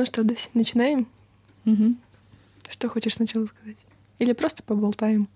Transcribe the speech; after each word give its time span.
Ну 0.00 0.06
что, 0.06 0.24
Дусь, 0.24 0.48
начинаем? 0.54 1.06
Угу. 1.66 1.94
Что 2.70 2.88
хочешь 2.88 3.16
сначала 3.16 3.44
сказать? 3.44 3.76
Или 4.18 4.32
просто 4.32 4.62
поболтаем? 4.62 5.28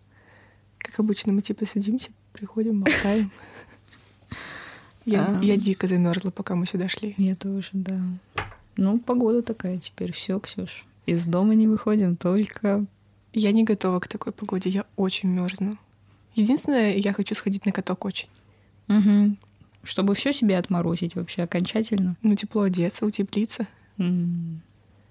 Как 0.79 0.99
обычно, 0.99 1.35
мы 1.35 1.43
типа 1.43 1.67
садимся, 1.67 2.13
приходим, 2.33 2.81
болтаем. 2.81 3.31
Я, 5.05 5.27
А. 5.27 5.45
я 5.45 5.59
дико 5.59 5.87
замерзла, 5.87 6.31
пока 6.31 6.55
мы 6.55 6.67
сюда 6.67 6.89
шли. 6.89 7.15
Я 7.19 7.35
тоже, 7.35 7.69
да. 7.75 8.01
Ну, 8.79 8.99
погода 8.99 9.43
такая 9.43 9.77
теперь. 9.77 10.13
Все, 10.13 10.41
Ксюш. 10.41 10.87
Из 11.05 11.27
дома 11.27 11.55
не 11.55 11.69
выходим, 11.69 12.17
только... 12.17 12.87
Я 13.35 13.53
не 13.53 13.65
готова 13.65 14.01
к 14.01 14.09
такой 14.09 14.33
погоде, 14.33 14.71
я 14.71 14.87
очень 14.97 15.29
мерзну. 15.29 15.77
Единственное, 16.35 16.95
я 16.97 17.13
хочу 17.13 17.35
сходить 17.35 17.67
на 17.67 17.73
каток 17.73 18.07
очень. 18.07 18.29
Угу. 18.89 19.37
Чтобы 19.83 20.15
все 20.15 20.33
себе 20.33 20.57
отморозить 20.57 21.17
вообще 21.17 21.43
окончательно. 21.43 22.17
Ну, 22.23 22.35
тепло 22.35 22.63
одеться, 22.63 23.05
утеплиться. 23.05 23.69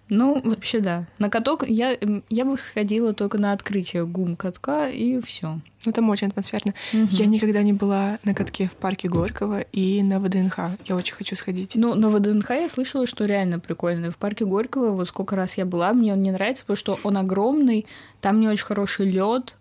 Ну, 0.09 0.41
вообще, 0.43 0.79
да. 0.79 1.07
На 1.17 1.30
каток 1.30 1.63
я, 1.67 1.98
я 2.30 2.45
бы 2.45 2.58
сходила 2.58 3.13
только 3.13 3.38
на 3.38 3.52
открытие 3.53 4.05
гум 4.05 4.35
катка, 4.35 4.88
и 4.89 5.20
все. 5.21 5.59
Ну, 5.85 5.91
там 5.91 6.09
очень 6.09 6.27
атмосферно. 6.27 6.73
Я 6.91 7.25
никогда 7.25 7.63
не 7.63 7.73
была 7.73 8.20
на 8.23 8.35
катке 8.35 8.67
в 8.67 8.73
парке 8.75 9.08
Горького 9.09 9.61
и 9.61 10.03
на 10.03 10.20
ВДНХ. 10.20 10.59
Я 10.85 10.95
очень 10.98 11.16
хочу 11.16 11.35
сходить. 11.35 11.72
Ну, 11.75 11.95
на 11.95 12.09
ВДНХ 12.09 12.49
я 12.52 12.70
слышала, 12.70 13.08
что 13.08 13.25
реально 13.25 13.59
прикольно. 13.59 14.11
В 14.11 14.17
парке 14.17 14.45
Горького, 14.45 14.91
вот 14.91 15.08
сколько 15.08 15.36
раз 15.36 15.58
я 15.58 15.66
была, 15.66 15.94
мне 15.94 16.13
он 16.13 16.22
не 16.22 16.31
нравится, 16.31 16.63
потому 16.63 16.77
что 16.77 17.00
он 17.03 17.17
огромный, 17.17 17.86
там 18.22 18.39
не 18.39 18.47
очень 18.50 18.66
хороший 18.66 19.09
лед 19.09 19.55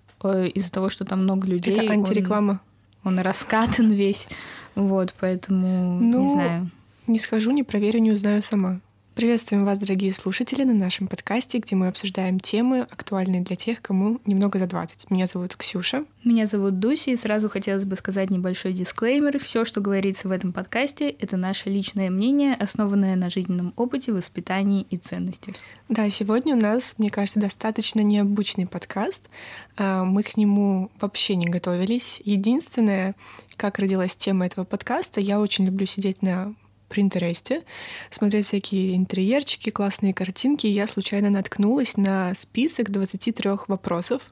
из-за 0.55 0.70
того, 0.73 0.91
что 0.91 1.05
там 1.05 1.23
много 1.23 1.47
людей. 1.47 1.73
Это 1.73 1.84
он- 1.84 1.91
антиреклама. 1.91 2.61
Он, 3.05 3.19
раскатан 3.20 3.91
весь. 3.92 4.28
Вот, 4.75 5.14
поэтому 5.19 5.98
Ну, 6.00 6.25
не 6.25 6.33
знаю. 6.33 6.70
Не 7.06 7.19
схожу, 7.19 7.52
не 7.52 7.62
проверю, 7.62 8.00
не 8.00 8.12
узнаю 8.12 8.42
сама. 8.42 8.80
Приветствуем 9.15 9.66
вас, 9.66 9.79
дорогие 9.79 10.11
слушатели, 10.15 10.65
на 10.65 10.73
нашем 10.73 11.07
подкасте, 11.07 11.59
где 11.59 11.77
мы 11.77 11.89
обсуждаем 11.89 12.41
темы, 12.41 12.80
актуальные 12.80 13.43
для 13.43 13.56
тех, 13.56 13.83
кому 13.83 14.23
немного 14.25 14.59
за 14.59 14.67
20. 14.67 15.11
Меня 15.11 15.27
зовут 15.27 15.55
Ксюша. 15.55 16.06
Меня 16.25 16.47
зовут 16.47 16.78
Дуся, 16.78 17.11
и 17.11 17.17
сразу 17.17 17.51
хотелось 17.51 17.84
бы 17.84 17.95
сказать 17.97 18.31
небольшой 18.31 18.73
дисклеймер. 18.73 19.39
Все, 19.39 19.67
что 19.67 19.83
говорится 19.83 20.28
в 20.28 20.31
этом 20.31 20.55
подкасте, 20.55 21.11
это 21.11 21.36
наше 21.36 21.69
личное 21.69 22.09
мнение, 22.09 22.55
основанное 22.55 23.14
на 23.14 23.28
жизненном 23.28 23.75
опыте, 23.77 24.14
воспитании 24.14 24.86
и 24.89 24.97
ценностях. 24.97 25.56
Да, 25.91 26.08
сегодня 26.08 26.56
у 26.56 26.58
нас, 26.58 26.95
мне 26.97 27.11
кажется, 27.11 27.39
достаточно 27.39 28.01
необычный 28.01 28.67
подкаст. 28.67 29.29
А, 29.77 30.05
Мы 30.05 30.23
к 30.23 30.39
нему 30.39 30.91
вообще 30.98 31.36
не 31.36 31.48
готовились. 31.48 32.23
Единственное, 32.25 33.14
как 33.56 33.79
родилась 33.79 34.17
тема 34.17 34.47
этого 34.47 34.64
подкаста, 34.64 35.20
я 35.20 35.39
очень 35.39 35.67
люблю 35.67 35.84
сидеть 35.84 36.23
на 36.23 36.55
Принтересте, 36.93 37.62
смотреть 38.11 38.47
всякие 38.47 38.95
интерьерчики, 38.97 39.71
классные 39.71 40.12
картинки. 40.12 40.67
И 40.67 40.71
я 40.71 40.87
случайно 40.87 41.31
наткнулась 41.31 41.97
на 41.97 42.35
список 42.35 42.91
23 42.91 43.51
вопросов, 43.67 44.31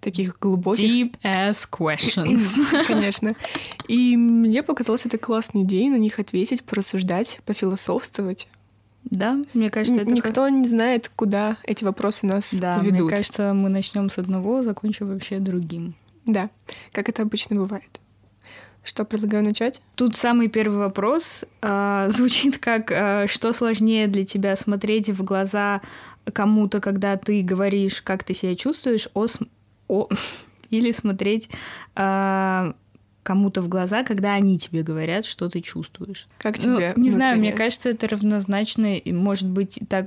таких 0.00 0.38
глубоких. 0.40 0.84
Deep 0.84 1.14
ass 1.22 1.68
questions. 1.70 2.86
Конечно. 2.88 3.36
И 3.86 4.16
мне 4.16 4.64
показалось 4.64 5.06
это 5.06 5.16
классной 5.16 5.62
идеей 5.62 5.90
на 5.90 5.96
них 5.98 6.18
ответить, 6.18 6.64
порассуждать, 6.64 7.40
пофилософствовать. 7.46 8.48
Да, 9.04 9.38
мне 9.54 9.70
кажется, 9.70 10.00
это 10.00 10.12
Никто 10.12 10.48
не 10.48 10.66
знает, 10.66 11.10
куда 11.14 11.56
эти 11.64 11.84
вопросы 11.84 12.26
нас 12.26 12.52
Да, 12.52 12.78
ведут. 12.78 13.00
мне 13.00 13.10
кажется, 13.10 13.54
мы 13.54 13.68
начнем 13.68 14.10
с 14.10 14.18
одного, 14.18 14.62
закончим 14.62 15.08
вообще 15.08 15.38
другим. 15.38 15.94
Да, 16.26 16.50
как 16.92 17.08
это 17.08 17.22
обычно 17.22 17.56
бывает. 17.56 18.00
Что, 18.82 19.04
предлагаю 19.04 19.44
начать? 19.44 19.82
Тут 19.94 20.16
самый 20.16 20.48
первый 20.48 20.78
вопрос 20.78 21.44
а, 21.62 22.08
звучит 22.10 22.58
как 22.58 22.90
а, 22.90 23.26
что 23.28 23.52
сложнее 23.52 24.06
для 24.06 24.24
тебя 24.24 24.56
смотреть 24.56 25.10
в 25.10 25.22
глаза 25.22 25.80
кому-то, 26.32 26.80
когда 26.80 27.16
ты 27.16 27.42
говоришь, 27.42 28.02
как 28.02 28.24
ты 28.24 28.34
себя 28.34 28.54
чувствуешь, 28.54 29.08
о, 29.14 29.26
о- 29.88 30.08
или 30.70 30.92
смотреть 30.92 31.50
а, 31.94 32.74
кому-то 33.22 33.60
в 33.60 33.68
глаза, 33.68 34.02
когда 34.02 34.32
они 34.32 34.58
тебе 34.58 34.82
говорят, 34.82 35.26
что 35.26 35.48
ты 35.50 35.60
чувствуешь. 35.60 36.26
Как 36.38 36.56
Ну, 36.64 36.76
тебе? 36.76 36.94
не 36.96 37.10
знаю, 37.10 37.38
мне 37.38 37.52
кажется, 37.52 37.90
это 37.90 38.08
равнозначно, 38.08 38.96
и 38.96 39.12
может 39.12 39.48
быть 39.48 39.78
так 39.90 40.06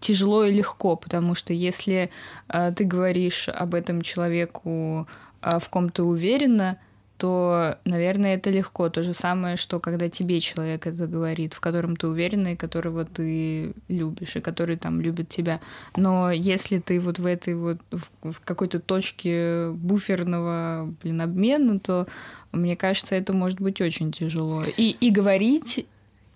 тяжело 0.00 0.44
и 0.44 0.52
легко, 0.52 0.96
потому 0.96 1.34
что 1.36 1.52
если 1.52 2.10
э, 2.48 2.72
ты 2.74 2.84
говоришь 2.84 3.48
об 3.48 3.74
этом 3.74 4.02
человеку, 4.02 5.06
э, 5.40 5.58
в 5.60 5.68
ком 5.68 5.88
ты 5.90 6.02
уверена, 6.02 6.78
то, 7.18 7.78
наверное, 7.84 8.36
это 8.36 8.50
легко. 8.50 8.88
То 8.88 9.02
же 9.02 9.12
самое, 9.12 9.56
что 9.56 9.80
когда 9.80 10.08
тебе 10.08 10.38
человек 10.38 10.86
это 10.86 11.08
говорит, 11.08 11.52
в 11.52 11.60
котором 11.60 11.96
ты 11.96 12.06
уверена 12.06 12.52
и 12.52 12.56
которого 12.56 13.04
ты 13.04 13.74
любишь, 13.88 14.36
и 14.36 14.40
который 14.40 14.76
там 14.76 15.00
любит 15.00 15.28
тебя. 15.28 15.60
Но 15.96 16.30
если 16.30 16.78
ты 16.78 17.00
вот 17.00 17.18
в 17.18 17.26
этой 17.26 17.56
вот, 17.56 17.78
в, 17.90 18.32
в 18.32 18.40
какой-то 18.40 18.78
точке 18.78 19.70
буферного, 19.70 20.94
блин, 21.02 21.20
обмена, 21.20 21.80
то 21.80 22.06
мне 22.52 22.76
кажется, 22.76 23.16
это 23.16 23.32
может 23.32 23.60
быть 23.60 23.80
очень 23.80 24.12
тяжело. 24.12 24.62
И, 24.76 24.96
и 25.00 25.10
говорить, 25.10 25.86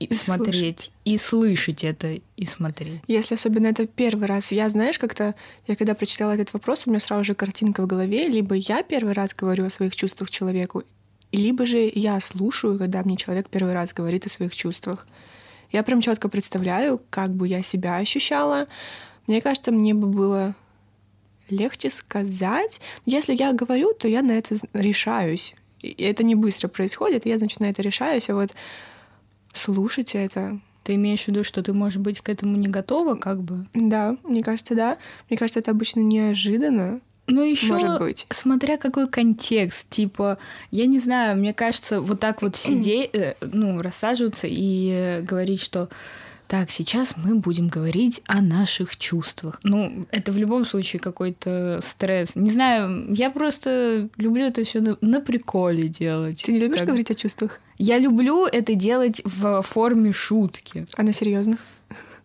и, 0.05 0.13
И 0.13 0.15
смотреть, 0.15 0.93
и 1.05 1.17
слышать 1.17 1.85
это, 1.85 2.19
и 2.37 2.45
смотреть. 2.45 3.01
Если 3.07 3.35
особенно 3.35 3.67
это 3.69 3.87
первый 3.87 4.27
раз. 4.27 4.53
Я, 4.53 4.69
знаешь, 4.69 4.99
как-то, 4.99 5.35
я 5.67 5.77
когда 5.77 5.95
прочитала 5.95 6.33
этот 6.33 6.53
вопрос, 6.53 6.87
у 6.87 6.91
меня 6.91 7.01
сразу 7.01 7.25
же 7.25 7.35
картинка 7.35 7.83
в 7.83 7.87
голове. 7.87 8.29
Либо 8.29 8.55
я 8.55 8.83
первый 8.83 9.13
раз 9.15 9.35
говорю 9.35 9.67
о 9.67 9.71
своих 9.71 9.97
чувствах 9.97 10.31
человеку, 10.31 10.85
либо 11.33 11.65
же 11.65 11.91
я 11.95 12.21
слушаю, 12.21 12.79
когда 12.79 13.03
мне 13.03 13.17
человек 13.17 13.49
первый 13.49 13.73
раз 13.73 13.95
говорит 13.95 14.27
о 14.27 14.29
своих 14.29 14.55
чувствах. 14.55 15.07
Я 15.71 15.83
прям 15.83 16.03
четко 16.03 16.29
представляю, 16.29 17.01
как 17.09 17.35
бы 17.35 17.49
я 17.49 17.63
себя 17.63 17.97
ощущала. 17.97 18.67
Мне 19.27 19.41
кажется, 19.41 19.73
мне 19.73 19.95
бы 19.95 20.09
было 20.09 20.55
легче 21.49 21.89
сказать. 21.89 22.81
Если 23.07 23.35
я 23.35 23.53
говорю, 23.53 23.95
то 23.95 24.07
я 24.09 24.23
на 24.23 24.33
это 24.33 24.57
решаюсь. 24.75 25.55
И 25.81 25.91
это 26.05 26.23
не 26.23 26.35
быстро 26.35 26.69
происходит, 26.69 27.27
я, 27.27 27.39
значит, 27.39 27.61
на 27.61 27.67
это 27.67 27.83
решаюсь. 27.83 28.29
А 28.31 28.35
вот 28.35 28.53
слушать 29.53 30.15
это, 30.15 30.59
Ты 30.85 30.95
имеешь 30.97 31.25
в 31.25 31.29
виду, 31.29 31.45
что 31.45 31.63
ты, 31.63 31.73
может 31.73 32.01
быть, 32.01 32.21
к 32.21 32.29
этому 32.29 32.57
не 32.57 32.69
готова, 32.69 33.15
как 33.15 33.41
бы? 33.41 33.67
Да, 33.75 34.17
мне 34.25 34.43
кажется, 34.43 34.75
да. 34.75 34.99
Мне 35.31 35.39
кажется, 35.39 35.61
это 35.61 35.71
обычно 35.71 36.01
неожиданно. 36.01 37.01
Ну, 37.29 37.43
еще 37.43 37.75
Может 37.75 38.01
быть. 38.01 38.27
смотря 38.31 38.77
какой 38.77 39.09
контекст, 39.09 39.89
типа, 39.91 40.39
я 40.73 40.87
не 40.87 40.99
знаю, 40.99 41.37
мне 41.39 41.55
кажется, 41.55 42.01
вот 42.01 42.19
так 42.19 42.43
вот 42.43 42.57
сидеть, 42.57 43.11
э, 43.15 43.37
ну, 43.41 43.81
рассаживаться 43.81 44.49
и 44.51 44.91
э, 44.93 45.23
говорить, 45.23 45.63
что 45.63 45.89
так, 46.53 46.71
сейчас 46.71 47.17
мы 47.17 47.37
будем 47.37 47.69
говорить 47.69 48.21
о 48.27 48.43
наших 48.43 48.99
чувствах. 48.99 49.59
Ну, 49.63 50.07
это 50.11 50.33
в 50.33 50.37
любом 50.37 50.67
случае 50.67 51.01
какой-то 51.01 51.79
стресс. 51.81 52.37
Не 52.37 52.51
знаю, 52.51 53.07
я 53.15 53.31
просто 53.31 54.11
люблю 54.19 54.45
это 54.45 54.63
все 54.63 54.83
на, 54.83 54.99
на 55.01 55.23
приколе 55.23 55.89
делать. 55.89 56.43
Ты 56.45 56.53
не 56.53 56.59
любишь 56.59 56.81
Как- 56.81 56.89
говорить 56.89 57.11
о 57.11 57.15
чувствах? 57.15 57.59
Я 57.79 57.97
люблю 57.97 58.45
это 58.45 58.75
делать 58.75 59.23
в 59.25 59.63
форме 59.63 60.13
шутки. 60.13 60.87
А 60.95 61.03
на 61.03 61.15
серьезно? 61.15 61.57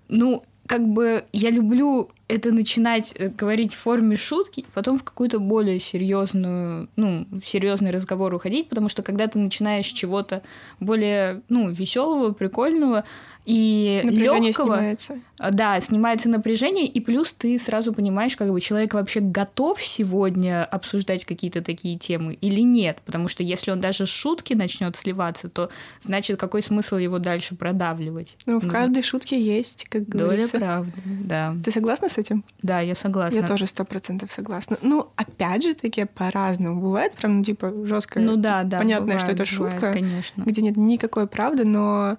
Ну, 0.10 0.44
как 0.66 0.86
бы 0.86 1.24
я 1.32 1.50
люблю 1.50 2.10
это 2.28 2.52
начинать 2.52 3.14
э, 3.18 3.30
говорить 3.30 3.74
в 3.74 3.78
форме 3.78 4.18
шутки, 4.18 4.66
потом 4.74 4.98
в 4.98 5.04
какую-то 5.04 5.40
более 5.40 5.80
серьезную, 5.80 6.90
ну, 6.96 7.26
в 7.32 7.48
серьезный 7.48 7.92
разговор 7.92 8.34
уходить, 8.34 8.68
потому 8.70 8.90
что 8.90 9.02
когда 9.02 9.28
ты 9.28 9.40
начинаешь 9.40 9.88
чего-то 9.88 10.42
более, 10.80 11.42
ну, 11.50 11.70
веселого, 11.70 12.34
прикольного 12.34 13.06
и 13.46 14.02
Напряжение 14.04 14.50
легкого, 14.50 14.76
снимается. 14.76 15.20
да, 15.52 15.80
снимается 15.80 16.28
напряжение, 16.28 16.86
и 16.86 17.00
плюс 17.00 17.32
ты 17.32 17.58
сразу 17.58 17.94
понимаешь, 17.94 18.36
как 18.36 18.52
бы 18.52 18.60
человек 18.60 18.94
вообще 18.94 19.22
готов 19.22 19.82
сегодня 19.82 20.66
обсуждать 20.66 21.24
какие-то 21.24 21.62
такие 21.62 21.98
темы 21.98 22.34
или 22.34 22.60
нет, 22.60 23.00
потому 23.06 23.30
что 23.30 23.44
если 23.44 23.72
он 23.72 23.80
даже 23.80 24.06
с 24.06 24.10
шутки 24.10 24.54
начнет 24.54 24.98
сливаться, 24.98 25.48
то 25.48 25.70
значит 26.02 26.38
какой 26.38 26.62
смысл 26.62 26.98
его 26.98 27.20
дальше 27.20 27.56
продавливать? 27.56 28.36
Ну, 28.46 28.60
в 28.60 28.66
Ну, 28.66 28.70
каждой 28.70 29.02
шутке 29.04 29.42
есть, 29.42 29.86
как 29.88 30.10
Доля 30.10 30.24
говорится. 30.26 30.58
правды, 30.58 30.92
да. 31.06 31.56
Ты 31.64 31.72
согласна 31.72 32.10
с 32.10 32.17
этим? 32.18 32.44
Да, 32.62 32.80
я 32.82 32.96
согласна. 32.96 33.40
Я 33.40 33.46
тоже 33.46 33.68
сто 33.68 33.86
процентов 33.86 34.32
согласна. 34.32 34.78
Ну, 34.82 35.10
опять 35.16 35.64
же 35.64 35.74
таки, 35.74 36.06
по-разному. 36.06 36.82
Бывает 36.82 37.16
прям, 37.16 37.40
ну, 37.40 37.44
типа, 37.44 37.74
жестко. 37.86 38.20
Ну 38.20 38.36
да, 38.36 38.64
да. 38.64 38.80
Понятно, 38.80 39.20
что 39.20 39.32
это 39.32 39.46
бывает, 39.46 39.74
шутка, 39.74 39.94
Конечно. 39.94 40.44
где 40.44 40.62
нет 40.62 40.78
никакой 40.78 41.28
правды, 41.28 41.66
но 41.66 42.18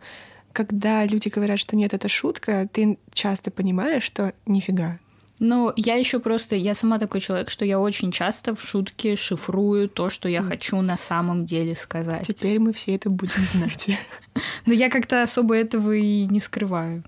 когда 0.53 1.05
люди 1.05 1.29
говорят, 1.29 1.59
что 1.59 1.77
нет, 1.77 1.95
это 1.95 2.09
шутка, 2.09 2.69
ты 2.73 2.99
часто 3.13 3.51
понимаешь, 3.51 4.03
что 4.03 4.33
нифига. 4.47 4.99
Ну, 5.41 5.73
я 5.77 5.95
еще 5.95 6.19
просто, 6.19 6.57
я 6.57 6.75
сама 6.75 6.99
такой 6.99 7.21
человек, 7.21 7.51
что 7.51 7.65
я 7.65 7.79
очень 7.79 8.11
часто 8.11 8.55
в 8.55 8.63
шутке 8.63 9.15
шифрую 9.15 9.89
то, 9.89 10.11
что 10.11 10.29
я 10.29 10.43
хочу 10.43 10.81
на 10.81 10.97
самом 10.97 11.47
деле 11.47 11.77
сказать. 11.77 12.27
Теперь 12.27 12.59
мы 12.59 12.73
все 12.73 12.97
это 12.97 13.09
будем 13.09 13.43
знать. 13.45 13.89
Но 14.67 14.73
я 14.73 14.91
как-то 14.91 15.23
особо 15.23 15.57
этого 15.57 15.93
и 15.93 16.27
не 16.27 16.41
скрываю. 16.41 17.05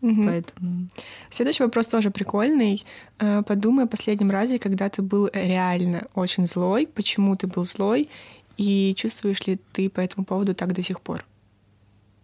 Мгм. 0.00 0.26
Поэтому. 0.26 0.88
Следующий 1.30 1.62
вопрос 1.62 1.86
тоже 1.86 2.10
прикольный. 2.10 2.84
Э, 3.18 3.42
Подумай 3.42 3.84
о 3.84 3.88
последнем 3.88 4.30
разе, 4.30 4.58
когда 4.58 4.88
ты 4.88 5.02
был 5.02 5.28
реально 5.32 6.06
очень 6.14 6.46
злой, 6.46 6.86
почему 6.86 7.36
ты 7.36 7.46
был 7.46 7.64
злой, 7.64 8.08
и 8.56 8.94
чувствуешь 8.96 9.46
ли 9.46 9.58
ты 9.72 9.88
по 9.90 10.00
этому 10.00 10.24
поводу 10.24 10.54
так 10.54 10.72
до 10.72 10.82
сих 10.82 11.00
пор? 11.00 11.24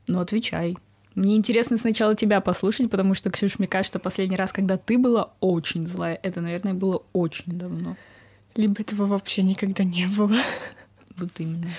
Ну, 0.06 0.20
отвечай. 0.20 0.76
Мне 1.14 1.36
интересно 1.36 1.78
сначала 1.78 2.14
тебя 2.14 2.40
послушать, 2.40 2.90
потому 2.90 3.14
что, 3.14 3.30
Ксюш, 3.30 3.58
мне 3.58 3.66
кажется, 3.66 3.98
последний 3.98 4.36
раз, 4.36 4.52
когда 4.52 4.76
ты 4.76 4.98
была 4.98 5.32
очень 5.40 5.86
злая, 5.86 6.20
это, 6.22 6.42
наверное, 6.42 6.74
было 6.74 7.02
очень 7.14 7.44
давно. 7.46 7.96
Либо 8.54 8.80
этого 8.80 9.06
вообще 9.06 9.42
никогда 9.42 9.84
не 9.84 10.06
было. 10.06 10.36
Вот 11.16 11.30
именно. 11.38 11.70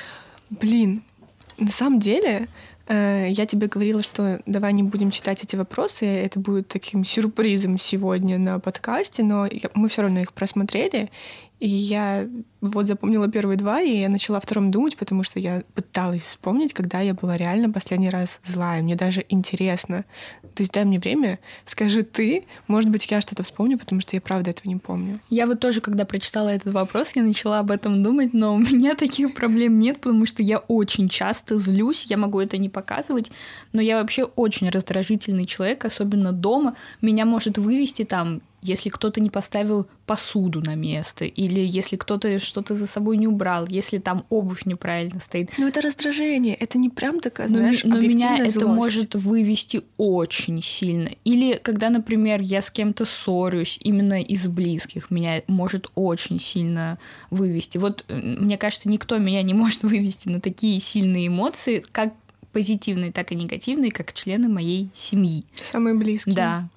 Блин, 0.49 1.03
на 1.59 1.71
самом 1.71 1.99
деле, 1.99 2.47
я 2.89 3.45
тебе 3.45 3.67
говорила, 3.67 4.01
что 4.01 4.41
давай 4.45 4.73
не 4.73 4.83
будем 4.83 5.11
читать 5.11 5.43
эти 5.43 5.55
вопросы, 5.55 6.05
это 6.05 6.39
будет 6.39 6.67
таким 6.67 7.03
сюрпризом 7.03 7.77
сегодня 7.77 8.37
на 8.37 8.59
подкасте, 8.59 9.23
но 9.23 9.47
мы 9.73 9.89
все 9.89 10.03
равно 10.03 10.21
их 10.21 10.33
просмотрели, 10.33 11.09
и 11.59 11.67
я 11.67 12.27
вот 12.61 12.87
запомнила 12.87 13.27
первые 13.27 13.57
два, 13.57 13.81
и 13.81 13.99
я 13.99 14.09
начала 14.09 14.39
втором 14.39 14.71
думать, 14.71 14.97
потому 14.97 15.23
что 15.23 15.39
я 15.39 15.63
пыталась 15.75 16.23
вспомнить, 16.23 16.73
когда 16.73 17.01
я 17.01 17.13
была 17.13 17.37
реально 17.37 17.71
последний 17.71 18.09
раз 18.09 18.39
злая. 18.43 18.81
Мне 18.81 18.95
даже 18.95 19.23
интересно. 19.29 20.05
То 20.55 20.63
есть 20.63 20.73
дай 20.73 20.83
мне 20.83 20.99
время, 20.99 21.39
скажи 21.65 22.03
ты, 22.03 22.45
может 22.67 22.89
быть, 22.89 23.09
я 23.11 23.21
что-то 23.21 23.43
вспомню, 23.43 23.77
потому 23.77 24.01
что 24.01 24.15
я 24.15 24.21
правда 24.21 24.49
этого 24.49 24.67
не 24.67 24.77
помню. 24.77 25.19
Я 25.29 25.45
вот 25.45 25.59
тоже, 25.59 25.81
когда 25.81 26.05
прочитала 26.05 26.49
этот 26.49 26.73
вопрос, 26.73 27.15
я 27.15 27.21
начала 27.21 27.59
об 27.59 27.69
этом 27.69 28.01
думать, 28.01 28.33
но 28.33 28.55
у 28.55 28.59
меня 28.59 28.95
таких 28.95 29.35
проблем 29.35 29.77
нет, 29.77 29.99
потому 29.99 30.25
что 30.25 30.41
я 30.41 30.57
очень 30.57 31.09
часто 31.09 31.59
злюсь, 31.59 32.05
я 32.09 32.17
могу 32.17 32.39
это 32.39 32.57
не 32.57 32.69
показывать, 32.69 33.31
но 33.71 33.81
я 33.81 33.99
вообще 34.01 34.23
очень 34.23 34.69
раздражительный 34.69 35.45
человек, 35.45 35.85
особенно 35.85 36.31
дома. 36.31 36.75
Меня 37.01 37.25
может 37.25 37.57
вывести 37.57 38.03
там 38.03 38.41
если 38.61 38.89
кто-то 38.89 39.21
не 39.21 39.29
поставил 39.29 39.87
посуду 40.05 40.61
на 40.61 40.75
место, 40.75 41.25
или 41.25 41.59
если 41.59 41.95
кто-то 41.95 42.27
что-то 42.47 42.75
за 42.75 42.87
собой 42.87 43.17
не 43.17 43.27
убрал, 43.27 43.67
если 43.67 43.97
там 43.99 44.25
обувь 44.29 44.65
неправильно 44.65 45.19
стоит. 45.19 45.51
Ну 45.57 45.67
это 45.67 45.81
раздражение, 45.81 46.55
это 46.55 46.77
не 46.77 46.89
прям 46.89 47.19
такая, 47.19 47.47
но, 47.49 47.57
знаешь, 47.57 47.83
Но 47.83 47.99
меня 47.99 48.37
злость. 48.37 48.55
это 48.55 48.67
может 48.67 49.15
вывести 49.15 49.81
очень 49.97 50.61
сильно. 50.63 51.09
Или 51.23 51.59
когда, 51.61 51.89
например, 51.89 52.41
я 52.41 52.61
с 52.61 52.71
кем-то 52.71 53.05
ссорюсь, 53.05 53.79
именно 53.83 54.21
из 54.21 54.47
близких, 54.47 55.11
меня 55.11 55.41
может 55.47 55.91
очень 55.95 56.39
сильно 56.39 56.97
вывести. 57.29 57.77
Вот 57.77 58.05
мне 58.07 58.57
кажется, 58.57 58.89
никто 58.89 59.17
меня 59.17 59.41
не 59.43 59.53
может 59.53 59.83
вывести 59.83 60.29
на 60.29 60.41
такие 60.41 60.79
сильные 60.79 61.27
эмоции, 61.27 61.83
как 61.91 62.13
позитивные, 62.51 63.11
так 63.11 63.31
и 63.31 63.35
негативные, 63.35 63.91
как 63.91 64.13
члены 64.13 64.47
моей 64.47 64.89
семьи. 64.93 65.45
Самые 65.71 65.93
близкие. 65.93 66.35
Да. 66.35 66.69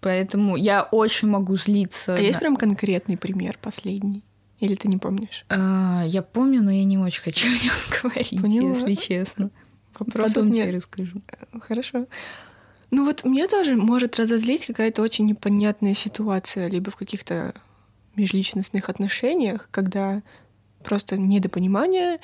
Поэтому 0.00 0.56
я 0.56 0.82
очень 0.82 1.28
могу 1.28 1.56
злиться. 1.56 2.14
А 2.14 2.18
на... 2.18 2.20
есть 2.20 2.38
прям 2.38 2.56
конкретный 2.56 3.16
пример 3.16 3.58
последний? 3.60 4.22
Или 4.60 4.74
ты 4.74 4.88
не 4.88 4.98
помнишь? 4.98 5.44
А, 5.48 6.04
я 6.06 6.22
помню, 6.22 6.62
но 6.62 6.70
я 6.70 6.84
не 6.84 6.98
очень 6.98 7.22
хочу 7.22 7.48
о 7.48 7.50
нем 7.50 8.02
говорить, 8.02 8.40
Поняла. 8.40 8.68
если 8.68 8.94
честно. 8.94 9.50
Вопросов 9.98 10.34
Потом 10.34 10.48
мне... 10.48 10.62
тебе 10.62 10.76
расскажу. 10.76 11.20
Э, 11.28 11.58
хорошо. 11.60 12.06
Ну 12.90 13.04
вот 13.04 13.24
мне 13.24 13.48
тоже 13.48 13.76
может 13.76 14.16
разозлить 14.18 14.66
какая-то 14.66 15.02
очень 15.02 15.26
непонятная 15.26 15.94
ситуация, 15.94 16.68
либо 16.68 16.90
в 16.90 16.96
каких-то 16.96 17.54
межличностных 18.16 18.88
отношениях, 18.88 19.68
когда 19.70 20.22
просто 20.84 21.16
недопонимание, 21.16 22.20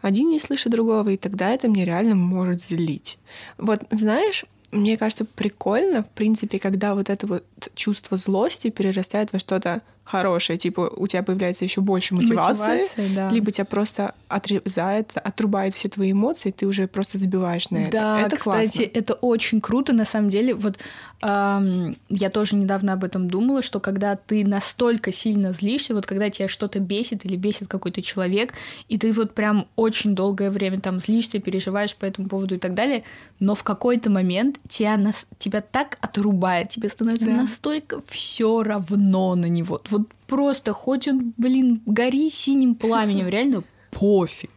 один 0.00 0.30
не 0.30 0.40
слышит 0.40 0.72
другого, 0.72 1.10
и 1.10 1.16
тогда 1.16 1.50
это 1.50 1.68
мне 1.68 1.84
реально 1.84 2.14
может 2.14 2.64
злить. 2.64 3.18
Вот, 3.58 3.82
знаешь, 3.90 4.44
мне 4.70 4.96
кажется, 4.96 5.24
прикольно, 5.24 6.02
в 6.02 6.10
принципе, 6.10 6.58
когда 6.58 6.94
вот 6.94 7.10
это 7.10 7.26
вот 7.26 7.44
чувство 7.74 8.16
злости 8.16 8.70
перерастает 8.70 9.32
во 9.32 9.38
что-то 9.38 9.82
хорошее, 10.08 10.58
типа 10.58 10.90
у 10.96 11.06
тебя 11.06 11.22
появляется 11.22 11.64
еще 11.64 11.80
больше 11.80 12.14
мотивации, 12.14 12.78
Мотивация, 12.78 13.14
да. 13.14 13.28
либо 13.30 13.52
тебя 13.52 13.64
просто 13.66 14.14
отрезает, 14.28 15.12
отрубает 15.16 15.74
все 15.74 15.88
твои 15.88 16.12
эмоции, 16.12 16.50
ты 16.50 16.66
уже 16.66 16.88
просто 16.88 17.18
забиваешь 17.18 17.70
на 17.70 17.78
это. 17.78 17.92
Да, 17.92 18.20
это 18.20 18.36
кстати, 18.36 18.78
классно. 18.78 18.98
это 18.98 19.14
очень 19.14 19.60
круто, 19.60 19.92
на 19.92 20.04
самом 20.04 20.30
деле. 20.30 20.54
Вот 20.54 20.78
эм, 21.22 21.96
я 22.08 22.30
тоже 22.30 22.56
недавно 22.56 22.94
об 22.94 23.04
этом 23.04 23.28
думала, 23.28 23.62
что 23.62 23.80
когда 23.80 24.16
ты 24.16 24.44
настолько 24.44 25.12
сильно 25.12 25.52
злишься, 25.52 25.94
вот 25.94 26.06
когда 26.06 26.30
тебя 26.30 26.48
что-то 26.48 26.80
бесит 26.80 27.24
или 27.24 27.36
бесит 27.36 27.68
какой-то 27.68 28.00
человек, 28.00 28.54
и 28.88 28.98
ты 28.98 29.12
вот 29.12 29.34
прям 29.34 29.66
очень 29.76 30.14
долгое 30.14 30.50
время 30.50 30.80
там 30.80 31.00
злишься, 31.00 31.38
переживаешь 31.38 31.94
по 31.94 32.06
этому 32.06 32.28
поводу 32.28 32.54
и 32.54 32.58
так 32.58 32.74
далее, 32.74 33.02
но 33.40 33.54
в 33.54 33.62
какой-то 33.62 34.10
момент 34.10 34.58
тебя, 34.68 34.96
нас, 34.96 35.26
тебя 35.38 35.60
так 35.60 35.98
отрубает, 36.00 36.70
тебе 36.70 36.88
становится 36.88 37.26
да. 37.26 37.32
настолько 37.32 38.00
все 38.00 38.62
равно 38.62 39.34
на 39.34 39.46
него. 39.46 39.82
Вот 39.90 39.97
просто 40.26 40.72
хоть 40.72 41.08
он, 41.08 41.34
блин, 41.36 41.82
гори 41.86 42.30
синим 42.30 42.74
пламенем, 42.74 43.28
реально 43.28 43.64
пофиг. 43.90 44.50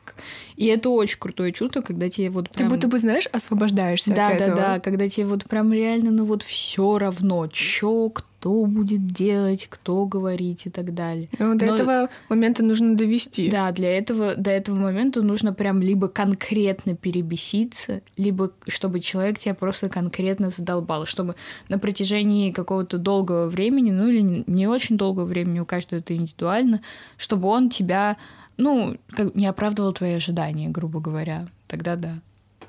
И 0.55 0.65
это 0.65 0.89
очень 0.89 1.17
крутое 1.17 1.51
чувство, 1.51 1.81
когда 1.81 2.09
тебе 2.09 2.29
вот 2.29 2.49
прям... 2.49 2.69
Ты 2.69 2.75
будто 2.75 2.87
бы, 2.87 2.99
знаешь, 2.99 3.27
освобождаешься 3.31 4.13
да, 4.13 4.27
от 4.27 4.37
да, 4.37 4.45
этого. 4.45 4.55
Да, 4.55 4.73
да, 4.75 4.79
когда 4.79 5.09
тебе 5.09 5.25
вот 5.25 5.45
прям 5.45 5.73
реально, 5.73 6.11
ну 6.11 6.25
вот 6.25 6.43
все 6.43 6.97
равно, 6.97 7.47
чё, 7.47 8.09
кто 8.09 8.30
будет 8.49 9.05
делать, 9.05 9.67
кто 9.69 10.05
говорить 10.05 10.65
и 10.65 10.69
так 10.69 10.93
далее. 10.93 11.29
Но 11.39 11.55
до 11.55 11.65
Но... 11.65 11.75
этого 11.75 12.09
момента 12.29 12.63
нужно 12.63 12.95
довести. 12.95 13.49
Да, 13.49 13.71
для 13.71 13.97
этого, 13.97 14.35
до 14.35 14.51
этого 14.51 14.75
момента 14.75 15.21
нужно 15.21 15.53
прям 15.53 15.81
либо 15.81 16.07
конкретно 16.07 16.95
перебеситься, 16.95 18.01
либо 18.17 18.51
чтобы 18.67 18.99
человек 18.99 19.37
тебя 19.37 19.53
просто 19.53 19.89
конкретно 19.89 20.49
задолбал, 20.49 21.05
чтобы 21.05 21.35
на 21.69 21.77
протяжении 21.79 22.51
какого-то 22.51 22.97
долгого 22.97 23.47
времени, 23.47 23.91
ну 23.91 24.07
или 24.07 24.43
не 24.47 24.67
очень 24.67 24.97
долгого 24.97 25.25
времени, 25.25 25.59
у 25.59 25.65
каждого 25.65 25.99
это 25.99 26.15
индивидуально, 26.15 26.81
чтобы 27.17 27.47
он 27.47 27.69
тебя 27.69 28.17
ну, 28.57 28.97
как, 29.09 29.35
не 29.35 29.47
оправдывал 29.47 29.91
твои 29.93 30.13
ожидания, 30.13 30.69
грубо 30.69 30.99
говоря, 30.99 31.47
тогда 31.67 31.95
да. 31.95 32.21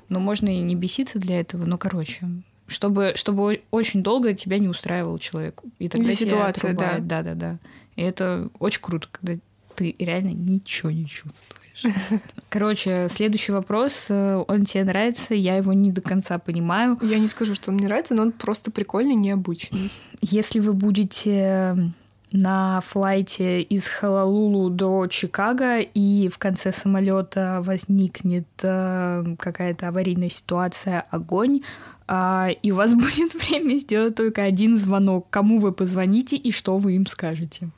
Но 0.09 0.19
можно 0.19 0.49
и 0.49 0.59
не 0.59 0.75
беситься 0.75 1.19
для 1.19 1.39
этого, 1.39 1.65
но 1.65 1.77
короче, 1.77 2.27
чтобы, 2.73 3.13
чтобы 3.15 3.61
очень 3.71 4.03
долго 4.03 4.33
тебя 4.33 4.57
не 4.59 4.67
устраивал 4.67 5.17
человек. 5.17 5.61
И 5.79 5.87
тогда 5.89 6.07
Или 6.09 6.15
ситуация, 6.15 6.71
отрубает. 6.71 7.07
да. 7.07 7.21
Да, 7.23 7.33
да, 7.33 7.39
да. 7.39 7.59
И 7.95 8.01
это 8.01 8.49
очень 8.59 8.81
круто, 8.81 9.07
когда 9.11 9.39
ты 9.75 9.95
реально 9.99 10.29
ничего 10.29 10.91
не 10.91 11.05
чувствуешь. 11.05 11.83
Короче, 12.49 13.07
следующий 13.09 13.51
вопрос. 13.51 14.09
Он 14.09 14.65
тебе 14.65 14.83
нравится, 14.83 15.33
я 15.33 15.57
его 15.57 15.73
не 15.73 15.91
до 15.91 16.01
конца 16.01 16.37
понимаю. 16.37 16.97
Я 17.01 17.19
не 17.19 17.27
скажу, 17.27 17.55
что 17.55 17.71
он 17.71 17.77
мне 17.77 17.87
нравится, 17.87 18.13
но 18.13 18.23
он 18.23 18.31
просто 18.31 18.71
прикольный, 18.71 19.15
необычный. 19.15 19.91
Если 20.21 20.59
вы 20.59 20.73
будете 20.73 21.93
на 22.33 22.81
флайте 22.81 23.61
из 23.61 23.87
Халалулу 23.87 24.71
до 24.71 25.05
Чикаго, 25.07 25.79
и 25.79 26.29
в 26.29 26.39
конце 26.39 26.73
самолета 26.73 27.61
возникнет 27.63 28.47
э, 28.63 29.35
какая-то 29.37 29.89
аварийная 29.89 30.29
ситуация, 30.29 31.05
огонь, 31.11 31.61
э, 32.07 32.47
и 32.63 32.71
у 32.71 32.75
вас 32.75 32.93
будет 32.95 33.35
время 33.35 33.77
сделать 33.77 34.15
только 34.15 34.43
один 34.43 34.79
звонок. 34.79 35.27
Кому 35.29 35.59
вы 35.59 35.71
позвоните 35.71 36.35
и 36.35 36.51
что 36.51 36.77
вы 36.79 36.93
им 36.93 37.05
скажете? 37.05 37.69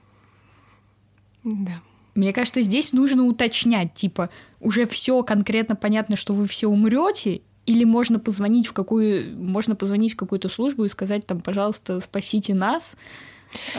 Да. 1.44 1.82
Мне 2.16 2.32
кажется, 2.32 2.62
здесь 2.62 2.94
нужно 2.94 3.26
уточнять, 3.26 3.94
типа, 3.94 4.30
уже 4.62 4.86
все 4.86 5.22
конкретно 5.22 5.76
понятно, 5.76 6.16
что 6.16 6.34
вы 6.34 6.48
все 6.48 6.68
умрете, 6.68 7.42
или 7.66 7.84
можно 7.84 8.20
позвонить 8.20 8.68
в 8.68 8.74
какую, 8.74 9.36
можно 9.38 9.76
позвонить 9.76 10.14
в 10.14 10.16
какую-то 10.18 10.48
службу 10.48 10.86
и 10.86 10.90
сказать 10.90 11.26
там, 11.26 11.42
пожалуйста, 11.42 12.00
спасите 12.00 12.54
нас. 12.54 12.96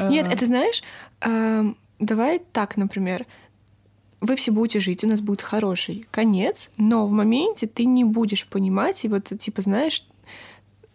Нет, 0.09 0.27
это 0.31 0.47
знаешь, 0.47 0.83
давай 1.99 2.41
так, 2.53 2.77
например, 2.77 3.27
вы 4.21 4.35
все 4.37 4.51
будете 4.51 4.81
жить, 4.81 5.05
у 5.05 5.07
нас 5.07 5.21
будет 5.21 5.43
хороший 5.43 6.05
конец, 6.11 6.71
но 6.77 7.07
в 7.07 7.13
моменте 7.13 7.67
ты 7.67 7.85
не 7.85 8.05
будешь 8.05 8.49
понимать, 8.49 9.05
и 9.05 9.09
вот, 9.09 9.33
типа, 9.39 9.63
знаешь, 9.63 10.07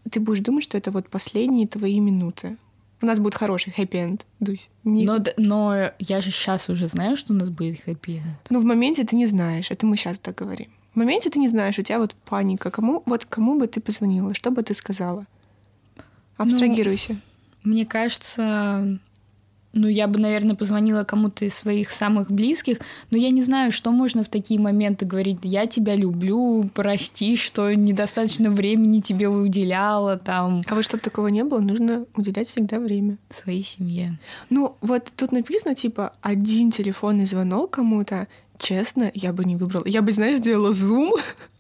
ты 0.10 0.20
будешь 0.20 0.42
думать, 0.42 0.64
что 0.64 0.78
это 0.78 0.92
вот 0.92 1.08
последние 1.08 1.68
твои 1.68 2.00
минуты. 2.00 2.58
У 3.04 3.06
нас 3.06 3.20
будет 3.20 3.36
хороший 3.36 3.72
хэппи-энд, 3.72 4.26
Дусь. 4.40 4.70
Не... 4.84 5.06
Но, 5.06 5.18
но 5.38 5.92
я 5.98 6.22
же 6.22 6.30
сейчас 6.30 6.70
уже 6.70 6.88
знаю, 6.88 7.16
что 7.16 7.34
у 7.34 7.36
нас 7.36 7.50
будет 7.50 7.80
хэппи-энд. 7.84 8.48
Ну, 8.50 8.60
в 8.60 8.64
моменте 8.64 9.04
ты 9.04 9.16
не 9.16 9.26
знаешь, 9.26 9.72
это 9.72 9.86
мы 9.86 9.98
сейчас 9.98 10.20
так 10.20 10.36
говорим. 10.36 10.70
В 10.94 10.98
моменте 10.98 11.30
ты 11.30 11.40
не 11.40 11.48
знаешь, 11.48 11.80
у 11.80 11.82
тебя 11.84 12.00
вот 12.00 12.14
паника. 12.26 12.70
Кому, 12.70 13.02
вот 13.06 13.26
кому 13.26 13.58
бы 13.58 13.68
ты 13.68 13.80
позвонила, 13.82 14.34
что 14.36 14.52
бы 14.52 14.62
ты 14.62 14.76
сказала? 14.76 15.26
Ну, 16.38 16.46
Абстрагируйся. 16.46 17.14
Ну, 17.14 17.20
мне 17.64 17.86
кажется, 17.86 19.00
ну, 19.74 19.88
я 19.88 20.08
бы, 20.08 20.20
наверное, 20.20 20.56
позвонила 20.56 21.04
кому-то 21.04 21.46
из 21.46 21.56
своих 21.56 21.92
самых 21.92 22.30
близких, 22.30 22.80
но 23.10 23.18
я 23.18 23.30
не 23.30 23.42
знаю, 23.42 23.72
что 23.72 23.92
можно 23.92 24.24
в 24.24 24.30
такие 24.30 24.60
моменты 24.60 25.06
говорить. 25.06 25.40
Я 25.44 25.66
тебя 25.66 25.96
люблю, 25.96 26.70
прости, 26.74 27.36
что 27.38 27.74
недостаточно 27.74 28.50
времени 28.50 29.00
тебе 29.00 29.30
уделяла 29.30 30.18
там. 30.18 30.62
А 30.68 30.76
вот 30.76 30.84
чтобы 30.84 31.02
такого 31.02 31.28
не 31.28 31.44
было, 31.44 31.60
нужно 31.60 32.06
уделять 32.16 32.50
всегда 32.50 32.80
время. 32.80 33.18
Своей 33.30 33.64
семье. 33.64 34.20
Ну, 34.50 34.76
вот 34.82 35.12
тут 35.16 35.32
написано, 35.32 35.76
типа, 35.76 36.14
один 36.22 36.72
телефонный 36.72 37.26
звонок 37.26 37.72
кому-то, 37.72 38.28
честно, 38.58 39.10
я 39.14 39.32
бы 39.32 39.46
не 39.46 39.56
выбрала. 39.56 39.86
Я 39.88 40.02
бы, 40.02 40.12
знаешь, 40.12 40.40
сделала 40.40 40.74
зум, 40.74 41.14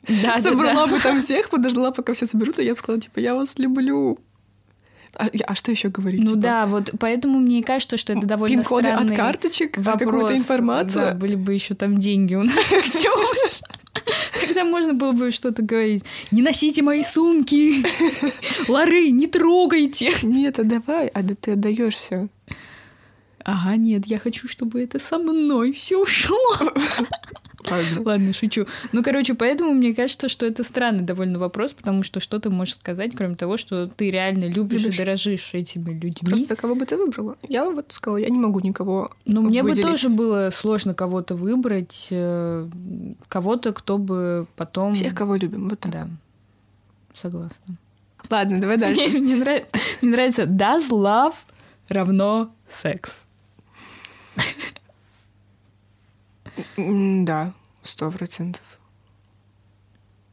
да, 0.07 0.37
собрала 0.37 0.85
да, 0.85 0.87
да. 0.87 0.91
бы 0.91 0.99
там 1.01 1.21
всех, 1.21 1.49
подождала, 1.49 1.91
пока 1.91 2.13
все 2.13 2.25
соберутся, 2.25 2.61
я 2.61 2.73
бы 2.73 2.77
сказала, 2.77 3.01
типа, 3.01 3.19
я 3.19 3.35
вас 3.35 3.57
люблю. 3.57 4.19
А, 5.15 5.29
а 5.47 5.55
что 5.55 5.71
еще 5.71 5.89
говорить? 5.89 6.21
Ну 6.21 6.31
типа? 6.31 6.41
да, 6.41 6.65
вот 6.65 6.91
поэтому 6.99 7.39
мне 7.39 7.63
кажется, 7.63 7.97
что 7.97 8.13
это 8.13 8.25
довольно 8.25 8.57
Пин-коды 8.57 8.87
странный 8.87 9.15
от 9.15 9.17
карточек, 9.17 9.77
вопрос. 9.77 9.99
какую-то 9.99 10.35
информацию. 10.35 11.05
Да, 11.05 11.13
были 11.13 11.35
бы 11.35 11.53
еще 11.53 11.73
там 11.73 11.97
деньги 11.97 12.35
у 12.35 12.43
нас. 12.43 12.55
Тогда 14.41 14.63
можно 14.63 14.93
было 14.93 15.11
бы 15.11 15.31
что-то 15.31 15.61
говорить. 15.61 16.03
Не 16.31 16.41
носите 16.41 16.81
мои 16.81 17.03
сумки! 17.03 17.83
Лары, 18.69 19.11
не 19.11 19.27
трогайте! 19.27 20.13
Нет, 20.23 20.59
отдавай, 20.59 21.07
а 21.07 21.21
да 21.23 21.35
ты 21.35 21.51
отдаешь 21.51 21.95
все. 21.95 22.27
Ага, 23.43 23.75
нет, 23.75 24.05
я 24.05 24.19
хочу, 24.19 24.47
чтобы 24.47 24.81
это 24.81 24.99
со 24.99 25.17
мной 25.17 25.73
все 25.73 25.97
ушло. 25.97 26.37
Ладно. 27.69 28.01
Ладно, 28.05 28.33
шучу. 28.33 28.65
Ну, 28.91 29.03
короче, 29.03 29.33
поэтому 29.33 29.73
мне 29.73 29.93
кажется, 29.93 30.29
что 30.29 30.45
это 30.45 30.63
странный 30.63 31.03
довольно 31.03 31.39
вопрос, 31.39 31.73
потому 31.73 32.03
что 32.03 32.19
что 32.19 32.39
ты 32.39 32.49
можешь 32.49 32.75
сказать, 32.75 33.13
кроме 33.15 33.35
того, 33.35 33.57
что 33.57 33.87
ты 33.87 34.11
реально 34.11 34.45
любишь, 34.45 34.83
Любишь. 34.83 34.95
и 34.95 34.97
дорожишь 34.97 35.53
этими 35.53 35.91
людьми. 35.93 36.29
Просто 36.29 36.55
кого 36.55 36.75
бы 36.75 36.85
ты 36.85 36.97
выбрала? 36.97 37.37
Я 37.47 37.69
вот 37.69 37.91
сказала, 37.91 38.17
я 38.17 38.29
не 38.29 38.39
могу 38.39 38.59
никого 38.59 39.11
Ну, 39.25 39.41
мне 39.41 39.63
бы 39.63 39.75
тоже 39.75 40.09
было 40.09 40.49
сложно 40.49 40.93
кого-то 40.93 41.35
выбрать, 41.35 42.07
э, 42.11 42.67
кого-то, 43.27 43.73
кто 43.73 43.97
бы 43.97 44.47
потом... 44.55 44.93
Всех, 44.93 45.15
кого 45.15 45.35
любим, 45.35 45.69
вот 45.69 45.79
так. 45.79 45.91
Да, 45.91 46.07
согласна. 47.13 47.77
Ладно, 48.29 48.59
давай 48.59 48.77
дальше. 48.77 49.17
Мне, 49.17 49.19
мне 49.19 49.35
нравится, 49.35 49.69
мне 50.01 50.11
нравится 50.11 50.43
does 50.43 50.89
love 50.89 51.35
равно 51.89 52.51
секс. 52.69 53.23
Да, 56.77 57.53
сто 57.83 58.11
процентов. 58.11 58.63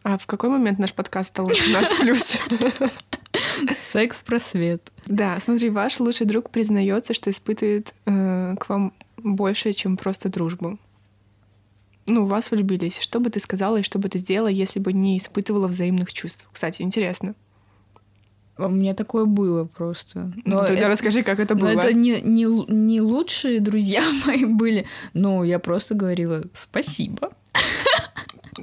А 0.03 0.17
в 0.17 0.27
какой 0.27 0.51
момент 0.51 0.79
наш 0.79 0.95
подкаст 0.95 1.31
стал 1.31 1.47
18+. 1.49 2.91
Секс-просвет. 3.93 4.93
Да, 5.07 5.39
смотри, 5.41 5.71
ваш 5.71 6.01
лучший 6.01 6.27
друг 6.27 6.51
признается, 6.51 7.15
что 7.15 7.31
испытывает 7.31 7.95
э, 8.07 8.55
к 8.59 8.69
вам 8.69 8.93
больше, 9.17 9.73
чем 9.73 9.97
просто 9.97 10.29
дружбу. 10.29 10.79
Ну, 12.07 12.25
вас 12.25 12.51
влюбились. 12.51 12.99
Что 13.01 13.21
бы 13.21 13.29
ты 13.29 13.41
сказала 13.41 13.79
и 13.79 13.83
что 13.83 13.99
бы 13.99 14.09
ты 14.09 14.19
сделала, 14.19 14.49
если 14.49 14.79
бы 14.81 14.93
не 14.93 15.19
испытывала 15.19 15.67
взаимных 15.67 16.13
чувств? 16.13 16.49
Кстати, 16.53 16.83
интересно. 16.83 17.35
У 18.59 18.69
меня 18.69 18.95
такое 18.95 19.25
было 19.25 19.65
просто. 19.65 20.33
Ну, 20.45 20.59
тогда 20.59 20.73
это- 20.75 20.89
расскажи, 20.89 21.23
как 21.23 21.39
это 21.41 21.55
но 21.55 21.61
было. 21.61 21.81
это 21.81 21.93
не, 21.93 22.21
не, 22.21 22.45
не 22.73 23.01
лучшие 23.01 23.61
друзья 23.61 24.03
мои 24.27 24.45
были. 24.45 24.87
Ну, 25.15 25.45
я 25.45 25.59
просто 25.59 25.95
говорила 25.95 26.43
спасибо. 26.53 27.31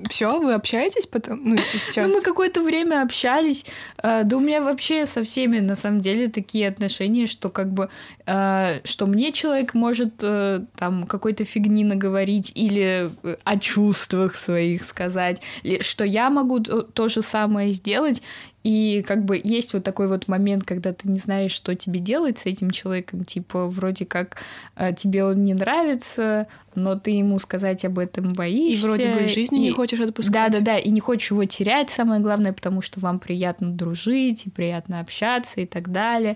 Все, 0.10 0.40
вы 0.42 0.54
общаетесь 0.54 1.06
потом? 1.06 1.40
Ну, 1.46 1.56
если 1.56 1.78
сейчас. 1.78 2.06
Ну, 2.10 2.16
мы 2.16 2.22
какое-то 2.22 2.62
время 2.62 3.02
общались. 3.02 3.66
э, 4.04 4.24
Да 4.26 4.36
у 4.38 4.42
меня 4.42 4.62
вообще 4.62 5.06
со 5.06 5.24
всеми, 5.24 5.60
на 5.60 5.76
самом 5.76 6.02
деле, 6.02 6.28
такие 6.28 6.68
отношения, 6.68 7.28
что 7.28 7.48
как 7.50 7.72
бы, 7.72 7.90
э, 8.26 8.82
что 8.84 9.06
мне 9.08 9.32
человек 9.32 9.74
может 9.74 10.16
э, 10.22 10.66
там 10.78 11.06
какой-то 11.08 11.46
фигни 11.46 11.86
наговорить 11.86 12.52
или 12.56 13.10
э, 13.24 13.36
о 13.46 13.58
чувствах 13.58 14.36
своих 14.36 14.84
сказать, 14.84 15.42
что 15.80 16.04
я 16.04 16.30
могу 16.30 16.60
то 16.60 16.82
то 16.82 17.08
же 17.08 17.22
самое 17.22 17.72
сделать, 17.72 18.22
и 18.66 19.04
как 19.08 19.24
бы 19.26 19.40
есть 19.44 19.74
вот 19.76 19.84
такой 19.84 20.08
вот 20.08 20.28
момент, 20.28 20.64
когда 20.64 20.92
ты 20.92 21.08
не 21.08 21.20
знаешь, 21.20 21.52
что 21.52 21.76
тебе 21.76 22.00
делать 22.00 22.40
с 22.40 22.48
этим 22.48 22.72
человеком, 22.72 23.24
типа 23.24 23.68
вроде 23.68 24.08
как 24.08 24.38
э, 24.76 24.92
тебе 24.92 25.24
он 25.24 25.44
не 25.44 25.54
нравится, 25.54 26.48
но 26.74 26.96
ты 26.96 27.12
ему 27.12 27.38
сказать 27.38 27.86
об 27.86 28.00
этом 28.00 28.30
и 28.30 28.34
боишься. 28.34 28.88
вроде 28.88 29.14
бы 29.14 29.26
из 29.26 29.36
жизни 29.36 29.60
не 29.60 29.68
и- 29.70 29.72
хочешь 29.72 30.00
отпускать. 30.00 30.34
да, 30.34 30.50
да, 30.50 30.60
да, 30.66 30.78
и 30.80 30.90
не 30.90 31.00
хочешь 31.00 31.30
его 31.30 31.46
терять, 31.46 31.92
самое 31.92 32.20
главное, 32.22 32.54
потому 32.54 32.82
что 32.82 33.00
вам 33.00 33.20
приятно 33.20 33.70
дружить 33.70 34.48
и 34.48 34.50
приятно 34.50 35.00
общаться 35.00 35.62
и 35.62 35.68
так 35.68 35.92
далее. 35.92 36.36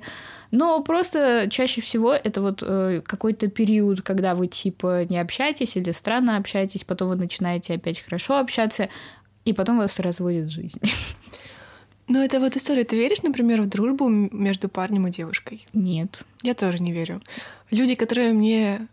Но 0.52 0.84
просто 0.84 1.48
чаще 1.50 1.82
всего 1.82 2.14
это 2.14 2.44
вот 2.44 2.62
э, 2.62 3.02
какой-то 3.08 3.48
период, 3.48 4.04
когда 4.04 4.36
вы 4.36 4.46
типа 4.46 5.04
не 5.06 5.18
общаетесь 5.18 5.76
или 5.78 5.90
странно 5.90 6.38
общаетесь, 6.38 6.84
потом 6.84 7.10
вы 7.10 7.16
начинаете 7.16 7.74
опять 7.74 8.00
хорошо 8.02 8.38
общаться, 8.38 8.88
и 9.46 9.54
потом 9.54 9.80
вас 9.80 10.00
разводит 10.00 10.52
жизнь. 10.52 10.80
Но 12.10 12.24
это 12.24 12.40
вот 12.40 12.58
история. 12.58 12.84
Ты 12.84 12.96
веришь, 12.96 13.22
например, 13.22 13.62
в 13.62 13.68
дружбу 13.68 14.10
между 14.10 14.68
парнем 14.68 15.08
и 15.08 15.12
девушкой? 15.12 15.64
Нет. 15.74 16.24
Я 16.42 16.56
тоже 16.56 16.80
не 16.80 16.92
верю. 16.92 17.22
Люди, 17.70 17.94
которые 17.94 18.34
мне 18.34 18.88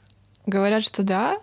говорят, 0.44 0.84
что 0.84 1.02
да, 1.02 1.38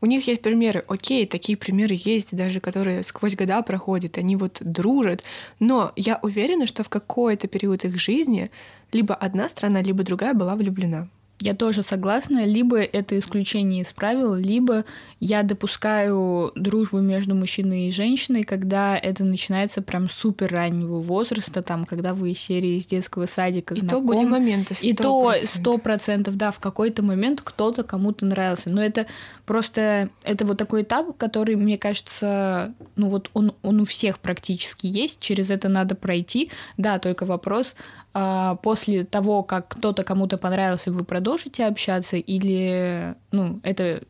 у 0.00 0.06
них 0.06 0.26
есть 0.26 0.42
примеры. 0.42 0.84
Окей, 0.88 1.26
такие 1.26 1.56
примеры 1.56 1.96
есть, 1.96 2.34
даже 2.34 2.58
которые 2.58 3.04
сквозь 3.04 3.36
года 3.36 3.62
проходят, 3.62 4.18
они 4.18 4.34
вот 4.34 4.58
дружат. 4.60 5.22
Но 5.60 5.92
я 5.94 6.18
уверена, 6.22 6.66
что 6.66 6.82
в 6.82 6.88
какой-то 6.88 7.46
период 7.46 7.84
их 7.84 8.00
жизни 8.00 8.50
либо 8.90 9.14
одна 9.14 9.48
страна, 9.48 9.80
либо 9.80 10.02
другая 10.02 10.34
была 10.34 10.56
влюблена. 10.56 11.08
Я 11.42 11.54
тоже 11.54 11.82
согласна. 11.82 12.44
Либо 12.44 12.80
это 12.80 13.18
исключение 13.18 13.82
из 13.82 13.92
правил, 13.92 14.36
либо 14.36 14.84
я 15.18 15.42
допускаю 15.42 16.52
дружбу 16.54 17.00
между 17.00 17.34
мужчиной 17.34 17.88
и 17.88 17.90
женщиной, 17.90 18.44
когда 18.44 18.96
это 18.96 19.24
начинается 19.24 19.82
прям 19.82 20.08
супер 20.08 20.52
раннего 20.52 21.00
возраста, 21.00 21.60
там, 21.60 21.84
когда 21.84 22.14
вы 22.14 22.30
из 22.30 22.38
серии 22.38 22.76
из 22.76 22.86
детского 22.86 23.26
садика 23.26 23.74
И 23.74 23.80
то 23.80 23.86
знакомы. 23.86 24.06
были 24.06 24.24
моменты. 24.24 24.76
И 24.82 24.94
то 24.94 25.32
100%. 25.32 25.44
сто 25.44 25.78
процентов, 25.78 26.36
да, 26.36 26.52
в 26.52 26.60
какой-то 26.60 27.02
момент 27.02 27.40
кто-то 27.42 27.82
кому-то 27.82 28.24
нравился. 28.24 28.70
Но 28.70 28.80
это 28.80 29.06
просто, 29.44 30.10
это 30.22 30.46
вот 30.46 30.58
такой 30.58 30.82
этап, 30.82 31.16
который, 31.16 31.56
мне 31.56 31.76
кажется, 31.76 32.72
ну 32.94 33.08
вот 33.08 33.30
он, 33.34 33.52
он 33.62 33.80
у 33.80 33.84
всех 33.84 34.20
практически 34.20 34.86
есть, 34.86 35.20
через 35.20 35.50
это 35.50 35.68
надо 35.68 35.96
пройти. 35.96 36.50
Да, 36.76 37.00
только 37.00 37.26
вопрос, 37.26 37.74
после 38.12 39.04
того, 39.04 39.42
как 39.42 39.68
кто-то 39.68 40.04
кому-то 40.04 40.38
понравился, 40.38 40.92
вы 40.92 41.04
продолжите 41.04 41.66
общаться 41.66 42.16
или, 42.16 43.14
ну, 43.30 43.60
это 43.62 44.02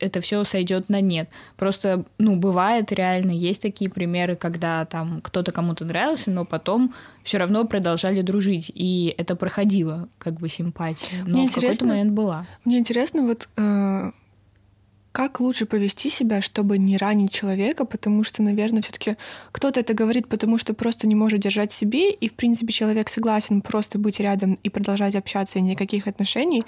это 0.00 0.20
все 0.20 0.44
сойдет 0.44 0.88
на 0.88 1.00
нет. 1.00 1.28
Просто, 1.56 2.04
ну, 2.18 2.36
бывает 2.36 2.92
реально, 2.92 3.32
есть 3.32 3.62
такие 3.62 3.90
примеры, 3.90 4.36
когда 4.36 4.84
там 4.84 5.20
кто-то 5.22 5.52
кому-то 5.52 5.84
нравился, 5.84 6.30
но 6.30 6.44
потом 6.44 6.94
все 7.22 7.38
равно 7.38 7.64
продолжали 7.64 8.22
дружить, 8.22 8.70
и 8.74 9.14
это 9.18 9.36
проходило, 9.36 10.08
как 10.18 10.34
бы 10.34 10.48
симпатия. 10.48 11.24
Но 11.26 11.38
Мне 11.38 11.48
в 11.48 11.54
какой-то 11.54 11.84
момент 11.84 12.12
была. 12.12 12.46
Мне 12.64 12.78
интересно, 12.78 13.22
вот 13.22 13.48
э, 13.56 14.10
как 15.12 15.40
лучше 15.40 15.66
повести 15.66 16.10
себя, 16.10 16.42
чтобы 16.42 16.78
не 16.78 16.96
ранить 16.96 17.32
человека, 17.32 17.84
потому 17.84 18.24
что, 18.24 18.42
наверное, 18.42 18.82
все-таки 18.82 19.16
кто-то 19.52 19.80
это 19.80 19.94
говорит, 19.94 20.28
потому 20.28 20.58
что 20.58 20.74
просто 20.74 21.06
не 21.06 21.14
может 21.14 21.40
держать 21.40 21.72
себе, 21.72 22.10
и, 22.10 22.28
в 22.28 22.34
принципе, 22.34 22.72
человек 22.72 23.08
согласен 23.08 23.62
просто 23.62 23.98
быть 23.98 24.20
рядом 24.20 24.58
и 24.62 24.68
продолжать 24.68 25.14
общаться, 25.14 25.58
и 25.58 25.62
никаких 25.62 26.06
отношений, 26.06 26.64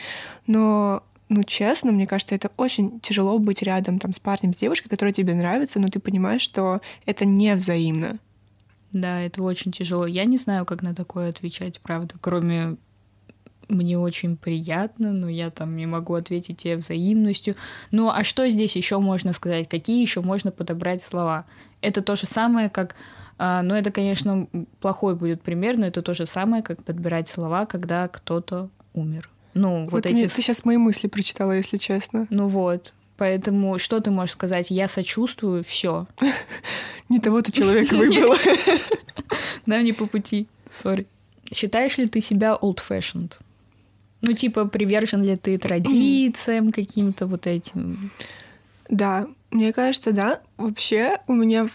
но 0.46 1.02
ну, 1.30 1.44
честно, 1.44 1.92
мне 1.92 2.08
кажется, 2.08 2.34
это 2.34 2.50
очень 2.56 2.98
тяжело 3.00 3.38
быть 3.38 3.62
рядом 3.62 4.00
там 4.00 4.12
с 4.12 4.18
парнем, 4.18 4.52
с 4.52 4.58
девушкой, 4.58 4.88
которая 4.88 5.12
тебе 5.12 5.32
нравится, 5.32 5.78
но 5.78 5.86
ты 5.86 6.00
понимаешь, 6.00 6.42
что 6.42 6.80
это 7.06 7.24
не 7.24 7.54
взаимно. 7.54 8.18
Да, 8.92 9.20
это 9.20 9.40
очень 9.44 9.70
тяжело. 9.70 10.06
Я 10.06 10.24
не 10.24 10.36
знаю, 10.36 10.66
как 10.66 10.82
на 10.82 10.92
такое 10.92 11.28
отвечать, 11.28 11.80
правда, 11.80 12.16
кроме 12.20 12.76
мне 13.70 13.98
очень 13.98 14.36
приятно, 14.36 15.12
но 15.12 15.28
я 15.28 15.50
там 15.50 15.76
не 15.76 15.86
могу 15.86 16.14
ответить 16.14 16.58
тебе 16.58 16.76
взаимностью. 16.76 17.54
Ну 17.90 18.10
а 18.10 18.24
что 18.24 18.48
здесь 18.48 18.76
еще 18.76 18.98
можно 18.98 19.32
сказать? 19.32 19.68
Какие 19.68 20.00
еще 20.02 20.20
можно 20.20 20.50
подобрать 20.50 21.02
слова? 21.02 21.46
Это 21.80 22.02
то 22.02 22.14
же 22.16 22.26
самое, 22.26 22.68
как 22.68 22.94
а, 23.42 23.62
ну, 23.62 23.74
это, 23.74 23.90
конечно, 23.90 24.48
плохой 24.80 25.14
будет 25.14 25.40
пример, 25.40 25.78
но 25.78 25.86
это 25.86 26.02
то 26.02 26.12
же 26.12 26.26
самое, 26.26 26.62
как 26.62 26.84
подбирать 26.84 27.26
слова, 27.26 27.64
когда 27.64 28.06
кто-то 28.06 28.68
умер. 28.92 29.30
Ну, 29.54 29.84
вот, 29.84 29.92
Вот, 29.92 30.06
эти... 30.06 30.12
мне- 30.12 30.28
ты 30.28 30.42
сейчас 30.42 30.66
мои 30.66 30.76
мысли 30.76 31.08
прочитала, 31.08 31.52
если 31.52 31.78
честно. 31.78 32.26
Ну 32.28 32.48
вот. 32.48 32.92
Поэтому 33.16 33.78
что 33.78 34.00
ты 34.00 34.10
можешь 34.10 34.32
сказать? 34.34 34.70
Я 34.70 34.88
сочувствую, 34.88 35.64
все. 35.64 36.06
Не 37.08 37.18
того 37.18 37.40
ты 37.42 37.50
человека 37.50 37.94
выбрала. 37.96 38.36
Да, 39.66 39.82
не 39.82 39.92
по 39.92 40.06
пути. 40.06 40.46
Сори. 40.72 41.06
Считаешь 41.52 41.98
ли 41.98 42.06
ты 42.06 42.20
себя 42.20 42.56
old-fashioned? 42.60 43.32
Ну, 44.22 44.32
типа, 44.32 44.66
привержен 44.66 45.22
ли 45.22 45.36
ты 45.36 45.58
традициям 45.58 46.72
каким-то 46.72 47.26
вот 47.26 47.46
этим? 47.46 48.10
Да, 48.88 49.26
мне 49.50 49.72
кажется, 49.72 50.12
да. 50.12 50.40
Вообще 50.56 51.18
у 51.26 51.34
меня 51.34 51.68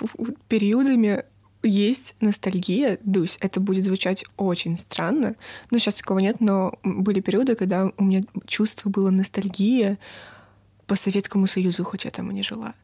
периодами 0.47 1.23
есть 1.63 2.15
ностальгия, 2.21 2.99
Дусь, 3.03 3.37
это 3.41 3.59
будет 3.59 3.85
звучать 3.85 4.25
очень 4.37 4.77
странно. 4.77 5.35
Ну, 5.71 5.79
сейчас 5.79 5.95
такого 5.95 6.19
нет, 6.19 6.39
но 6.39 6.77
были 6.83 7.19
периоды, 7.21 7.55
когда 7.55 7.91
у 7.97 8.03
меня 8.03 8.21
чувство 8.45 8.89
было 8.89 9.09
ностальгия 9.09 9.97
по 10.87 10.95
Советскому 10.95 11.47
Союзу, 11.47 11.83
хоть 11.83 12.05
я 12.05 12.11
там 12.11 12.29
и 12.29 12.33
не 12.33 12.43
жила. 12.43 12.75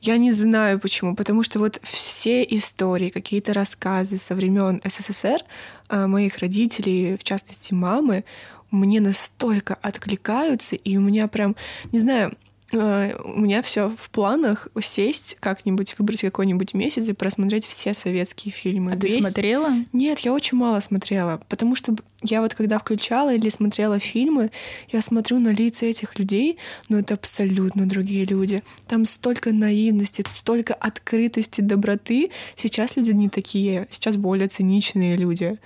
Я 0.00 0.16
не 0.16 0.30
знаю 0.30 0.78
почему, 0.78 1.16
потому 1.16 1.42
что 1.42 1.58
вот 1.58 1.80
все 1.82 2.44
истории, 2.44 3.10
какие-то 3.10 3.52
рассказы 3.52 4.18
со 4.18 4.36
времен 4.36 4.80
СССР 4.84 5.40
а, 5.88 6.06
моих 6.06 6.38
родителей, 6.38 7.16
в 7.16 7.24
частности 7.24 7.74
мамы, 7.74 8.24
мне 8.70 9.00
настолько 9.00 9.74
откликаются, 9.74 10.76
и 10.76 10.96
у 10.96 11.00
меня 11.00 11.28
прям, 11.28 11.56
не 11.92 11.98
знаю, 11.98 12.36
Э, 12.72 13.14
у 13.24 13.40
меня 13.40 13.62
все 13.62 13.88
в 13.88 14.10
планах 14.10 14.68
сесть 14.80 15.36
как-нибудь, 15.40 15.94
выбрать 15.98 16.20
какой-нибудь 16.20 16.74
месяц 16.74 17.08
и 17.08 17.12
просмотреть 17.12 17.66
все 17.66 17.94
советские 17.94 18.52
фильмы. 18.52 18.92
А 18.92 18.96
Весь... 18.96 19.14
ты 19.14 19.20
смотрела? 19.20 19.70
Нет, 19.92 20.20
я 20.20 20.32
очень 20.32 20.58
мало 20.58 20.80
смотрела, 20.80 21.40
потому 21.48 21.74
что 21.74 21.94
я 22.22 22.42
вот 22.42 22.54
когда 22.54 22.78
включала 22.78 23.34
или 23.34 23.48
смотрела 23.48 23.98
фильмы, 23.98 24.50
я 24.92 25.00
смотрю 25.00 25.38
на 25.38 25.50
лица 25.50 25.86
этих 25.86 26.18
людей, 26.18 26.58
но 26.88 26.98
это 26.98 27.14
абсолютно 27.14 27.88
другие 27.88 28.24
люди. 28.24 28.62
Там 28.86 29.04
столько 29.04 29.52
наивности, 29.52 30.24
столько 30.28 30.74
открытости, 30.74 31.60
доброты. 31.60 32.30
Сейчас 32.54 32.96
люди 32.96 33.12
не 33.12 33.28
такие, 33.28 33.86
сейчас 33.90 34.16
более 34.16 34.48
циничные 34.48 35.16
люди. 35.16 35.58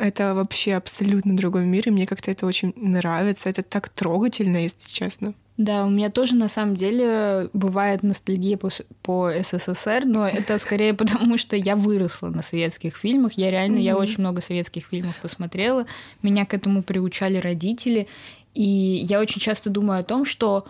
Это 0.00 0.34
вообще 0.34 0.74
абсолютно 0.74 1.36
другой 1.36 1.66
мир, 1.66 1.88
и 1.88 1.90
мне 1.90 2.06
как-то 2.06 2.30
это 2.30 2.46
очень 2.46 2.72
нравится. 2.74 3.50
Это 3.50 3.62
так 3.62 3.90
трогательно, 3.90 4.56
если 4.56 4.88
честно. 4.88 5.34
Да, 5.58 5.84
у 5.84 5.90
меня 5.90 6.08
тоже 6.08 6.36
на 6.36 6.48
самом 6.48 6.74
деле 6.74 7.50
бывает 7.52 8.02
ностальгия 8.02 8.56
по, 8.56 8.70
по 9.02 9.30
СССР, 9.42 10.04
но 10.06 10.26
это 10.26 10.56
скорее 10.56 10.94
потому, 11.02 11.36
что 11.36 11.54
я 11.54 11.76
выросла 11.76 12.30
на 12.30 12.40
советских 12.40 12.96
фильмах. 12.96 13.34
Я 13.34 13.50
реально, 13.50 13.76
mm-hmm. 13.76 13.82
я 13.82 13.98
очень 13.98 14.20
много 14.20 14.40
советских 14.40 14.86
фильмов 14.86 15.20
посмотрела. 15.20 15.84
Меня 16.22 16.46
к 16.46 16.54
этому 16.54 16.82
приучали 16.82 17.36
родители. 17.36 18.08
И 18.54 19.04
я 19.06 19.20
очень 19.20 19.40
часто 19.40 19.68
думаю 19.68 20.00
о 20.00 20.04
том, 20.04 20.24
что 20.24 20.66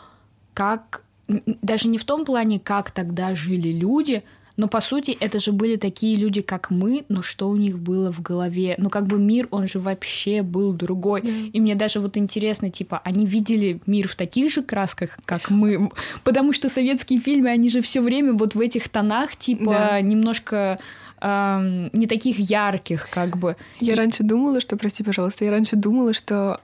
как 0.54 1.04
даже 1.28 1.87
не 1.87 1.99
в 1.99 2.04
том 2.04 2.25
плане, 2.25 2.58
как 2.58 2.90
тогда 2.90 3.37
жили 3.37 3.68
люди, 3.68 4.25
но 4.60 4.68
по 4.68 4.82
сути 4.82 5.16
это 5.18 5.38
же 5.38 5.52
были 5.52 5.76
такие 5.76 6.16
люди, 6.16 6.42
как 6.42 6.70
мы, 6.70 7.06
но 7.08 7.22
что 7.22 7.48
у 7.48 7.56
них 7.56 7.78
было 7.78 8.12
в 8.12 8.20
голове? 8.20 8.74
Ну 8.76 8.90
как 8.90 9.06
бы 9.06 9.18
мир, 9.18 9.48
он 9.50 9.66
же 9.66 9.78
вообще 9.78 10.42
был 10.42 10.74
другой. 10.74 11.22
Mm. 11.22 11.50
И 11.52 11.60
мне 11.60 11.74
даже 11.74 11.98
вот 11.98 12.18
интересно, 12.18 12.70
типа, 12.70 13.00
они 13.02 13.24
видели 13.24 13.80
мир 13.86 14.06
в 14.06 14.16
таких 14.16 14.52
же 14.52 14.62
красках, 14.62 15.18
как 15.24 15.48
мы, 15.48 15.90
потому 16.24 16.52
что 16.52 16.68
советские 16.68 17.20
фильмы, 17.20 17.48
они 17.48 17.70
же 17.70 17.80
все 17.80 18.02
время 18.02 18.34
вот 18.34 18.54
в 18.54 18.60
этих 18.60 18.90
тонах, 18.90 19.34
типа, 19.34 19.72
да. 19.72 20.00
немножко 20.02 20.78
эм, 21.22 21.88
не 21.94 22.06
таких 22.06 22.38
ярких, 22.38 23.08
как 23.10 23.38
бы. 23.38 23.56
Я 23.80 23.94
и... 23.94 23.96
раньше 23.96 24.24
думала, 24.24 24.60
что, 24.60 24.76
прости, 24.76 25.02
пожалуйста, 25.02 25.46
я 25.46 25.52
раньше 25.52 25.76
думала, 25.76 26.12
что 26.12 26.60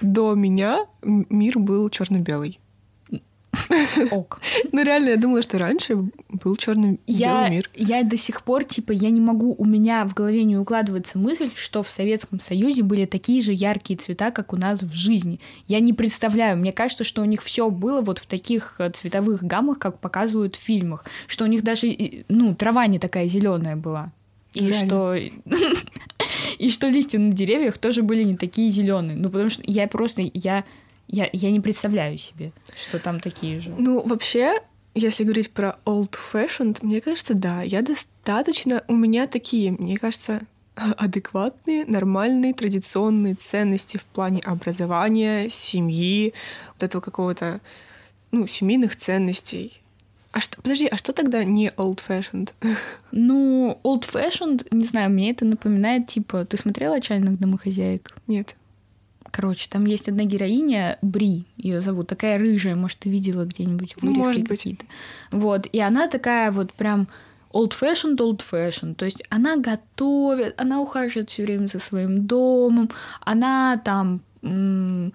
до 0.00 0.34
меня 0.34 0.86
мир 1.02 1.58
был 1.58 1.90
черно-белый. 1.90 2.60
Ок. 4.10 4.40
Ну 4.72 4.84
реально, 4.84 5.10
я 5.10 5.16
думала, 5.16 5.42
что 5.42 5.58
раньше 5.58 5.96
был 6.28 6.56
черный 6.56 7.00
я, 7.06 7.48
мир. 7.48 7.68
Я 7.74 8.02
до 8.02 8.16
сих 8.16 8.42
пор, 8.42 8.64
типа, 8.64 8.92
я 8.92 9.10
не 9.10 9.20
могу, 9.20 9.54
у 9.56 9.64
меня 9.64 10.04
в 10.04 10.14
голове 10.14 10.44
не 10.44 10.56
укладывается 10.56 11.18
мысль, 11.18 11.50
что 11.54 11.82
в 11.82 11.90
Советском 11.90 12.40
Союзе 12.40 12.82
были 12.82 13.06
такие 13.06 13.40
же 13.40 13.52
яркие 13.52 13.98
цвета, 13.98 14.30
как 14.30 14.52
у 14.52 14.56
нас 14.56 14.82
в 14.82 14.92
жизни. 14.94 15.40
Я 15.66 15.80
не 15.80 15.92
представляю. 15.92 16.56
Мне 16.56 16.72
кажется, 16.72 17.04
что 17.04 17.22
у 17.22 17.24
них 17.24 17.42
все 17.42 17.70
было 17.70 18.00
вот 18.00 18.18
в 18.18 18.26
таких 18.26 18.76
э, 18.78 18.90
цветовых 18.90 19.42
гаммах, 19.42 19.78
как 19.78 19.98
показывают 19.98 20.56
в 20.56 20.60
фильмах. 20.60 21.04
Что 21.26 21.44
у 21.44 21.48
них 21.48 21.62
даже, 21.62 21.94
ну, 22.28 22.54
трава 22.54 22.86
не 22.86 22.98
такая 22.98 23.28
зеленая 23.28 23.76
была. 23.76 24.12
И 24.54 24.72
что 24.72 25.14
и 26.58 26.70
что 26.70 26.88
листья 26.88 27.18
на 27.18 27.32
деревьях 27.32 27.78
тоже 27.78 28.02
были 28.02 28.22
не 28.22 28.36
такие 28.36 28.70
зеленые. 28.70 29.16
Ну, 29.16 29.28
потому 29.28 29.50
что 29.50 29.62
я 29.66 29.86
просто 29.86 30.22
я 30.32 30.64
я, 31.08 31.28
я 31.32 31.50
не 31.50 31.60
представляю 31.60 32.18
себе, 32.18 32.52
что 32.76 32.98
там 32.98 33.20
такие 33.20 33.60
же. 33.60 33.74
Ну, 33.76 34.00
вообще, 34.00 34.60
если 34.94 35.24
говорить 35.24 35.50
про 35.50 35.76
old 35.84 36.14
fashioned, 36.32 36.78
мне 36.82 37.00
кажется, 37.00 37.34
да, 37.34 37.62
я 37.62 37.82
достаточно... 37.82 38.82
У 38.88 38.94
меня 38.94 39.26
такие, 39.26 39.72
мне 39.72 39.96
кажется, 39.96 40.42
адекватные, 40.74 41.84
нормальные, 41.86 42.54
традиционные 42.54 43.34
ценности 43.34 43.96
в 43.96 44.04
плане 44.04 44.40
образования, 44.40 45.48
семьи, 45.48 46.34
вот 46.74 46.82
этого 46.82 47.00
какого-то, 47.00 47.60
ну, 48.32 48.46
семейных 48.46 48.96
ценностей. 48.96 49.80
А 50.32 50.40
что, 50.40 50.60
подожди, 50.60 50.86
а 50.86 50.98
что 50.98 51.12
тогда 51.12 51.44
не 51.44 51.68
old 51.76 52.00
fashioned? 52.06 52.50
Ну, 53.12 53.80
old 53.84 54.02
fashioned, 54.02 54.66
не 54.70 54.84
знаю, 54.84 55.10
мне 55.10 55.30
это 55.30 55.46
напоминает, 55.46 56.08
типа, 56.08 56.44
ты 56.44 56.58
смотрела 56.58 56.96
«Отчаянных 56.96 57.38
домохозяек»? 57.38 58.14
Нет. 58.26 58.54
Короче, 59.30 59.68
там 59.70 59.84
есть 59.84 60.08
одна 60.08 60.24
героиня, 60.24 60.98
Бри, 61.02 61.44
ее 61.56 61.80
зовут, 61.80 62.08
такая 62.08 62.38
рыжая, 62.38 62.74
может, 62.74 62.98
ты 62.98 63.10
видела 63.10 63.44
где-нибудь 63.44 63.94
в 63.94 64.02
вырезке 64.02 64.40
ну, 64.40 64.46
какие-то. 64.46 64.84
Вот, 65.30 65.66
и 65.70 65.80
она 65.80 66.08
такая 66.08 66.50
вот 66.50 66.72
прям 66.72 67.08
old 67.52 67.72
fashioned, 67.72 68.16
old 68.18 68.42
fashioned. 68.42 68.94
То 68.94 69.04
есть 69.04 69.22
она 69.28 69.56
готовит, 69.56 70.54
она 70.60 70.80
ухаживает 70.80 71.30
все 71.30 71.44
время 71.44 71.66
за 71.66 71.78
своим 71.78 72.26
домом, 72.26 72.90
она 73.20 73.80
там 73.84 74.20
м- 74.42 75.12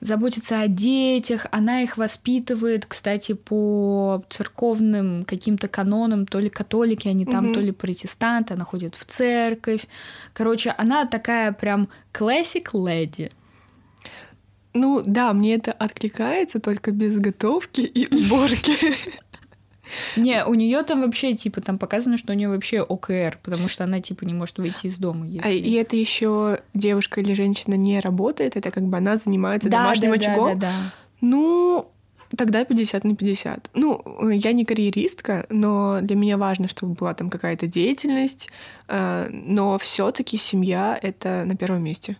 заботится 0.00 0.60
о 0.60 0.68
детях, 0.68 1.46
она 1.50 1.82
их 1.82 1.96
воспитывает, 1.96 2.84
кстати, 2.84 3.32
по 3.32 4.22
церковным 4.28 5.24
каким-то 5.24 5.66
канонам, 5.68 6.26
то 6.26 6.40
ли 6.40 6.50
католики 6.50 7.08
они 7.08 7.24
там, 7.24 7.46
mm-hmm. 7.46 7.54
то 7.54 7.60
ли 7.60 7.72
протестанты, 7.72 8.54
она 8.54 8.64
ходит 8.64 8.96
в 8.96 9.04
церковь. 9.04 9.86
Короче, 10.34 10.74
она 10.76 11.06
такая 11.06 11.52
прям 11.52 11.88
classic 12.12 12.72
lady. 12.74 13.32
Ну 14.74 15.02
да, 15.06 15.32
мне 15.32 15.54
это 15.54 15.72
откликается 15.72 16.60
только 16.60 16.90
без 16.90 17.16
готовки 17.18 17.80
и 17.80 18.06
уборки. 18.26 18.94
Не, 20.16 20.44
у 20.44 20.54
нее 20.54 20.82
там 20.82 21.02
вообще, 21.02 21.34
типа, 21.34 21.60
там 21.60 21.78
показано, 21.78 22.16
что 22.16 22.32
у 22.32 22.36
нее 22.36 22.48
вообще 22.48 22.80
ОКР, 22.80 23.38
потому 23.42 23.68
что 23.68 23.84
она, 23.84 24.00
типа, 24.00 24.24
не 24.24 24.34
может 24.34 24.58
выйти 24.58 24.88
из 24.88 24.98
дома. 24.98 25.26
Если... 25.26 25.46
А 25.46 25.50
и 25.50 25.72
это 25.74 25.94
еще 25.94 26.60
девушка 26.74 27.20
или 27.20 27.34
женщина 27.34 27.74
не 27.74 28.00
работает, 28.00 28.56
это 28.56 28.72
как 28.72 28.82
бы 28.84 28.96
она 28.96 29.16
занимается 29.16 29.68
да, 29.68 29.82
домашним 29.82 30.10
да, 30.10 30.16
очагом. 30.16 30.58
Да, 30.58 30.66
да, 30.66 30.72
да. 30.72 30.92
Ну, 31.20 31.88
тогда 32.36 32.64
50 32.64 33.04
на 33.04 33.14
50. 33.14 33.70
Ну, 33.74 34.30
я 34.30 34.52
не 34.52 34.64
карьеристка, 34.64 35.46
но 35.50 36.00
для 36.00 36.16
меня 36.16 36.38
важно, 36.38 36.66
чтобы 36.66 36.94
была 36.94 37.14
там 37.14 37.30
какая-то 37.30 37.68
деятельность, 37.68 38.48
э, 38.88 39.28
но 39.30 39.78
все-таки 39.78 40.36
семья 40.38 40.98
это 41.00 41.44
на 41.46 41.56
первом 41.56 41.84
месте. 41.84 42.16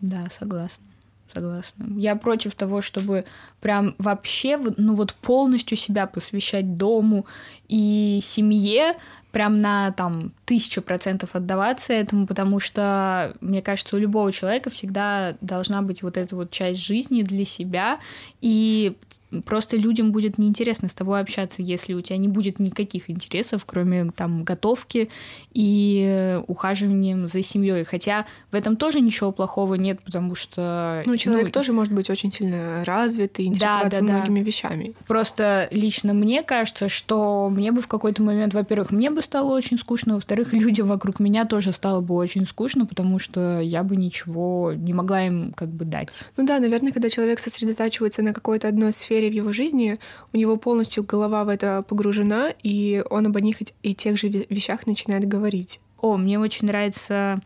Да, 0.00 0.28
согласна 0.30 0.91
согласна. 1.32 1.86
Я 1.96 2.16
против 2.16 2.54
того, 2.54 2.82
чтобы 2.82 3.24
прям 3.60 3.94
вообще, 3.98 4.58
ну 4.76 4.94
вот 4.94 5.14
полностью 5.14 5.76
себя 5.76 6.06
посвящать 6.06 6.76
дому 6.76 7.26
и 7.68 8.20
семье, 8.22 8.94
прям 9.32 9.60
на 9.60 9.92
там 9.92 10.32
тысячу 10.44 10.82
процентов 10.82 11.34
отдаваться 11.34 11.94
этому, 11.94 12.26
потому 12.26 12.60
что, 12.60 13.34
мне 13.40 13.62
кажется, 13.62 13.96
у 13.96 13.98
любого 13.98 14.30
человека 14.30 14.70
всегда 14.70 15.34
должна 15.40 15.82
быть 15.82 16.02
вот 16.02 16.16
эта 16.16 16.36
вот 16.36 16.50
часть 16.50 16.80
жизни 16.80 17.22
для 17.22 17.44
себя, 17.44 17.98
и 18.40 18.94
просто 19.40 19.76
людям 19.76 20.12
будет 20.12 20.36
неинтересно 20.36 20.88
с 20.88 20.94
тобой 20.94 21.20
общаться, 21.20 21.62
если 21.62 21.94
у 21.94 22.00
тебя 22.00 22.18
не 22.18 22.28
будет 22.28 22.58
никаких 22.58 23.08
интересов, 23.08 23.64
кроме 23.64 24.10
там 24.10 24.44
готовки 24.44 25.08
и 25.54 26.38
ухаживанием 26.46 27.28
за 27.28 27.42
семьей. 27.42 27.84
Хотя 27.84 28.26
в 28.50 28.54
этом 28.54 28.76
тоже 28.76 29.00
ничего 29.00 29.32
плохого 29.32 29.74
нет, 29.74 30.00
потому 30.04 30.34
что... 30.34 31.02
Ну, 31.06 31.16
человек 31.16 31.46
ну, 31.46 31.52
тоже 31.52 31.72
может 31.72 31.94
быть 31.94 32.10
очень 32.10 32.30
сильно 32.30 32.84
развит 32.84 33.40
и 33.40 33.46
интересоваться 33.46 34.00
да, 34.00 34.06
да, 34.06 34.12
многими 34.12 34.40
да. 34.40 34.44
вещами. 34.44 34.92
Просто 35.06 35.68
лично 35.70 36.12
мне 36.12 36.42
кажется, 36.42 36.88
что 36.90 37.48
мне 37.48 37.72
бы 37.72 37.80
в 37.80 37.88
какой-то 37.88 38.22
момент, 38.22 38.52
во-первых, 38.52 38.90
мне 38.90 39.10
бы 39.10 39.21
стало 39.22 39.54
очень 39.54 39.78
скучно, 39.78 40.14
во-вторых, 40.14 40.52
людям 40.52 40.88
вокруг 40.88 41.20
меня 41.20 41.44
тоже 41.44 41.72
стало 41.72 42.00
бы 42.00 42.14
очень 42.14 42.44
скучно, 42.44 42.86
потому 42.86 43.18
что 43.18 43.60
я 43.60 43.82
бы 43.82 43.96
ничего 43.96 44.72
не 44.74 44.92
могла 44.92 45.26
им 45.26 45.52
как 45.52 45.68
бы 45.68 45.84
дать. 45.84 46.08
Ну 46.36 46.44
да, 46.44 46.58
наверное, 46.58 46.92
когда 46.92 47.08
человек 47.08 47.38
сосредотачивается 47.38 48.22
на 48.22 48.32
какой-то 48.32 48.68
одной 48.68 48.92
сфере, 48.92 49.22
сфере 49.22 49.30
в 49.30 49.32
его 49.34 49.52
жизни, 49.52 49.98
у 50.32 50.36
него 50.36 50.56
полностью 50.56 51.04
голова 51.04 51.44
в 51.44 51.48
это 51.48 51.84
погружена, 51.86 52.52
и 52.62 53.02
он 53.10 53.26
об 53.26 53.36
одних 53.36 53.56
и 53.82 53.94
тех 53.94 54.16
же 54.16 54.28
вещах 54.28 54.86
начинает 54.86 55.26
говорить. 55.28 55.80
О, 56.00 56.16
мне 56.16 56.38
очень 56.38 56.66
нравится 56.66 57.40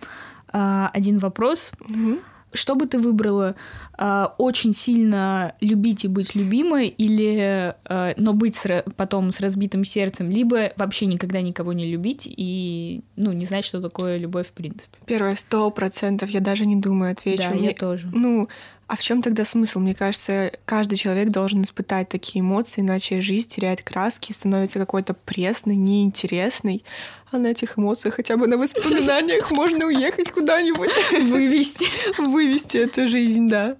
э, 0.52 0.86
один 0.92 1.18
вопрос. 1.18 1.72
Угу. 1.80 2.18
Что 2.52 2.74
бы 2.74 2.86
ты 2.86 2.98
выбрала? 2.98 3.54
Э, 3.98 4.26
очень 4.38 4.72
сильно 4.72 5.54
любить 5.60 6.04
и 6.04 6.08
быть 6.08 6.34
любимой, 6.34 6.88
или 6.88 7.74
э, 7.84 8.14
но 8.16 8.32
быть 8.32 8.56
с, 8.56 8.84
потом 8.96 9.32
с 9.32 9.40
разбитым 9.40 9.84
сердцем, 9.84 10.30
либо 10.30 10.72
вообще 10.76 11.06
никогда 11.06 11.40
никого 11.40 11.72
не 11.72 11.90
любить 11.90 12.26
и 12.26 13.02
ну 13.16 13.32
не 13.32 13.46
знать, 13.46 13.64
что 13.64 13.80
такое 13.80 14.18
любовь 14.18 14.48
в 14.48 14.52
принципе. 14.52 14.96
Первое 15.06 15.36
сто 15.36 15.70
процентов. 15.70 16.30
Я 16.30 16.40
даже 16.40 16.66
не 16.66 16.76
думаю 16.76 17.12
отвечу. 17.12 17.50
Да, 17.50 17.54
Мне, 17.54 17.68
я 17.68 17.74
тоже. 17.74 18.08
Ну 18.12 18.48
а 18.88 18.96
в 18.96 19.02
чем 19.02 19.20
тогда 19.20 19.44
смысл? 19.44 19.80
Мне 19.80 19.94
кажется, 19.94 20.52
каждый 20.64 20.96
человек 20.96 21.30
должен 21.30 21.62
испытать 21.62 22.08
такие 22.08 22.40
эмоции, 22.40 22.82
иначе 22.82 23.20
жизнь 23.20 23.48
теряет 23.48 23.82
краски, 23.82 24.32
становится 24.32 24.78
какой-то 24.78 25.14
пресной, 25.14 25.74
неинтересной. 25.74 26.84
А 27.32 27.38
на 27.38 27.48
этих 27.48 27.78
эмоциях, 27.78 28.14
хотя 28.14 28.36
бы 28.36 28.46
на 28.46 28.56
воспоминаниях, 28.56 29.50
можно 29.50 29.86
уехать 29.86 30.30
куда-нибудь. 30.30 30.92
Вывести. 31.30 31.86
Вывести 32.18 32.76
эту 32.76 33.08
жизнь, 33.08 33.48
да. 33.48 33.76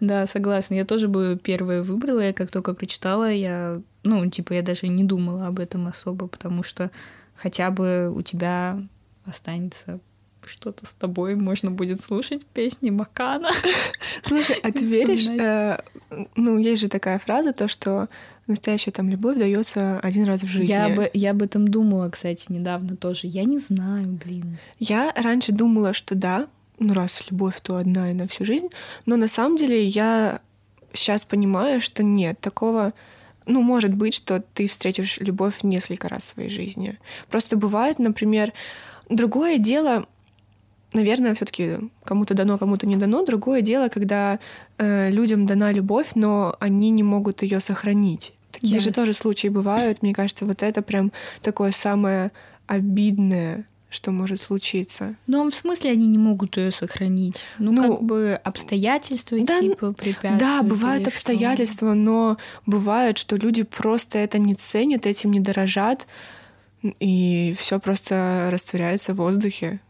Да, 0.00 0.26
согласна. 0.26 0.74
Я 0.74 0.84
тоже 0.84 1.08
бы 1.08 1.40
первое 1.42 1.82
выбрала. 1.82 2.20
Я 2.20 2.34
как 2.34 2.50
только 2.50 2.74
прочитала, 2.74 3.32
я, 3.32 3.80
ну, 4.02 4.28
типа, 4.28 4.52
я 4.52 4.62
даже 4.62 4.88
не 4.88 5.04
думала 5.04 5.46
об 5.46 5.58
этом 5.58 5.86
особо, 5.86 6.26
потому 6.26 6.62
что 6.62 6.90
хотя 7.34 7.70
бы 7.70 8.12
у 8.14 8.20
тебя 8.20 8.78
останется 9.24 10.00
что-то 10.48 10.86
с 10.86 10.92
тобой 10.92 11.34
можно 11.34 11.70
будет 11.70 12.00
слушать 12.00 12.44
песни 12.46 12.90
Макана. 12.90 13.50
Слушай, 14.22 14.56
а 14.62 14.72
ты 14.72 14.84
веришь, 14.84 15.28
э, 15.28 15.80
ну, 16.36 16.58
есть 16.58 16.82
же 16.82 16.88
такая 16.88 17.18
фраза, 17.18 17.52
то, 17.52 17.68
что 17.68 18.08
настоящая 18.46 18.90
там 18.90 19.08
любовь 19.08 19.38
дается 19.38 19.98
один 20.00 20.24
раз 20.24 20.42
в 20.42 20.46
жизни. 20.46 20.72
Я, 20.72 20.88
бы, 20.90 21.10
я 21.14 21.30
об 21.30 21.42
этом 21.42 21.66
думала, 21.68 22.10
кстати, 22.10 22.46
недавно 22.50 22.96
тоже. 22.96 23.26
Я 23.26 23.44
не 23.44 23.58
знаю, 23.58 24.18
блин. 24.24 24.58
Я 24.78 25.12
раньше 25.16 25.52
думала, 25.52 25.92
что 25.92 26.14
да, 26.14 26.46
ну 26.78 26.94
раз 26.94 27.24
любовь, 27.30 27.60
то 27.62 27.76
одна 27.76 28.10
и 28.10 28.14
на 28.14 28.26
всю 28.26 28.44
жизнь. 28.44 28.68
Но 29.06 29.16
на 29.16 29.28
самом 29.28 29.56
деле 29.56 29.84
я 29.84 30.40
сейчас 30.92 31.24
понимаю, 31.24 31.80
что 31.80 32.02
нет, 32.02 32.40
такого... 32.40 32.92
Ну, 33.46 33.60
может 33.60 33.92
быть, 33.92 34.14
что 34.14 34.42
ты 34.54 34.66
встретишь 34.66 35.18
любовь 35.18 35.62
несколько 35.62 36.08
раз 36.08 36.22
в 36.22 36.28
своей 36.28 36.48
жизни. 36.48 36.98
Просто 37.28 37.58
бывает, 37.58 37.98
например, 37.98 38.54
другое 39.10 39.58
дело, 39.58 40.06
наверное, 40.94 41.34
все-таки 41.34 41.78
кому-то 42.04 42.34
дано, 42.34 42.58
кому-то 42.58 42.86
не 42.86 42.96
дано. 42.96 43.24
Другое 43.24 43.60
дело, 43.60 43.88
когда 43.88 44.38
э, 44.78 45.10
людям 45.10 45.46
дана 45.46 45.72
любовь, 45.72 46.12
но 46.14 46.56
они 46.60 46.90
не 46.90 47.02
могут 47.02 47.42
ее 47.42 47.60
сохранить. 47.60 48.32
Такие 48.52 48.78
да. 48.78 48.84
же 48.84 48.92
тоже 48.92 49.12
случаи 49.12 49.48
бывают. 49.48 50.02
Мне 50.02 50.14
кажется, 50.14 50.46
вот 50.46 50.62
это 50.62 50.80
прям 50.82 51.12
такое 51.42 51.72
самое 51.72 52.30
обидное 52.66 53.66
что 53.94 54.10
может 54.10 54.40
случиться. 54.40 55.14
Ну, 55.28 55.48
в 55.48 55.54
смысле 55.54 55.92
они 55.92 56.08
не 56.08 56.18
могут 56.18 56.56
ее 56.56 56.72
сохранить? 56.72 57.44
Ну, 57.60 57.70
ну 57.70 57.94
как 57.94 58.02
бы 58.02 58.40
обстоятельства 58.42 59.38
да, 59.40 59.60
типа 59.60 59.92
препятствуют. 59.92 60.40
Да, 60.40 60.62
бывают 60.62 61.06
обстоятельства, 61.06 61.90
что? 61.90 61.94
но 61.94 62.36
бывает, 62.66 63.18
что 63.18 63.36
люди 63.36 63.62
просто 63.62 64.18
это 64.18 64.38
не 64.38 64.56
ценят, 64.56 65.06
этим 65.06 65.30
не 65.30 65.38
дорожат, 65.38 66.08
и 66.82 67.54
все 67.58 67.78
просто 67.78 68.48
растворяется 68.50 69.14
в 69.14 69.18
воздухе. 69.18 69.80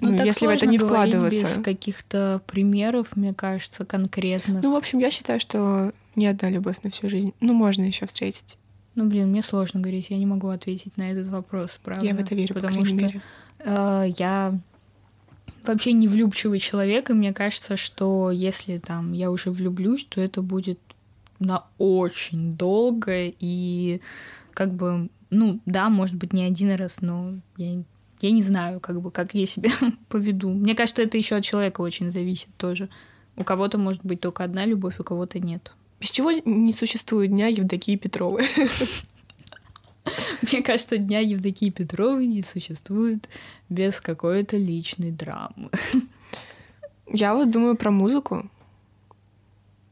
Ну, 0.00 0.12
ну 0.12 0.24
если 0.24 0.46
в 0.46 0.50
это 0.50 0.66
не 0.66 0.78
вкладываться. 0.78 1.40
без 1.40 1.64
каких-то 1.64 2.42
примеров, 2.46 3.16
мне 3.16 3.32
кажется, 3.32 3.84
конкретно. 3.84 4.60
Ну, 4.62 4.72
в 4.72 4.76
общем, 4.76 4.98
я 4.98 5.10
считаю, 5.10 5.38
что 5.38 5.92
не 6.16 6.26
одна 6.26 6.50
любовь 6.50 6.76
на 6.82 6.90
всю 6.90 7.08
жизнь. 7.08 7.32
Ну, 7.40 7.52
можно 7.52 7.82
еще 7.82 8.06
встретить. 8.06 8.56
Ну, 8.94 9.06
блин, 9.06 9.28
мне 9.30 9.42
сложно 9.42 9.80
говорить, 9.80 10.10
я 10.10 10.18
не 10.18 10.26
могу 10.26 10.48
ответить 10.48 10.96
на 10.96 11.10
этот 11.12 11.28
вопрос, 11.28 11.78
правда. 11.82 12.04
Я 12.04 12.14
в 12.14 12.20
это 12.20 12.34
верю, 12.34 12.54
потому 12.54 12.80
по 12.80 12.84
что 12.84 12.94
мере. 12.96 13.20
Э, 13.60 14.06
я 14.18 14.58
вообще 15.64 15.92
не 15.92 16.08
влюбчивый 16.08 16.58
человек, 16.58 17.10
и 17.10 17.12
мне 17.12 17.32
кажется, 17.32 17.76
что 17.76 18.30
если 18.30 18.78
там 18.78 19.12
я 19.12 19.30
уже 19.30 19.50
влюблюсь, 19.50 20.04
то 20.04 20.20
это 20.20 20.42
будет 20.42 20.80
на 21.38 21.64
очень 21.78 22.56
долго, 22.56 23.32
и 23.38 24.00
как 24.52 24.74
бы, 24.74 25.08
ну, 25.30 25.60
да, 25.66 25.88
может 25.88 26.16
быть, 26.16 26.32
не 26.32 26.42
один 26.42 26.74
раз, 26.74 27.00
но 27.00 27.34
я, 27.56 27.82
я 28.20 28.30
не 28.30 28.42
знаю, 28.42 28.80
как 28.80 29.00
бы, 29.00 29.10
как 29.10 29.34
я 29.34 29.46
себя 29.46 29.70
поведу. 30.08 30.50
Мне 30.50 30.74
кажется, 30.74 31.02
это 31.02 31.16
еще 31.16 31.36
от 31.36 31.44
человека 31.44 31.80
очень 31.80 32.10
зависит 32.10 32.48
тоже. 32.56 32.88
У 33.36 33.44
кого-то 33.44 33.78
может 33.78 34.04
быть 34.04 34.20
только 34.20 34.44
одна 34.44 34.64
любовь, 34.64 34.98
у 34.98 35.04
кого-то 35.04 35.38
нет. 35.38 35.72
Без 36.00 36.10
чего 36.10 36.30
не 36.30 36.72
существует 36.72 37.30
дня 37.30 37.48
Евдокии 37.48 37.96
Петровой? 37.96 38.46
Мне 40.42 40.62
кажется, 40.62 40.98
дня 40.98 41.20
Евдокии 41.20 41.70
Петровой 41.70 42.26
не 42.26 42.42
существует 42.42 43.28
без 43.68 44.00
какой-то 44.00 44.56
личной 44.56 45.10
драмы. 45.10 45.70
Я 47.12 47.34
вот 47.34 47.50
думаю 47.50 47.76
про 47.76 47.90
музыку. 47.90 48.48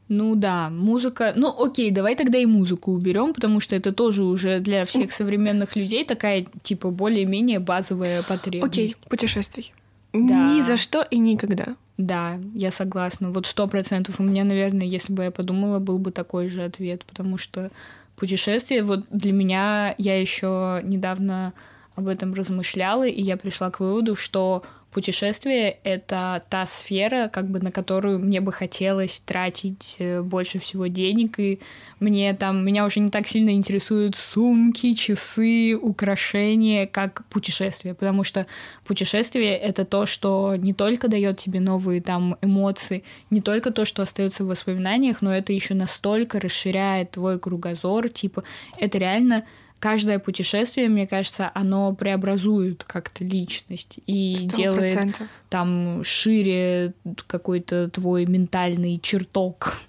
Ну 0.09 0.35
да, 0.35 0.69
музыка. 0.69 1.33
Ну 1.35 1.53
окей, 1.63 1.91
давай 1.91 2.15
тогда 2.15 2.37
и 2.37 2.45
музыку 2.45 2.93
уберем, 2.93 3.33
потому 3.33 3.59
что 3.59 3.75
это 3.75 3.91
тоже 3.91 4.23
уже 4.23 4.59
для 4.59 4.85
всех 4.85 5.11
современных 5.11 5.75
людей 5.75 6.05
такая, 6.05 6.45
типа, 6.63 6.91
более-менее 6.91 7.59
базовая 7.59 8.23
потребность. 8.23 8.73
Окей, 8.73 8.95
путешествий. 9.09 9.73
Да. 10.13 10.53
Ни 10.53 10.61
за 10.61 10.77
что 10.77 11.01
и 11.01 11.17
никогда. 11.17 11.75
Да, 11.97 12.39
я 12.53 12.71
согласна. 12.71 13.31
Вот 13.31 13.47
сто 13.47 13.67
процентов 13.67 14.19
у 14.19 14.23
меня, 14.23 14.43
наверное, 14.43 14.85
если 14.85 15.11
бы 15.11 15.23
я 15.23 15.31
подумала, 15.31 15.79
был 15.79 15.97
бы 15.97 16.11
такой 16.11 16.47
же 16.49 16.63
ответ, 16.63 17.03
потому 17.05 17.37
что 17.37 17.71
путешествие, 18.15 18.83
вот 18.83 19.05
для 19.11 19.33
меня, 19.33 19.93
я 19.97 20.19
еще 20.19 20.81
недавно 20.83 21.53
об 21.95 22.07
этом 22.07 22.33
размышляла, 22.33 23.07
и 23.07 23.21
я 23.21 23.35
пришла 23.37 23.71
к 23.71 23.79
выводу, 23.79 24.15
что 24.15 24.63
путешествие— 24.97 25.77
это 25.83 26.41
та 26.49 26.65
сфера, 26.65 27.29
как 27.31 27.47
бы 27.51 27.59
на 27.59 27.71
которую 27.71 28.17
мне 28.17 28.41
бы 28.41 28.51
хотелось 28.51 29.19
тратить 29.19 29.97
э, 29.99 30.23
больше 30.23 30.57
всего 30.57 30.87
денег, 30.87 31.37
и 31.37 31.59
мне 31.99 32.33
там, 32.33 32.65
меня 32.65 32.83
уже 32.83 32.99
не 32.99 33.09
так 33.09 33.27
сильно 33.27 33.51
интересуют 33.51 34.15
сумки, 34.15 34.93
часы, 34.93 35.77
украшения, 35.79 36.87
как 36.87 37.25
путешествие, 37.29 37.93
потому 37.93 38.23
что 38.23 38.47
путешествие— 38.87 39.55
это 39.69 39.85
то, 39.85 40.07
что 40.07 40.55
не 40.57 40.73
только 40.73 41.07
дает 41.07 41.37
тебе 41.37 41.59
новые 41.59 42.01
там 42.01 42.35
эмоции, 42.41 43.03
не 43.29 43.41
только 43.41 43.69
то, 43.69 43.85
что 43.85 44.01
остается 44.01 44.43
в 44.43 44.47
воспоминаниях, 44.47 45.21
но 45.21 45.31
это 45.31 45.53
еще 45.53 45.75
настолько 45.75 46.39
расширяет 46.39 47.11
твой 47.11 47.37
кругозор, 47.37 48.09
типа, 48.09 48.43
это 48.79 48.97
реально 48.97 49.43
каждое 49.79 50.19
путешествие, 50.19 50.89
мне 50.89 51.07
кажется, 51.07 51.51
оно 51.53 51.93
преобразует 51.93 52.83
как-то 52.83 53.23
личность 53.23 53.99
и 54.05 54.33
100%. 54.33 54.55
делает 54.55 55.15
там 55.49 56.03
шире 56.03 56.93
какой-то 57.27 57.89
твой 57.89 58.25
ментальный 58.25 58.99
чертог. 58.99 59.79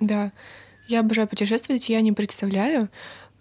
Да, 0.00 0.32
я 0.88 1.00
обожаю 1.00 1.28
путешествовать, 1.28 1.88
я 1.88 2.00
не 2.00 2.12
представляю, 2.12 2.90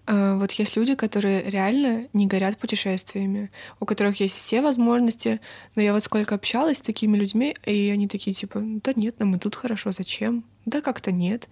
а, 0.07 0.35
вот 0.35 0.51
есть 0.51 0.75
люди, 0.77 0.95
которые 0.95 1.43
реально 1.49 2.07
не 2.13 2.27
горят 2.27 2.57
путешествиями, 2.57 3.51
у 3.79 3.85
которых 3.85 4.19
есть 4.19 4.35
все 4.35 4.61
возможности, 4.61 5.41
но 5.75 5.81
я 5.81 5.93
вот 5.93 6.03
сколько 6.03 6.35
общалась 6.35 6.77
с 6.77 6.81
такими 6.81 7.17
людьми, 7.17 7.55
и 7.65 7.89
они 7.89 8.07
такие 8.07 8.33
типа, 8.33 8.61
да 8.61 8.93
нет, 8.95 9.19
нам 9.19 9.35
и 9.35 9.39
тут 9.39 9.55
хорошо, 9.55 9.91
зачем? 9.91 10.43
Да 10.65 10.81
как-то 10.81 11.11
нет. 11.11 11.49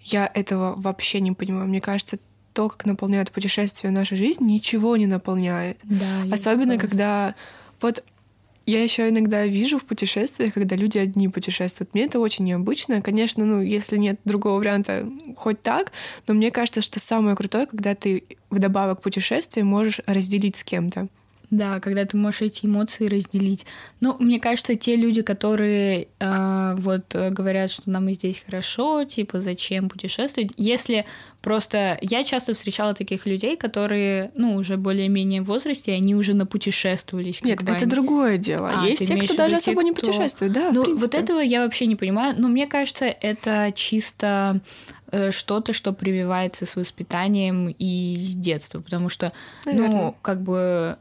Я 0.00 0.30
этого 0.32 0.74
вообще 0.76 1.20
не 1.20 1.32
понимаю. 1.32 1.68
Мне 1.68 1.80
кажется, 1.80 2.18
то, 2.58 2.68
как 2.68 2.86
наполняет 2.86 3.30
путешествие 3.30 3.92
нашу 3.92 4.16
жизнь, 4.16 4.44
ничего 4.44 4.96
не 4.96 5.06
наполняет. 5.06 5.78
Да, 5.84 6.24
Особенно, 6.32 6.76
когда 6.76 7.36
вот 7.80 8.02
я 8.66 8.82
еще 8.82 9.08
иногда 9.08 9.46
вижу 9.46 9.78
в 9.78 9.84
путешествиях, 9.84 10.54
когда 10.54 10.74
люди 10.74 10.98
одни 10.98 11.28
путешествуют. 11.28 11.94
Мне 11.94 12.06
это 12.06 12.18
очень 12.18 12.46
необычно. 12.46 13.00
Конечно, 13.00 13.44
ну, 13.44 13.60
если 13.60 13.96
нет 13.96 14.18
другого 14.24 14.58
варианта, 14.58 15.08
хоть 15.36 15.62
так, 15.62 15.92
но 16.26 16.34
мне 16.34 16.50
кажется, 16.50 16.80
что 16.80 16.98
самое 16.98 17.36
крутое, 17.36 17.66
когда 17.66 17.94
ты 17.94 18.24
вдобавок 18.50 18.98
к 18.98 19.02
путешествию 19.02 19.64
можешь 19.64 20.00
разделить 20.06 20.56
с 20.56 20.64
кем-то. 20.64 21.06
Да, 21.50 21.80
когда 21.80 22.04
ты 22.04 22.16
можешь 22.16 22.42
эти 22.42 22.66
эмоции 22.66 23.06
разделить. 23.06 23.64
Ну, 24.00 24.16
мне 24.18 24.38
кажется, 24.38 24.74
те 24.74 24.96
люди, 24.96 25.22
которые 25.22 26.08
э, 26.18 26.74
вот 26.78 27.14
говорят, 27.14 27.70
что 27.70 27.88
нам 27.90 28.08
и 28.08 28.12
здесь 28.12 28.42
хорошо, 28.44 29.04
типа, 29.04 29.40
зачем 29.40 29.88
путешествовать, 29.88 30.52
если 30.56 31.06
просто 31.40 31.98
я 32.02 32.22
часто 32.24 32.52
встречала 32.52 32.92
таких 32.92 33.24
людей, 33.24 33.56
которые, 33.56 34.30
ну, 34.34 34.56
уже 34.56 34.76
более-менее 34.76 35.40
в 35.40 35.46
возрасте, 35.46 35.94
они 35.94 36.14
уже 36.14 36.34
напутешествовались. 36.34 37.42
Нет, 37.42 37.62
это 37.66 37.86
другое 37.86 38.36
дело. 38.36 38.70
А, 38.74 38.86
Есть 38.86 39.06
те, 39.06 39.16
кто 39.16 39.34
даже 39.34 39.56
те, 39.56 39.70
особо 39.70 39.82
не 39.82 39.92
путешествует, 39.92 40.52
да. 40.52 40.70
Ну, 40.72 40.98
вот 40.98 41.14
этого 41.14 41.40
я 41.40 41.64
вообще 41.64 41.86
не 41.86 41.96
понимаю. 41.96 42.34
Но 42.36 42.48
мне 42.48 42.66
кажется, 42.66 43.06
это 43.06 43.72
чисто 43.74 44.60
э, 45.10 45.30
что-то, 45.30 45.72
что 45.72 45.94
прививается 45.94 46.66
с 46.66 46.76
воспитанием 46.76 47.74
и 47.78 48.16
с 48.20 48.34
детства, 48.34 48.80
потому 48.80 49.08
что, 49.08 49.32
Наверное. 49.64 49.88
ну, 49.88 50.16
как 50.20 50.42
бы 50.42 50.98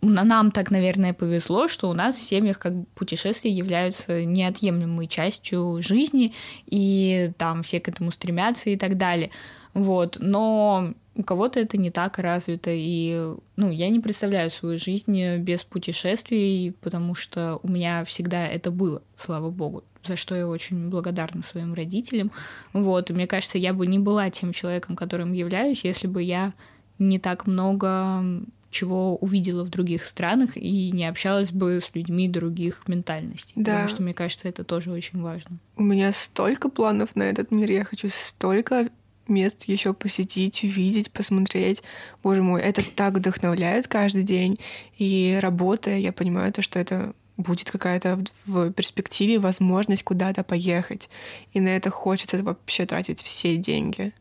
нам 0.00 0.50
так, 0.50 0.70
наверное, 0.70 1.12
повезло, 1.12 1.68
что 1.68 1.90
у 1.90 1.94
нас 1.94 2.16
в 2.16 2.22
семьях 2.22 2.58
как 2.58 2.72
путешествия 2.94 3.50
являются 3.50 4.24
неотъемлемой 4.24 5.06
частью 5.06 5.80
жизни, 5.82 6.34
и 6.66 7.32
там 7.38 7.62
все 7.62 7.80
к 7.80 7.88
этому 7.88 8.10
стремятся 8.10 8.70
и 8.70 8.76
так 8.76 8.96
далее. 8.96 9.30
Вот. 9.74 10.16
Но 10.20 10.94
у 11.14 11.22
кого-то 11.22 11.60
это 11.60 11.76
не 11.76 11.90
так 11.90 12.18
развито, 12.18 12.70
и 12.72 13.34
ну, 13.56 13.70
я 13.70 13.88
не 13.90 14.00
представляю 14.00 14.50
свою 14.50 14.78
жизнь 14.78 15.36
без 15.36 15.64
путешествий, 15.64 16.74
потому 16.80 17.14
что 17.14 17.60
у 17.62 17.68
меня 17.68 18.04
всегда 18.04 18.46
это 18.46 18.70
было, 18.70 19.02
слава 19.16 19.50
богу, 19.50 19.84
за 20.04 20.16
что 20.16 20.34
я 20.34 20.46
очень 20.46 20.88
благодарна 20.88 21.42
своим 21.42 21.74
родителям. 21.74 22.30
Вот. 22.72 23.10
И 23.10 23.12
мне 23.12 23.26
кажется, 23.26 23.58
я 23.58 23.74
бы 23.74 23.86
не 23.86 23.98
была 23.98 24.30
тем 24.30 24.52
человеком, 24.52 24.96
которым 24.96 25.32
являюсь, 25.32 25.84
если 25.84 26.06
бы 26.06 26.22
я 26.22 26.52
не 26.98 27.18
так 27.18 27.46
много 27.46 28.22
чего 28.70 29.16
увидела 29.16 29.64
в 29.64 29.70
других 29.70 30.06
странах 30.06 30.56
и 30.56 30.90
не 30.92 31.06
общалась 31.06 31.50
бы 31.50 31.80
с 31.80 31.94
людьми 31.94 32.28
других 32.28 32.86
ментальностей. 32.86 33.54
Да. 33.56 33.72
Потому 33.72 33.88
что, 33.88 34.02
мне 34.02 34.14
кажется, 34.14 34.48
это 34.48 34.64
тоже 34.64 34.92
очень 34.92 35.20
важно. 35.20 35.58
У 35.76 35.82
меня 35.82 36.12
столько 36.12 36.68
планов 36.68 37.16
на 37.16 37.24
этот 37.24 37.50
мир. 37.50 37.70
Я 37.70 37.84
хочу 37.84 38.08
столько 38.08 38.88
мест 39.26 39.64
еще 39.64 39.92
посетить, 39.92 40.62
увидеть, 40.62 41.10
посмотреть. 41.10 41.82
Боже 42.22 42.42
мой, 42.42 42.60
это 42.60 42.82
так 42.94 43.14
вдохновляет 43.14 43.88
каждый 43.88 44.22
день. 44.22 44.58
И 44.98 45.38
работая, 45.40 45.98
я 45.98 46.12
понимаю 46.12 46.52
то, 46.52 46.62
что 46.62 46.78
это 46.78 47.14
будет 47.36 47.70
какая-то 47.70 48.22
в 48.44 48.70
перспективе 48.72 49.38
возможность 49.38 50.02
куда-то 50.02 50.44
поехать. 50.44 51.08
И 51.52 51.60
на 51.60 51.68
это 51.68 51.90
хочется 51.90 52.42
вообще 52.42 52.86
тратить 52.86 53.22
все 53.22 53.56
деньги. 53.56 54.12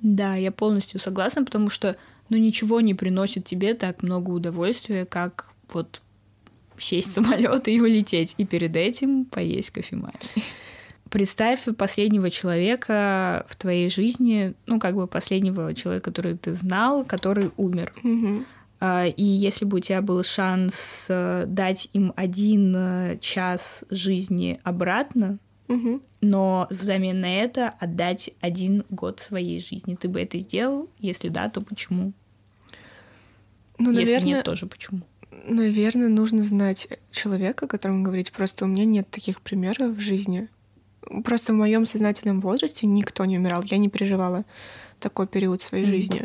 Да, 0.00 0.34
я 0.34 0.50
полностью 0.50 0.98
согласна, 0.98 1.44
потому 1.44 1.70
что 1.70 1.96
но 2.32 2.38
ничего 2.38 2.80
не 2.80 2.94
приносит 2.94 3.44
тебе 3.44 3.74
так 3.74 4.02
много 4.02 4.30
удовольствия, 4.30 5.04
как 5.04 5.50
вот 5.74 6.00
сесть 6.78 7.08
в 7.10 7.12
самолет 7.12 7.68
и 7.68 7.78
улететь, 7.78 8.34
и 8.38 8.46
перед 8.46 8.74
этим 8.74 9.26
поесть 9.26 9.68
кофемании. 9.70 10.18
представь 11.10 11.60
последнего 11.76 12.30
человека 12.30 13.44
в 13.48 13.56
твоей 13.56 13.90
жизни, 13.90 14.54
ну, 14.64 14.80
как 14.80 14.94
бы 14.94 15.06
последнего 15.06 15.74
человека, 15.74 16.06
который 16.10 16.38
ты 16.38 16.54
знал, 16.54 17.04
который 17.04 17.50
умер. 17.58 17.92
А, 18.80 19.06
И 19.06 19.22
если 19.22 19.66
бы 19.66 19.76
у 19.76 19.80
тебя 19.80 20.00
был 20.00 20.22
шанс 20.24 21.06
э, 21.10 21.44
дать 21.46 21.88
им 21.92 22.12
один 22.16 22.74
э, 22.74 23.18
час 23.20 23.84
жизни 23.90 24.58
обратно, 24.64 25.38
Мгм. 25.68 26.02
но 26.20 26.66
взамен 26.70 27.20
на 27.20 27.32
это 27.32 27.68
отдать 27.78 28.30
один 28.40 28.84
год 28.90 29.20
своей 29.20 29.60
жизни, 29.60 29.94
ты 29.94 30.08
бы 30.08 30.20
это 30.20 30.38
сделал? 30.40 30.88
Если 30.98 31.28
да, 31.28 31.48
то 31.48 31.60
почему? 31.60 32.12
Ну, 33.82 33.90
Если 33.90 34.12
наверное, 34.12 34.34
нет, 34.36 34.44
тоже 34.44 34.66
почему? 34.66 35.00
наверное, 35.46 36.08
нужно 36.08 36.42
знать 36.42 36.88
человека, 37.10 37.64
о 37.64 37.68
котором 37.68 38.02
говорить. 38.02 38.32
Просто 38.32 38.64
у 38.64 38.68
меня 38.68 38.84
нет 38.84 39.10
таких 39.10 39.40
примеров 39.40 39.96
в 39.96 40.00
жизни. 40.00 40.48
Просто 41.24 41.52
в 41.52 41.56
моем 41.56 41.84
сознательном 41.84 42.40
возрасте 42.40 42.86
никто 42.86 43.24
не 43.24 43.38
умирал. 43.38 43.62
Я 43.64 43.78
не 43.78 43.88
переживала 43.88 44.44
такой 45.00 45.26
период 45.26 45.60
своей 45.60 45.84
жизни. 45.86 46.24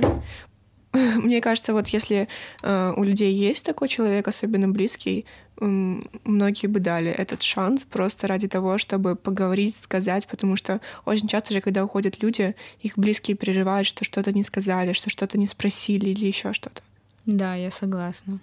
Мне 1.18 1.42
кажется, 1.42 1.74
вот 1.74 1.88
если 1.90 2.28
э, 2.64 2.94
у 2.96 3.04
людей 3.04 3.34
есть 3.34 3.66
такой 3.66 3.88
человек, 3.88 4.28
особенно 4.28 4.70
близкий, 4.70 5.26
м, 5.60 6.10
многие 6.24 6.68
бы 6.68 6.80
дали 6.80 7.12
этот 7.12 7.42
шанс 7.42 7.84
просто 7.84 8.28
ради 8.28 8.48
того, 8.48 8.78
чтобы 8.78 9.16
поговорить, 9.16 9.76
сказать, 9.76 10.28
потому 10.28 10.56
что 10.56 10.80
очень 11.06 11.28
часто 11.28 11.54
же, 11.54 11.62
когда 11.62 11.84
уходят 11.84 12.22
люди, 12.22 12.56
их 12.82 12.98
близкие 12.98 13.36
переживают, 13.36 13.88
что 13.88 14.06
что-то 14.06 14.32
не 14.32 14.44
сказали, 14.44 14.94
что 14.94 15.10
что-то 15.10 15.38
не 15.38 15.48
спросили 15.48 16.10
или 16.10 16.26
еще 16.26 16.54
что-то. 16.54 16.82
Да, 17.28 17.56
я 17.56 17.72
согласна. 17.72 18.40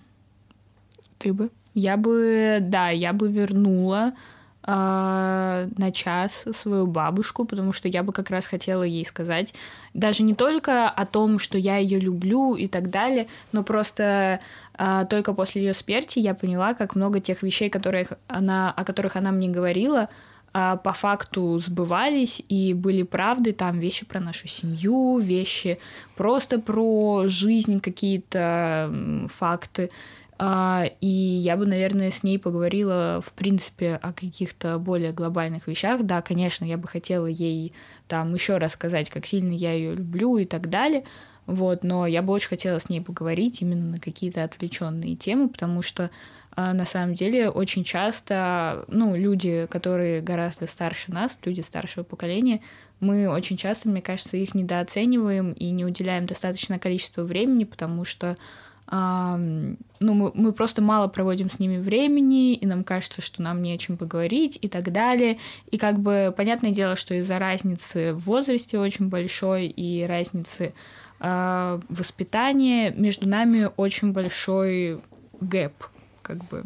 Ты 1.18 1.32
бы? 1.32 1.50
Я 1.72 1.96
бы, 1.96 2.58
да, 2.60 2.90
я 2.90 3.14
бы 3.14 3.32
вернула 3.32 4.12
а, 4.62 5.66
на 5.78 5.90
час 5.90 6.46
свою 6.52 6.86
бабушку, 6.86 7.46
потому 7.46 7.72
что 7.72 7.88
я 7.88 8.02
бы 8.02 8.12
как 8.12 8.28
раз 8.28 8.46
хотела 8.46 8.82
ей 8.82 9.04
сказать 9.06 9.54
даже 9.94 10.22
не 10.22 10.34
только 10.34 10.88
о 10.88 11.06
том, 11.06 11.38
что 11.38 11.56
я 11.56 11.78
ее 11.78 11.98
люблю 11.98 12.54
и 12.54 12.68
так 12.68 12.90
далее, 12.90 13.26
но 13.52 13.64
просто 13.64 14.38
а, 14.74 15.06
только 15.06 15.32
после 15.32 15.64
ее 15.64 15.72
смерти 15.72 16.18
я 16.18 16.34
поняла, 16.34 16.74
как 16.74 16.94
много 16.94 17.20
тех 17.20 17.42
вещей, 17.42 17.70
которых 17.70 18.12
она, 18.26 18.70
о 18.70 18.84
которых 18.84 19.16
она 19.16 19.32
мне 19.32 19.48
говорила, 19.48 20.10
по 20.54 20.92
факту 20.92 21.58
сбывались 21.58 22.40
и 22.48 22.74
были 22.74 23.02
правды, 23.02 23.52
там 23.52 23.80
вещи 23.80 24.06
про 24.06 24.20
нашу 24.20 24.46
семью, 24.46 25.18
вещи 25.18 25.78
просто 26.14 26.60
про 26.60 27.24
жизнь, 27.26 27.80
какие-то 27.80 28.94
факты. 29.32 29.90
А, 30.38 30.84
И 31.00 31.08
я 31.08 31.56
бы, 31.56 31.66
наверное, 31.66 32.10
с 32.10 32.22
ней 32.22 32.38
поговорила, 32.38 33.20
в 33.20 33.32
принципе, 33.32 33.98
о 34.02 34.12
каких-то 34.12 34.78
более 34.78 35.12
глобальных 35.12 35.66
вещах. 35.66 36.02
Да, 36.02 36.22
конечно, 36.22 36.64
я 36.64 36.76
бы 36.76 36.88
хотела 36.88 37.26
ей 37.26 37.72
там 38.08 38.34
еще 38.34 38.58
рассказать, 38.58 39.10
как 39.10 39.26
сильно 39.26 39.52
я 39.52 39.72
ее 39.72 39.94
люблю 39.94 40.36
и 40.36 40.44
так 40.44 40.68
далее. 40.70 41.04
Вот, 41.46 41.84
но 41.84 42.06
я 42.06 42.22
бы 42.22 42.32
очень 42.32 42.48
хотела 42.48 42.78
с 42.78 42.88
ней 42.88 43.00
поговорить 43.00 43.60
именно 43.60 43.84
на 43.92 44.00
какие-то 44.00 44.44
отвлеченные 44.44 45.14
темы, 45.14 45.48
потому 45.48 45.82
что 45.82 46.04
а, 46.04 46.10
на 46.56 46.84
самом 46.84 47.14
деле 47.14 47.50
очень 47.50 47.84
часто, 47.84 48.84
ну, 48.88 49.16
люди, 49.16 49.66
которые 49.70 50.20
гораздо 50.20 50.66
старше 50.66 51.12
нас, 51.12 51.38
люди 51.44 51.60
старшего 51.60 52.04
поколения, 52.04 52.60
мы 53.00 53.28
очень 53.28 53.56
часто, 53.56 53.88
мне 53.88 54.00
кажется, 54.00 54.36
их 54.36 54.54
недооцениваем 54.54 55.52
и 55.52 55.70
не 55.70 55.84
уделяем 55.84 56.26
достаточное 56.26 56.78
количество 56.78 57.22
времени, 57.22 57.64
потому 57.64 58.04
что 58.04 58.36
ну, 58.90 59.76
мы, 60.00 60.30
мы 60.34 60.52
просто 60.52 60.82
мало 60.82 61.08
проводим 61.08 61.50
с 61.50 61.58
ними 61.58 61.78
времени, 61.78 62.54
и 62.54 62.66
нам 62.66 62.84
кажется, 62.84 63.22
что 63.22 63.40
нам 63.40 63.62
не 63.62 63.72
о 63.72 63.78
чем 63.78 63.96
поговорить 63.96 64.58
и 64.60 64.68
так 64.68 64.92
далее. 64.92 65.38
И 65.70 65.78
как 65.78 65.98
бы 65.98 66.34
понятное 66.36 66.70
дело, 66.70 66.94
что 66.94 67.14
из-за 67.14 67.38
разницы 67.38 68.12
в 68.12 68.26
возрасте 68.26 68.78
очень 68.78 69.08
большой 69.08 69.66
и 69.68 70.04
разницы 70.04 70.74
а, 71.18 71.80
воспитания 71.88 72.90
между 72.90 73.26
нами 73.26 73.70
очень 73.78 74.12
большой 74.12 75.00
гэп, 75.40 75.72
как 76.24 76.44
бы. 76.48 76.64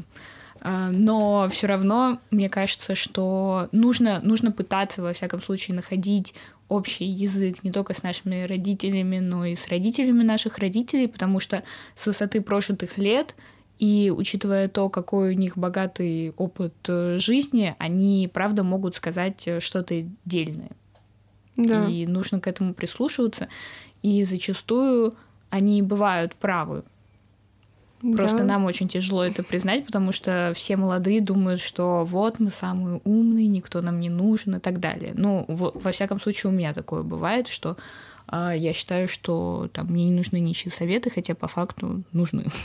А, 0.62 0.90
Но 0.90 1.48
все 1.50 1.66
равно, 1.66 2.18
мне 2.30 2.48
кажется, 2.48 2.94
что 2.94 3.68
нужно, 3.72 4.20
нужно 4.22 4.52
пытаться, 4.52 5.02
во 5.02 5.12
всяком 5.12 5.42
случае, 5.42 5.74
находить 5.74 6.34
общий 6.68 7.06
язык 7.06 7.64
не 7.64 7.72
только 7.72 7.94
с 7.94 8.02
нашими 8.02 8.44
родителями, 8.44 9.18
но 9.18 9.44
и 9.44 9.54
с 9.54 9.68
родителями 9.68 10.22
наших 10.22 10.58
родителей, 10.58 11.08
потому 11.08 11.40
что 11.40 11.62
с 11.94 12.06
высоты 12.06 12.40
прожитых 12.40 12.98
лет 12.98 13.34
и 13.78 14.12
учитывая 14.14 14.68
то, 14.68 14.88
какой 14.88 15.34
у 15.34 15.38
них 15.38 15.56
богатый 15.56 16.32
опыт 16.36 16.74
э, 16.88 17.18
жизни, 17.18 17.76
они, 17.78 18.28
правда, 18.32 18.64
могут 18.64 18.96
сказать 18.96 19.46
э, 19.46 19.60
что-то 19.60 20.04
дельное. 20.24 20.70
Да. 21.56 21.86
И 21.86 22.06
нужно 22.06 22.40
к 22.40 22.48
этому 22.48 22.74
прислушиваться. 22.74 23.48
И 24.02 24.24
зачастую 24.24 25.14
они 25.50 25.82
бывают 25.82 26.34
правы. 26.34 26.82
Просто 28.00 28.38
Да. 28.38 28.44
нам 28.44 28.64
очень 28.64 28.88
тяжело 28.88 29.24
это 29.24 29.42
признать, 29.42 29.84
потому 29.84 30.12
что 30.12 30.52
все 30.54 30.76
молодые 30.76 31.20
думают, 31.20 31.60
что 31.60 32.04
вот 32.04 32.38
мы 32.38 32.50
самые 32.50 33.00
умные, 33.04 33.48
никто 33.48 33.82
нам 33.82 33.98
не 33.98 34.08
нужен 34.08 34.56
и 34.56 34.60
так 34.60 34.78
далее. 34.78 35.14
Ну, 35.16 35.44
во, 35.48 35.90
всяком 35.90 36.20
случае, 36.20 36.52
у 36.52 36.54
меня 36.54 36.72
такое 36.72 37.02
бывает, 37.02 37.48
что 37.48 37.76
а, 38.28 38.52
я 38.54 38.72
считаю, 38.72 39.08
что 39.08 39.68
там 39.72 39.86
мне 39.88 40.04
не 40.04 40.12
нужны 40.12 40.38
ничьи 40.38 40.70
советы, 40.70 41.10
хотя 41.10 41.34
по 41.34 41.48
факту 41.48 42.02
нужны. 42.12 42.46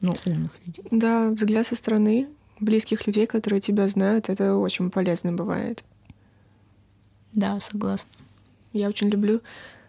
Ну, 0.00 0.12
умных 0.26 0.50
людей. 0.66 0.84
Да, 0.90 1.30
взгляд 1.30 1.66
со 1.66 1.76
стороны 1.76 2.28
близких 2.60 3.06
людей, 3.06 3.24
которые 3.24 3.60
тебя 3.60 3.88
знают, 3.88 4.28
это 4.28 4.54
очень 4.56 4.90
полезно 4.90 5.32
бывает. 5.32 5.82
Да, 7.32 7.58
согласна. 7.58 8.10
Я 8.74 8.88
очень 8.88 9.08
люблю 9.08 9.40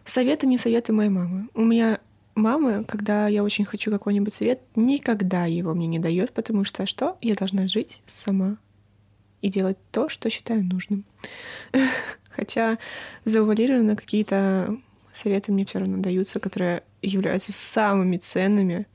советы, 0.06 0.48
не 0.48 0.58
советы 0.58 0.94
моей 0.94 1.10
мамы. 1.10 1.50
У 1.54 1.64
меня 1.66 2.00
мама, 2.36 2.84
когда 2.84 3.28
я 3.28 3.44
очень 3.44 3.66
хочу 3.66 3.92
какой-нибудь 3.92 4.34
совет, 4.34 4.62
никогда 4.76 5.46
его 5.46 5.74
мне 5.74 5.88
не 5.88 6.00
дает, 6.00 6.32
потому 6.34 6.64
что 6.64 6.86
что? 6.86 7.18
Я 7.22 7.36
должна 7.36 7.68
жить 7.68 8.02
сама 8.06 8.58
и 9.42 9.50
делать 9.50 9.78
то, 9.92 10.10
что 10.10 10.30
считаю 10.30 10.64
нужным. 10.64 11.06
Хотя 12.30 12.78
заувалированно 13.24 13.96
какие-то 13.96 14.78
советы 15.14 15.52
мне 15.52 15.66
все 15.66 15.80
равно 15.80 15.98
даются, 15.98 16.40
которые 16.40 16.84
являются 17.02 17.52
самыми 17.54 18.18
ценными, 18.18 18.88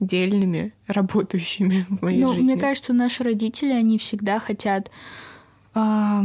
дельными, 0.00 0.72
работающими 0.86 1.86
в 1.88 2.02
моей 2.02 2.20
Ну, 2.22 2.32
жизни. 2.32 2.52
мне 2.52 2.60
кажется, 2.60 2.92
наши 2.92 3.22
родители, 3.22 3.72
они 3.72 3.98
всегда 3.98 4.38
хотят, 4.40 4.90
а, 5.74 6.24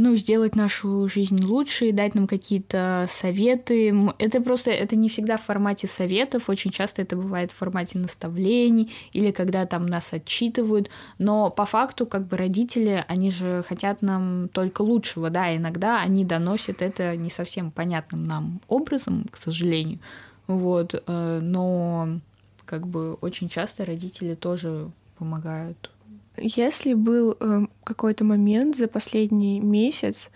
ну, 0.00 0.16
сделать 0.16 0.56
нашу 0.56 1.08
жизнь 1.08 1.44
лучше 1.44 1.88
и 1.88 1.92
дать 1.92 2.14
нам 2.14 2.26
какие-то 2.26 3.06
советы. 3.08 3.94
Это 4.18 4.40
просто, 4.40 4.70
это 4.70 4.96
не 4.96 5.08
всегда 5.08 5.36
в 5.36 5.42
формате 5.42 5.86
советов, 5.86 6.48
очень 6.48 6.70
часто 6.70 7.02
это 7.02 7.16
бывает 7.16 7.50
в 7.50 7.56
формате 7.56 7.98
наставлений 7.98 8.90
или 9.12 9.30
когда 9.30 9.66
там 9.66 9.86
нас 9.86 10.12
отчитывают. 10.12 10.88
Но 11.18 11.50
по 11.50 11.66
факту, 11.66 12.06
как 12.06 12.26
бы 12.26 12.36
родители, 12.38 13.04
они 13.08 13.30
же 13.30 13.62
хотят 13.68 14.00
нам 14.00 14.48
только 14.48 14.82
лучшего, 14.82 15.28
да, 15.28 15.54
иногда 15.54 16.00
они 16.00 16.24
доносят 16.24 16.80
это 16.80 17.14
не 17.16 17.28
совсем 17.28 17.70
понятным 17.70 18.26
нам 18.26 18.60
образом, 18.68 19.26
к 19.30 19.36
сожалению. 19.36 19.98
Вот, 20.46 20.94
э, 20.94 21.40
но 21.42 22.20
как 22.64 22.86
бы 22.86 23.14
очень 23.20 23.48
часто 23.48 23.84
родители 23.84 24.34
тоже 24.34 24.90
помогают. 25.18 25.90
Если 26.40 26.94
был 26.94 27.36
э, 27.38 27.66
какой-то 27.84 28.24
момент 28.24 28.76
за 28.76 28.88
последний 28.88 29.60
месяц, 29.60 30.30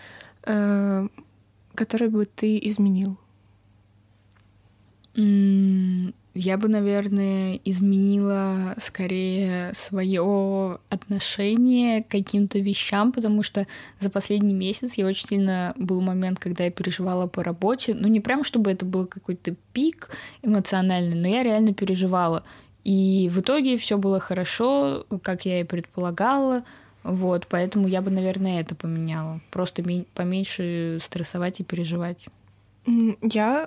э, 0.45 1.09
который 1.75 2.09
бы 2.09 2.27
ты 2.27 2.59
изменил? 2.59 3.17
Я 6.37 6.59
бы, 6.59 6.67
наверное, 6.67 7.61
изменила 7.65 8.75
скорее 8.81 9.73
свое 9.75 10.81
отношение 10.89 12.03
к 12.03 12.09
каким-то 12.09 12.59
вещам, 12.59 13.13
потому 13.13 13.45
что 13.45 13.69
за 14.01 14.11
последний 14.11 14.55
месяц 14.55 14.95
я 14.95 15.07
очень 15.07 15.29
сильно 15.29 15.73
был 15.77 16.01
момент, 16.01 16.41
когда 16.41 16.65
я 16.65 16.73
переживала 16.73 17.29
по 17.29 17.45
работе. 17.45 17.95
Ну, 17.95 18.09
не 18.09 18.19
прям, 18.19 18.43
чтобы 18.43 18.73
это 18.73 18.85
был 18.85 19.07
какой-то 19.07 19.55
пик 19.73 20.11
эмоциональный, 20.43 21.15
но 21.15 21.29
я 21.29 21.45
реально 21.45 21.73
переживала. 21.73 22.43
И 22.85 23.31
в 23.33 23.41
итоге 23.41 23.77
все 23.77 23.97
было 23.97 24.21
хорошо, 24.21 25.07
как 25.23 25.47
я 25.47 25.61
и 25.61 25.65
предполагала. 25.65 26.65
Вот, 27.03 27.47
поэтому 27.49 27.89
я 27.89 28.01
бы, 28.01 28.11
наверное, 28.11 28.61
это 28.61 28.75
поменяла. 28.75 29.41
Просто 29.51 29.83
мен- 29.83 30.07
поменьше 30.15 30.99
стрессовать 31.01 31.61
и 31.61 31.65
переживать. 31.65 32.27
Я 33.23 33.67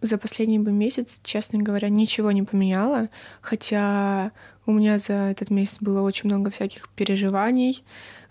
за 0.00 0.18
последний 0.18 0.58
бы 0.58 0.70
месяц, 0.70 1.20
честно 1.24 1.58
говоря, 1.62 1.88
ничего 1.88 2.30
не 2.32 2.42
поменяла, 2.42 3.08
хотя 3.40 4.32
у 4.66 4.72
меня 4.72 4.98
за 4.98 5.14
этот 5.14 5.50
месяц 5.50 5.78
было 5.80 6.02
очень 6.02 6.28
много 6.28 6.50
всяких 6.50 6.88
переживаний, 6.90 7.82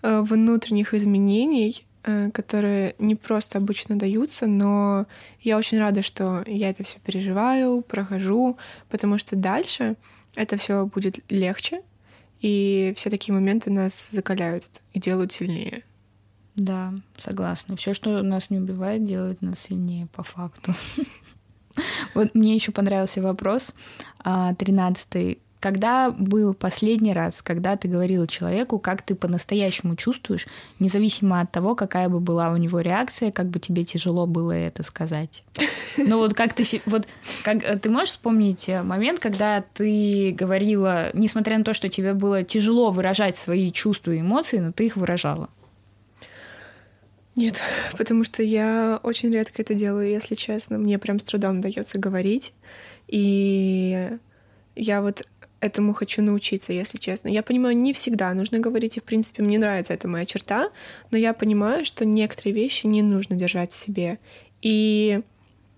э, 0.02 0.20
внутренних 0.20 0.94
изменений, 0.94 1.84
э, 2.04 2.30
которые 2.30 2.94
не 2.98 3.16
просто 3.16 3.58
обычно 3.58 3.96
даются, 3.96 4.46
но 4.46 5.06
я 5.42 5.58
очень 5.58 5.78
рада, 5.78 6.02
что 6.02 6.42
я 6.46 6.70
это 6.70 6.84
все 6.84 6.98
переживаю, 7.00 7.82
прохожу, 7.82 8.56
потому 8.88 9.18
что 9.18 9.36
дальше 9.36 9.96
это 10.38 10.56
все 10.56 10.86
будет 10.86 11.20
легче, 11.30 11.82
и 12.40 12.94
все 12.96 13.10
такие 13.10 13.34
моменты 13.34 13.70
нас 13.70 14.10
закаляют 14.10 14.80
и 14.92 15.00
делают 15.00 15.32
сильнее. 15.32 15.82
Да, 16.54 16.94
согласна. 17.18 17.76
Все, 17.76 17.92
что 17.92 18.22
нас 18.22 18.48
не 18.50 18.58
убивает, 18.58 19.04
делает 19.04 19.42
нас 19.42 19.58
сильнее 19.58 20.06
по 20.06 20.22
факту. 20.22 20.72
Вот 22.12 22.34
мне 22.34 22.56
еще 22.56 22.72
понравился 22.72 23.22
вопрос, 23.22 23.72
а, 24.18 24.52
тринадцатый. 24.56 25.38
Когда 25.60 26.10
был 26.10 26.54
последний 26.54 27.12
раз, 27.12 27.42
когда 27.42 27.76
ты 27.76 27.88
говорила 27.88 28.28
человеку, 28.28 28.78
как 28.78 29.02
ты 29.02 29.16
по-настоящему 29.16 29.96
чувствуешь, 29.96 30.46
независимо 30.78 31.40
от 31.40 31.50
того, 31.50 31.74
какая 31.74 32.08
бы 32.08 32.20
была 32.20 32.50
у 32.50 32.56
него 32.56 32.80
реакция, 32.80 33.32
как 33.32 33.48
бы 33.48 33.58
тебе 33.58 33.82
тяжело 33.82 34.26
было 34.26 34.52
это 34.52 34.84
сказать? 34.84 35.42
Ну 35.96 36.18
вот 36.18 36.34
как 36.34 36.52
ты... 36.52 36.64
Вот 36.86 37.08
как, 37.42 37.64
э, 37.64 37.76
ты 37.76 37.90
можешь 37.90 38.10
вспомнить 38.10 38.68
э, 38.68 38.82
момент, 38.84 39.18
когда 39.18 39.64
ты 39.74 40.32
говорила, 40.32 41.10
несмотря 41.12 41.58
на 41.58 41.64
то, 41.64 41.74
что 41.74 41.88
тебе 41.88 42.14
было 42.14 42.44
тяжело 42.44 42.92
выражать 42.92 43.36
свои 43.36 43.72
чувства 43.72 44.12
и 44.12 44.20
эмоции, 44.20 44.58
но 44.58 44.70
ты 44.70 44.86
их 44.86 44.96
выражала? 44.96 45.48
Нет, 47.34 47.60
потому 47.98 48.22
что 48.22 48.44
я 48.44 49.00
очень 49.02 49.32
редко 49.32 49.62
это 49.62 49.74
делаю, 49.74 50.08
если 50.08 50.36
честно. 50.36 50.78
Мне 50.78 50.98
прям 50.98 51.18
с 51.18 51.24
трудом 51.24 51.60
дается 51.60 51.98
говорить. 51.98 52.52
И 53.08 54.08
я 54.76 55.02
вот 55.02 55.26
этому 55.60 55.92
хочу 55.92 56.22
научиться, 56.22 56.72
если 56.72 56.98
честно. 56.98 57.28
Я 57.28 57.42
понимаю, 57.42 57.76
не 57.76 57.92
всегда 57.92 58.32
нужно 58.34 58.58
говорить, 58.58 58.96
и, 58.96 59.00
в 59.00 59.04
принципе, 59.04 59.42
мне 59.42 59.58
нравится 59.58 59.92
эта 59.92 60.08
моя 60.08 60.24
черта, 60.24 60.70
но 61.10 61.18
я 61.18 61.32
понимаю, 61.32 61.84
что 61.84 62.04
некоторые 62.04 62.54
вещи 62.54 62.86
не 62.86 63.02
нужно 63.02 63.36
держать 63.36 63.72
в 63.72 63.76
себе. 63.76 64.18
И 64.62 65.20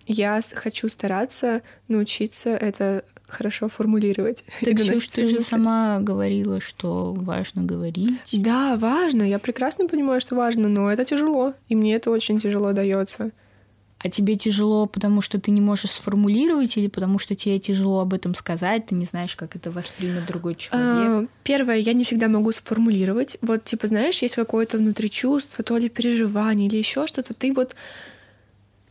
я 0.06 0.40
хочу 0.54 0.88
стараться 0.88 1.62
научиться 1.88 2.50
это 2.50 3.04
хорошо 3.30 3.68
формулировать. 3.68 4.44
Так, 4.60 4.76
Ксюш, 4.76 5.06
ты 5.08 5.26
же 5.26 5.40
сама 5.40 6.00
говорила, 6.00 6.60
что 6.60 7.12
важно 7.14 7.62
говорить. 7.62 8.18
Да, 8.32 8.76
важно. 8.76 9.22
Я 9.22 9.38
прекрасно 9.38 9.86
понимаю, 9.86 10.20
что 10.20 10.34
важно, 10.34 10.68
но 10.68 10.92
это 10.92 11.04
тяжело. 11.04 11.54
И 11.68 11.76
мне 11.76 11.94
это 11.94 12.10
очень 12.10 12.38
тяжело 12.38 12.72
дается. 12.72 13.30
А 14.02 14.08
тебе 14.08 14.34
тяжело, 14.34 14.86
потому 14.86 15.20
что 15.20 15.38
ты 15.38 15.50
не 15.50 15.60
можешь 15.60 15.90
сформулировать, 15.90 16.76
или 16.78 16.88
потому 16.88 17.18
что 17.18 17.36
тебе 17.36 17.58
тяжело 17.58 18.00
об 18.00 18.14
этом 18.14 18.34
сказать, 18.34 18.86
ты 18.86 18.94
не 18.94 19.04
знаешь, 19.04 19.36
как 19.36 19.56
это 19.56 19.70
воспримет 19.70 20.24
другой 20.24 20.54
человек? 20.54 20.88
А, 20.88 21.26
первое, 21.44 21.76
я 21.76 21.92
не 21.92 22.04
всегда 22.04 22.28
могу 22.28 22.50
сформулировать. 22.52 23.36
Вот, 23.42 23.64
типа, 23.64 23.88
знаешь, 23.88 24.22
есть 24.22 24.36
какое-то 24.36 24.78
внутри 24.78 25.10
чувство, 25.10 25.62
то 25.62 25.76
ли 25.76 25.90
переживание, 25.90 26.68
или 26.68 26.78
еще 26.78 27.06
что-то. 27.06 27.34
Ты 27.34 27.52
вот 27.52 27.76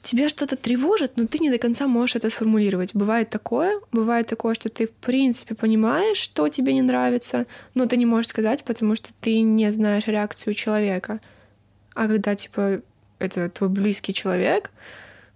тебя 0.04 0.30
что-то 0.30 0.56
тревожит, 0.56 1.13
но 1.17 1.26
ты 1.26 1.39
не 1.39 1.50
до 1.50 1.58
конца 1.58 1.88
можешь 1.88 2.15
это 2.15 2.30
сформулировать. 2.30 2.91
Бывает 2.93 3.32
такое, 3.32 3.82
бывает 3.91 4.28
такое, 4.28 4.54
что 4.54 4.69
ты 4.69 4.86
в 4.86 4.91
принципе 4.91 5.56
понимаешь, 5.56 6.17
что 6.17 6.48
тебе 6.50 6.74
не 6.74 6.84
нравится, 6.84 7.48
но 7.74 7.88
ты 7.88 7.98
не 7.98 8.06
можешь 8.06 8.30
сказать, 8.30 8.63
потому 8.63 8.93
что 8.93 9.10
ты 9.22 9.41
не 9.41 9.72
знаешь 9.72 10.06
реакцию 10.08 10.54
человека. 10.54 11.19
А 11.95 12.08
когда, 12.08 12.36
типа, 12.36 12.82
это 13.20 13.50
твой 13.50 13.70
близкий 13.70 14.14
человек, 14.14 14.72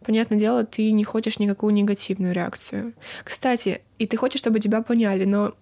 понятное 0.04 0.38
дело, 0.38 0.65
ты 0.65 0.91
не 0.91 1.04
хочешь 1.04 1.39
никакую 1.39 1.74
негативную 1.74 2.34
реакцию. 2.34 2.93
Кстати, 3.24 3.82
и 4.00 4.06
ты 4.06 4.17
хочешь, 4.17 4.39
чтобы 4.39 4.60
тебя 4.60 4.82
поняли, 4.82 5.26
но 5.26 5.54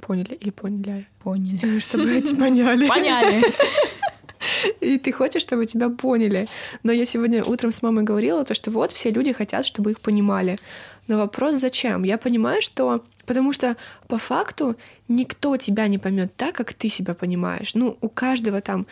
поняли 0.00 0.34
или 0.34 0.50
поняли? 0.50 1.08
Поняли. 1.22 1.78
Чтобы 1.78 2.20
тебя 2.20 2.46
поняли. 2.46 2.88
Поняли. 2.88 3.44
И 4.80 4.98
ты 4.98 5.12
хочешь, 5.12 5.42
чтобы 5.42 5.64
тебя 5.66 5.88
поняли. 5.88 6.48
Но 6.82 6.92
я 6.92 7.06
сегодня 7.06 7.42
утром 7.42 7.72
с 7.72 7.82
мамой 7.82 8.04
говорила, 8.04 8.44
то, 8.44 8.54
что 8.54 8.70
вот 8.70 8.92
все 8.92 9.10
люди 9.10 9.32
хотят, 9.32 9.64
чтобы 9.64 9.92
их 9.92 10.00
понимали. 10.00 10.58
Но 11.06 11.16
вопрос 11.18 11.56
зачем? 11.56 12.04
Я 12.04 12.18
понимаю, 12.18 12.62
что... 12.62 13.04
Потому 13.26 13.52
что 13.54 13.76
по 14.06 14.18
факту 14.18 14.76
никто 15.08 15.56
тебя 15.56 15.88
не 15.88 15.98
поймет 15.98 16.36
так, 16.36 16.54
как 16.54 16.74
ты 16.74 16.88
себя 16.90 17.14
понимаешь. 17.14 17.74
Ну, 17.74 17.96
у 18.00 18.08
каждого 18.08 18.60
там 18.60 18.86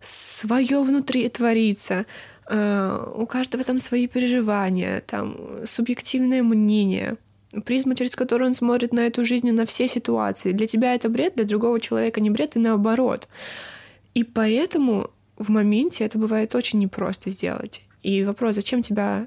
свое 0.00 0.82
внутри 0.82 1.28
творится, 1.28 2.06
э, 2.48 3.12
у 3.14 3.26
каждого 3.26 3.64
там 3.64 3.78
свои 3.78 4.06
переживания, 4.06 5.00
там 5.00 5.36
субъективное 5.64 6.42
мнение, 6.42 7.16
призма, 7.64 7.94
через 7.94 8.16
которую 8.16 8.48
он 8.48 8.54
смотрит 8.54 8.92
на 8.92 9.00
эту 9.00 9.24
жизнь 9.24 9.48
и 9.48 9.52
на 9.52 9.64
все 9.66 9.88
ситуации. 9.88 10.52
Для 10.52 10.66
тебя 10.66 10.94
это 10.94 11.08
бред, 11.08 11.34
для 11.36 11.44
другого 11.44 11.80
человека 11.80 12.20
не 12.20 12.30
бред, 12.30 12.56
и 12.56 12.58
наоборот. 12.58 13.28
И 14.14 14.24
поэтому 14.24 15.10
в 15.36 15.50
моменте 15.50 16.04
это 16.04 16.18
бывает 16.18 16.54
очень 16.54 16.78
непросто 16.78 17.30
сделать. 17.30 17.82
И 18.02 18.24
вопрос, 18.24 18.54
зачем 18.54 18.82
тебя... 18.82 19.26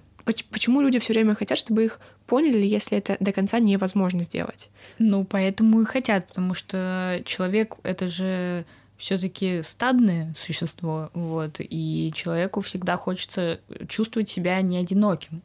Почему 0.51 0.81
люди 0.81 0.99
все 0.99 1.13
время 1.13 1.33
хотят, 1.33 1.57
чтобы 1.57 1.85
их 1.85 1.99
поняли, 2.27 2.59
если 2.59 2.97
это 2.99 3.17
до 3.19 3.31
конца 3.31 3.57
невозможно 3.57 4.23
сделать? 4.23 4.69
Ну, 4.99 5.23
поэтому 5.23 5.81
и 5.81 5.85
хотят, 5.85 6.27
потому 6.27 6.53
что 6.53 7.21
человек— 7.25 7.77
это 7.83 8.07
же 8.07 8.65
все-таки 8.99 9.63
стадное 9.63 10.35
существо, 10.37 11.09
вот, 11.13 11.55
и 11.59 12.11
человеку 12.13 12.59
всегда 12.59 12.97
хочется 12.97 13.61
чувствовать 13.87 14.27
себя 14.27 14.61
не 14.61 14.77
одиноким, 14.77 15.41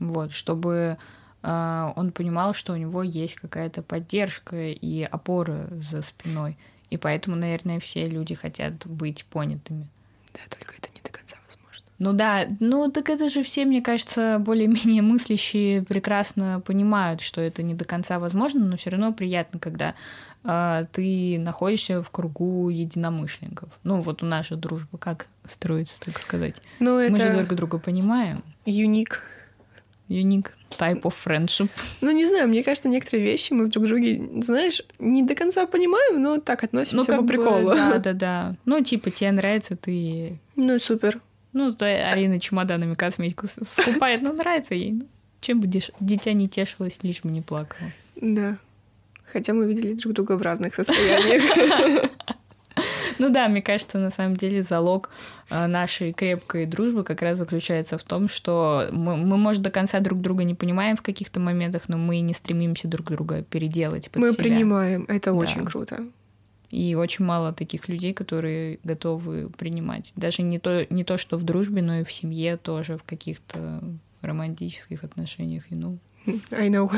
вот, 0.00 0.32
чтобы 0.32 0.98
э, 1.42 1.92
он 1.94 2.10
понимал, 2.10 2.52
что 2.52 2.72
у 2.72 2.76
него 2.76 3.04
есть 3.04 3.36
какая-то 3.36 3.82
поддержка 3.82 4.70
и 4.70 5.04
опора 5.04 5.68
за 5.80 6.02
спиной. 6.02 6.58
И 6.90 6.96
поэтому, 6.96 7.36
наверное, 7.36 7.78
все 7.78 8.08
люди 8.08 8.34
хотят 8.34 8.84
быть 8.88 9.24
понятыми. 9.26 9.86
Да, 10.34 10.40
только 10.48 10.74
это 10.76 10.88
не 10.92 11.00
до 11.00 11.12
конца 11.12 11.36
возможно. 11.46 11.86
Ну 12.00 12.12
да, 12.12 12.48
ну 12.58 12.90
так 12.90 13.08
это 13.08 13.28
же 13.28 13.44
все, 13.44 13.66
мне 13.66 13.82
кажется, 13.82 14.38
более-менее 14.40 15.02
мыслящие 15.02 15.84
прекрасно 15.84 16.60
понимают, 16.66 17.20
что 17.20 17.40
это 17.40 17.62
не 17.62 17.74
до 17.74 17.84
конца 17.84 18.18
возможно, 18.18 18.66
но 18.66 18.76
все 18.76 18.90
равно 18.90 19.12
приятно, 19.12 19.60
когда 19.60 19.94
ты 20.42 21.38
находишься 21.38 22.02
в 22.02 22.10
кругу 22.10 22.70
единомышленников. 22.70 23.78
Ну 23.82 24.00
вот 24.00 24.22
у 24.22 24.26
же 24.42 24.56
дружба 24.56 24.98
как 24.98 25.26
строится, 25.44 26.00
так 26.00 26.18
сказать. 26.18 26.56
Ну, 26.78 26.98
это... 26.98 27.12
Мы 27.12 27.20
же 27.20 27.34
друг 27.44 27.54
друга 27.54 27.78
понимаем. 27.78 28.42
Юник 28.64 29.22
unique 30.10 30.48
type 30.76 31.02
of 31.02 31.14
friendship. 31.14 31.70
Ну, 32.00 32.10
не 32.10 32.26
знаю, 32.26 32.48
мне 32.48 32.62
кажется, 32.62 32.88
некоторые 32.88 33.24
вещи 33.24 33.52
мы 33.52 33.68
друг 33.68 33.86
друге, 33.86 34.20
знаешь, 34.42 34.82
не 34.98 35.22
до 35.22 35.34
конца 35.34 35.66
понимаем, 35.66 36.20
но 36.20 36.38
так 36.38 36.64
относимся 36.64 37.12
ну, 37.12 37.22
по 37.22 37.26
приколу. 37.26 37.70
Бы, 37.70 37.74
да, 37.74 37.98
да, 38.04 38.12
да. 38.12 38.56
Ну, 38.64 38.82
типа, 38.82 39.10
тебе 39.10 39.32
нравится, 39.32 39.76
ты... 39.76 40.38
Ну, 40.56 40.78
супер. 40.78 41.20
Ну, 41.52 41.72
то 41.72 41.86
Арина 41.86 42.38
чемоданами 42.38 42.94
косметику 42.94 43.46
скупает, 43.46 44.22
ну, 44.22 44.32
нравится 44.32 44.74
ей. 44.74 44.92
Ну, 44.92 45.06
чем 45.40 45.60
бы 45.60 45.68
дитя 45.68 46.32
не 46.32 46.48
тешилось, 46.48 46.98
лишь 47.02 47.22
бы 47.22 47.30
не 47.30 47.40
плакало. 47.40 47.90
Да. 48.20 48.58
Хотя 49.24 49.52
мы 49.52 49.66
видели 49.66 49.94
друг 49.94 50.14
друга 50.14 50.36
в 50.36 50.42
разных 50.42 50.74
состояниях. 50.74 52.10
Ну 53.18 53.28
да, 53.28 53.48
мне 53.48 53.60
кажется, 53.60 53.98
на 53.98 54.08
самом 54.08 54.36
деле 54.36 54.62
залог 54.62 55.10
э, 55.50 55.66
нашей 55.66 56.14
крепкой 56.14 56.64
дружбы 56.64 57.04
как 57.04 57.20
раз 57.20 57.36
заключается 57.36 57.98
в 57.98 58.02
том, 58.02 58.28
что 58.28 58.88
мы, 58.92 59.14
мы 59.14 59.36
может, 59.36 59.62
до 59.62 59.70
конца 59.70 60.00
друг 60.00 60.22
друга 60.22 60.42
не 60.42 60.54
понимаем 60.54 60.96
в 60.96 61.02
каких-то 61.02 61.38
моментах, 61.38 61.82
но 61.88 61.98
мы 61.98 62.20
не 62.20 62.32
стремимся 62.32 62.88
друг 62.88 63.08
друга 63.08 63.42
переделать 63.42 64.10
под 64.10 64.22
Мы 64.22 64.32
себя. 64.32 64.42
принимаем, 64.42 65.04
это 65.06 65.32
да. 65.32 65.36
очень 65.36 65.66
круто. 65.66 66.06
И 66.70 66.94
очень 66.94 67.26
мало 67.26 67.52
таких 67.52 67.88
людей, 67.88 68.14
которые 68.14 68.78
готовы 68.84 69.50
принимать. 69.50 70.12
Даже 70.16 70.42
не 70.42 70.58
то, 70.58 70.86
не 70.88 71.04
то, 71.04 71.18
что 71.18 71.36
в 71.36 71.42
дружбе, 71.42 71.82
но 71.82 71.96
и 71.96 72.04
в 72.04 72.12
семье 72.12 72.56
тоже, 72.56 72.96
в 72.96 73.02
каких-то 73.02 73.82
романтических 74.22 75.04
отношениях. 75.04 75.70
И, 75.70 75.74
ну, 75.74 75.98
I 76.52 76.68
know. 76.68 76.90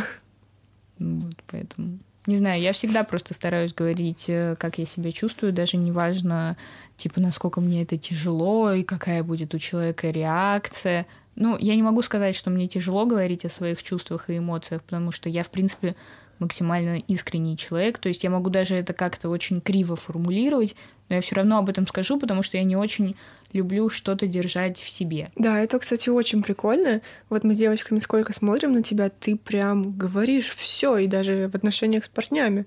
Вот, 0.99 1.35
поэтому... 1.51 1.99
Не 2.27 2.37
знаю, 2.37 2.61
я 2.61 2.73
всегда 2.73 3.03
просто 3.03 3.35
стараюсь 3.35 3.75
говорить, 3.75 4.27
э, 4.29 4.55
как 4.57 4.79
я 4.79 4.87
себя 4.87 5.11
чувствую, 5.11 5.53
даже 5.53 5.77
неважно, 5.77 6.57
типа, 6.97 7.21
насколько 7.21 7.61
мне 7.61 7.83
это 7.83 7.99
тяжело 7.99 8.73
и 8.73 8.85
какая 8.85 9.25
будет 9.25 9.55
у 9.55 9.59
человека 9.59 10.11
реакция. 10.11 11.07
Ну, 11.35 11.57
я 11.59 11.75
не 11.75 11.83
могу 11.83 12.01
сказать, 12.03 12.37
что 12.37 12.51
мне 12.51 12.69
тяжело 12.69 13.07
говорить 13.07 13.45
о 13.45 13.49
своих 13.49 13.83
чувствах 13.83 14.31
и 14.31 14.39
эмоциях, 14.39 14.83
потому 14.83 15.11
что 15.11 15.29
я, 15.29 15.43
в 15.43 15.51
принципе, 15.51 15.97
максимально 16.39 16.99
искренний 16.99 17.57
человек. 17.57 17.99
То 17.99 18.09
есть 18.09 18.23
я 18.23 18.31
могу 18.31 18.51
даже 18.51 18.75
это 18.77 18.93
как-то 18.93 19.29
очень 19.29 19.61
криво 19.61 19.97
формулировать, 19.97 20.77
но 21.09 21.17
я 21.17 21.21
все 21.21 21.35
равно 21.35 21.59
об 21.59 21.71
этом 21.71 21.87
скажу, 21.87 22.19
потому 22.19 22.43
что 22.43 22.57
я 22.57 22.65
не 22.65 22.77
очень 22.77 23.17
люблю 23.53 23.89
что-то 23.89 24.27
держать 24.27 24.79
в 24.79 24.89
себе. 24.89 25.29
Да, 25.37 25.61
это, 25.61 25.79
кстати, 25.79 26.09
очень 26.09 26.43
прикольно. 26.43 27.01
Вот 27.29 27.45
мы 27.45 27.55
с 27.55 27.59
девочками 27.59 27.99
сколько 27.99 28.33
смотрим 28.33 28.73
на 28.73 28.83
тебя, 28.83 29.11
ты 29.11 29.37
прям 29.37 29.93
говоришь 29.93 30.55
все, 30.57 30.97
и 30.99 31.07
даже 31.07 31.49
в 31.49 31.55
отношениях 31.55 32.05
с 32.05 32.09
парнями. 32.09 32.67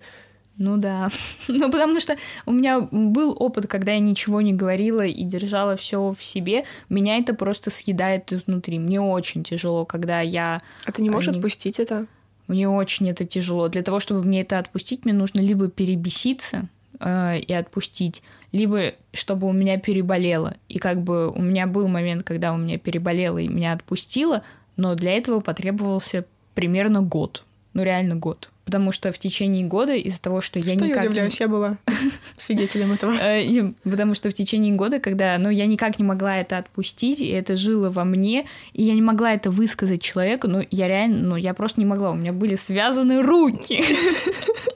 Ну 0.57 0.77
да. 0.77 1.09
ну 1.47 1.71
потому 1.71 1.99
что 1.99 2.17
у 2.45 2.51
меня 2.51 2.79
был 2.79 3.35
опыт, 3.37 3.67
когда 3.67 3.93
я 3.93 3.99
ничего 3.99 4.41
не 4.41 4.53
говорила 4.53 5.05
и 5.05 5.23
держала 5.23 5.75
все 5.75 6.11
в 6.11 6.23
себе. 6.23 6.65
Меня 6.89 7.17
это 7.17 7.33
просто 7.33 7.69
съедает 7.69 8.31
изнутри. 8.31 8.79
Мне 8.79 9.01
очень 9.01 9.43
тяжело, 9.43 9.85
когда 9.85 10.21
я... 10.21 10.59
А 10.85 10.91
ты 10.91 11.01
не 11.01 11.09
можешь 11.09 11.31
не... 11.31 11.37
отпустить 11.37 11.79
это? 11.79 12.07
Мне 12.47 12.69
очень 12.69 13.09
это 13.09 13.25
тяжело. 13.25 13.67
Для 13.67 13.81
того, 13.81 13.99
чтобы 13.99 14.23
мне 14.23 14.41
это 14.41 14.59
отпустить, 14.59 15.03
мне 15.03 15.13
нужно 15.13 15.39
либо 15.39 15.67
перебеситься 15.67 16.69
э, 16.99 17.39
и 17.39 17.53
отпустить, 17.53 18.21
либо 18.55 18.93
чтобы 19.11 19.47
у 19.47 19.51
меня 19.51 19.77
переболело. 19.77 20.55
И 20.69 20.79
как 20.79 21.01
бы 21.01 21.29
у 21.29 21.41
меня 21.41 21.67
был 21.67 21.89
момент, 21.89 22.23
когда 22.23 22.53
у 22.53 22.57
меня 22.57 22.77
переболело 22.77 23.37
и 23.37 23.49
меня 23.49 23.73
отпустило, 23.73 24.43
но 24.77 24.95
для 24.95 25.11
этого 25.11 25.41
потребовался 25.41 26.25
примерно 26.53 27.01
год. 27.01 27.43
Ну, 27.73 27.83
реально 27.83 28.15
год. 28.15 28.49
потому 28.63 28.93
что 28.93 29.11
в 29.11 29.19
течение 29.19 29.65
года 29.65 29.93
из-за 29.93 30.21
того, 30.21 30.39
что 30.39 30.57
я 30.57 30.75
что 30.75 30.85
никак... 30.85 31.03
я 31.03 31.09
удивляюсь, 31.09 31.39
я 31.41 31.49
была 31.49 31.77
свидетелем 32.37 32.93
этого. 32.93 33.13
Э, 33.19 33.73
потому 33.83 34.15
что 34.15 34.29
в 34.29 34.33
течение 34.33 34.73
года, 34.73 35.01
когда, 35.01 35.37
ну, 35.37 35.49
я 35.49 35.65
никак 35.65 35.99
не 35.99 36.05
могла 36.05 36.37
это 36.37 36.57
отпустить, 36.57 37.19
и 37.19 37.27
это 37.27 37.57
жило 37.57 37.89
во 37.89 38.05
мне, 38.05 38.45
и 38.71 38.83
я 38.83 38.93
не 38.93 39.01
могла 39.01 39.33
это 39.33 39.51
высказать 39.51 40.01
человеку, 40.01 40.47
ну, 40.47 40.65
я 40.71 40.87
реально, 40.87 41.17
ну, 41.17 41.35
я 41.35 41.53
просто 41.53 41.81
не 41.81 41.85
могла, 41.85 42.11
у 42.11 42.15
меня 42.15 42.31
были 42.31 42.55
связаны 42.55 43.21
руки. 43.21 43.83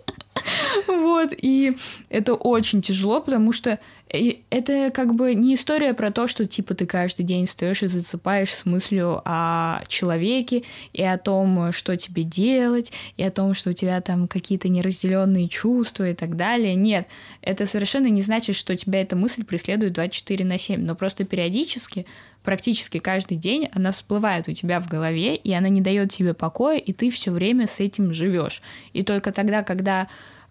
Вот, 0.87 1.33
и 1.35 1.77
это 2.09 2.33
очень 2.33 2.81
тяжело, 2.81 3.21
потому 3.21 3.51
что 3.51 3.79
это 4.09 4.91
как 4.91 5.13
бы 5.13 5.35
не 5.35 5.53
история 5.53 5.93
про 5.93 6.11
то, 6.11 6.25
что 6.27 6.47
типа 6.47 6.73
ты 6.73 6.87
каждый 6.87 7.23
день 7.23 7.45
встаешь 7.45 7.83
и 7.83 7.87
засыпаешь 7.87 8.51
с 8.51 8.65
мыслью 8.65 9.21
о 9.23 9.83
человеке 9.87 10.63
и 10.93 11.03
о 11.03 11.17
том, 11.19 11.71
что 11.71 11.95
тебе 11.95 12.23
делать, 12.23 12.91
и 13.17 13.23
о 13.23 13.29
том, 13.29 13.53
что 13.53 13.69
у 13.69 13.73
тебя 13.73 14.01
там 14.01 14.27
какие-то 14.27 14.67
неразделенные 14.67 15.47
чувства 15.47 16.09
и 16.09 16.15
так 16.15 16.35
далее. 16.35 16.73
Нет, 16.73 17.07
это 17.41 17.67
совершенно 17.67 18.07
не 18.07 18.23
значит, 18.23 18.55
что 18.55 18.75
тебя 18.75 19.01
эта 19.01 19.15
мысль 19.15 19.43
преследует 19.43 19.93
24 19.93 20.43
на 20.43 20.57
7, 20.57 20.83
но 20.83 20.95
просто 20.95 21.23
периодически 21.23 22.07
практически 22.43 22.97
каждый 22.97 23.37
день 23.37 23.69
она 23.73 23.91
всплывает 23.91 24.47
у 24.47 24.53
тебя 24.53 24.79
в 24.79 24.87
голове, 24.87 25.35
и 25.35 25.53
она 25.53 25.69
не 25.69 25.81
дает 25.81 26.09
тебе 26.09 26.33
покоя, 26.33 26.77
и 26.77 26.93
ты 26.93 27.09
все 27.11 27.31
время 27.31 27.67
с 27.67 27.79
этим 27.79 28.13
живешь. 28.13 28.63
И 28.93 29.03
только 29.03 29.31
тогда, 29.31 29.61
когда 29.61 30.03
э, 30.03 30.07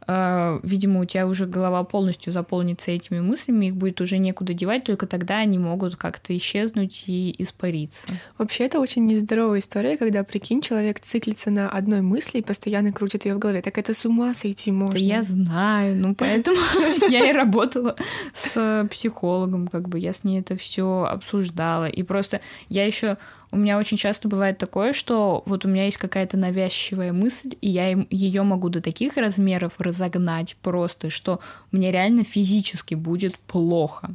видимо, 0.09 1.01
у 1.01 1.05
тебя 1.05 1.27
уже 1.27 1.47
голова 1.47 1.85
полностью 1.85 2.33
заполнится 2.33 2.91
этими 2.91 3.21
мыслями, 3.21 3.67
их 3.67 3.77
будет 3.77 4.01
уже 4.01 4.17
некуда 4.17 4.55
девать, 4.55 4.85
только 4.85 5.07
тогда 5.07 5.39
они 5.39 5.59
могут 5.59 5.97
как-то 5.97 6.35
исчезнуть 6.35 7.05
и 7.09 7.35
испариться. 7.39 8.09
Вообще, 8.39 8.65
это 8.65 8.81
очень 8.81 9.05
нездоровая 9.05 9.59
история, 9.59 9.99
когда, 9.99 10.25
прикинь, 10.25 10.63
человек 10.63 11.01
циклится 11.01 11.51
на 11.51 11.69
одной 11.69 12.01
мысли 12.01 12.39
и 12.39 12.43
постоянно 12.43 12.93
крутит 12.93 13.27
ее 13.27 13.35
в 13.35 13.39
голове. 13.39 13.61
Так 13.61 13.77
это 13.77 13.93
с 13.93 14.07
ума 14.07 14.33
сойти 14.33 14.73
можно. 14.73 14.95
Да 14.95 15.01
я 15.01 15.23
знаю, 15.23 15.97
ну 15.97 16.15
поэтому 16.15 16.57
я 17.11 17.29
и 17.29 17.33
работала 17.33 17.95
с 18.33 18.89
психологом, 18.91 19.69
как 19.69 19.89
бы 19.89 19.99
я 19.99 20.15
с 20.15 20.25
ней 20.25 20.41
это 20.41 20.57
все 20.57 21.05
обсуждала. 21.05 21.87
И 21.87 22.03
просто 22.03 22.41
я 22.71 22.87
еще 22.87 23.19
у 23.51 23.57
меня 23.57 23.79
очень 23.79 23.97
часто 23.97 24.29
бывает 24.29 24.59
такое, 24.59 24.93
что 24.93 25.43
вот 25.47 25.65
у 25.65 25.69
меня 25.69 25.85
есть 25.85 25.97
какая-то 25.97 26.37
навязчивая 26.37 27.13
мысль, 27.13 27.55
и 27.61 27.69
я 27.69 27.89
ее 28.11 28.43
могу 28.43 28.69
до 28.69 28.81
таких 28.81 29.17
размеров 29.17 29.75
разогнать 29.79 30.57
просто, 30.61 31.11
что 31.11 31.41
мне 31.73 31.91
реально 31.91 32.25
физически 32.25 32.95
будет 32.95 33.39
плохо. 33.39 34.15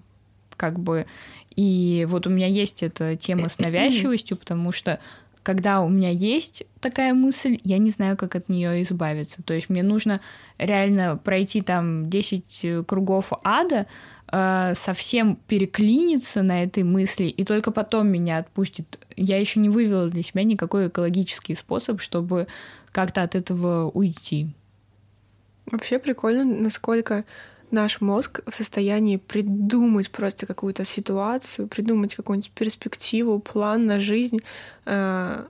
Как 0.56 0.80
бы. 0.80 1.08
И 1.56 2.06
вот 2.10 2.28
у 2.28 2.30
меня 2.30 2.48
есть 2.48 2.84
эта 2.84 3.16
тема 3.16 3.50
с 3.50 3.60
навязчивостью, 3.60 4.38
потому 4.38 4.72
что 4.72 5.00
когда 5.44 5.82
у 5.82 5.90
меня 5.90 6.10
есть 6.10 6.64
такая 6.80 7.14
мысль, 7.14 7.60
я 7.64 7.78
не 7.78 7.90
знаю, 7.90 8.16
как 8.16 8.36
от 8.36 8.50
нее 8.50 8.82
избавиться. 8.82 9.44
То 9.44 9.54
есть 9.54 9.70
мне 9.70 9.84
нужно 9.84 10.22
реально 10.58 11.18
пройти 11.18 11.62
там 11.62 12.10
10 12.10 12.86
кругов 12.88 13.34
ада, 13.44 13.86
э, 14.34 14.74
совсем 14.76 15.38
переклиниться 15.48 16.42
на 16.42 16.64
этой 16.64 16.84
мысли, 16.84 17.26
и 17.26 17.46
только 17.46 17.72
потом 17.72 18.08
меня 18.08 18.40
отпустит. 18.40 19.00
Я 19.16 19.40
еще 19.40 19.60
не 19.60 19.70
вывела 19.70 20.10
для 20.10 20.24
себя 20.24 20.44
никакой 20.44 20.88
экологический 20.88 21.56
способ, 21.56 22.02
чтобы 22.02 22.48
как-то 22.92 23.22
от 23.22 23.36
этого 23.36 23.90
уйти. 23.92 24.48
Вообще 25.68 26.00
прикольно, 26.00 26.44
насколько 26.44 27.24
наш 27.72 28.02
мозг 28.02 28.42
в 28.46 28.54
состоянии 28.54 29.18
придумать 29.18 30.10
просто 30.10 30.46
какую-то 30.46 30.84
ситуацию, 30.84 31.68
придумать 31.68 32.16
какую-нибудь 32.16 32.52
перспективу, 32.52 33.40
план 33.40 33.86
на 33.86 34.00
жизнь, 34.00 34.40
э, 34.86 35.46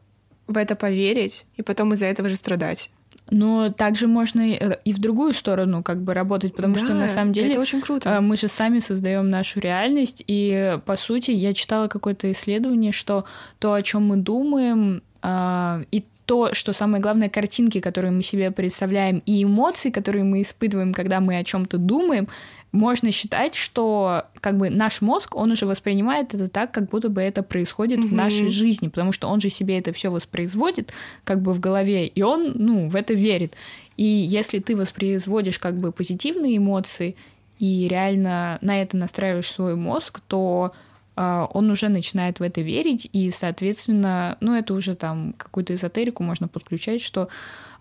в 0.48 0.58
это 0.58 0.76
поверить 0.76 1.46
и 1.56 1.62
потом 1.62 1.94
из-за 1.94 2.08
этого 2.08 2.28
же 2.28 2.36
страдать. 2.36 2.90
Но 3.30 3.72
также 3.72 4.08
можно 4.08 4.42
и 4.52 4.94
в 4.94 5.00
другую 5.00 5.34
сторону 5.34 5.82
как 5.82 6.02
бы 6.02 6.14
работать, 6.14 6.56
потому 6.56 6.76
да, 6.76 6.80
что 6.80 6.94
на 6.94 7.08
самом 7.08 7.32
деле 7.32 7.52
это 7.52 7.62
очень 7.62 7.82
круто. 7.82 8.10
Э, 8.10 8.20
мы 8.20 8.36
же 8.36 8.48
сами 8.48 8.80
создаем 8.80 9.30
нашу 9.30 9.60
реальность, 9.60 10.24
и 10.28 10.78
по 10.86 10.98
сути 10.98 11.32
я 11.32 11.54
читала 11.54 11.88
какое-то 11.88 12.32
исследование, 12.32 12.92
что 12.92 13.26
то, 13.60 13.74
о 13.74 13.82
чем 13.82 14.08
мы 14.08 14.18
думаем, 14.18 15.02
э, 15.22 15.84
и 15.92 16.04
то, 16.26 16.54
что 16.54 16.74
самое 16.74 17.02
главное, 17.02 17.30
картинки, 17.30 17.80
которые 17.80 18.12
мы 18.12 18.22
себе 18.22 18.52
представляем, 18.52 19.22
и 19.26 19.44
эмоции, 19.44 19.90
которые 19.90 20.24
мы 20.24 20.42
испытываем, 20.42 20.94
когда 20.94 21.20
мы 21.20 21.38
о 21.38 21.44
чем-то 21.44 21.78
думаем, 21.78 22.28
можно 22.74 23.12
считать, 23.12 23.54
что 23.54 24.26
как 24.42 24.58
бы 24.58 24.72
наш 24.72 25.02
мозг, 25.02 25.36
он 25.36 25.52
уже 25.52 25.68
воспринимает 25.68 26.34
это 26.34 26.48
так, 26.48 26.72
как 26.74 26.90
будто 26.90 27.08
бы 27.08 27.22
это 27.22 27.44
происходит 27.44 28.00
mm-hmm. 28.00 28.08
в 28.08 28.14
нашей 28.14 28.50
жизни, 28.50 28.88
потому 28.88 29.12
что 29.12 29.30
он 29.30 29.40
же 29.40 29.50
себе 29.50 29.78
это 29.78 29.94
все 29.94 30.10
воспроизводит 30.10 30.92
как 31.24 31.42
бы 31.42 31.54
в 31.54 31.60
голове, 31.60 32.08
и 32.08 32.22
он, 32.24 32.54
ну, 32.56 32.90
в 32.90 32.96
это 32.96 33.14
верит. 33.14 33.54
И 33.96 34.04
если 34.04 34.58
ты 34.58 34.76
воспроизводишь 34.76 35.60
как 35.60 35.78
бы 35.78 35.92
позитивные 35.92 36.58
эмоции 36.58 37.16
и 37.60 37.88
реально 37.88 38.58
на 38.62 38.82
это 38.82 38.98
настраиваешь 38.98 39.52
свой 39.52 39.76
мозг, 39.76 40.20
то 40.28 40.74
он 41.16 41.70
уже 41.70 41.90
начинает 41.90 42.40
в 42.40 42.44
это 42.44 42.62
верить, 42.62 43.08
и, 43.14 43.30
соответственно, 43.32 44.38
ну, 44.40 44.56
это 44.56 44.74
уже 44.74 44.96
там 44.96 45.34
какую-то 45.38 45.74
эзотерику 45.74 46.24
можно 46.24 46.48
подключать, 46.48 47.02
что 47.02 47.30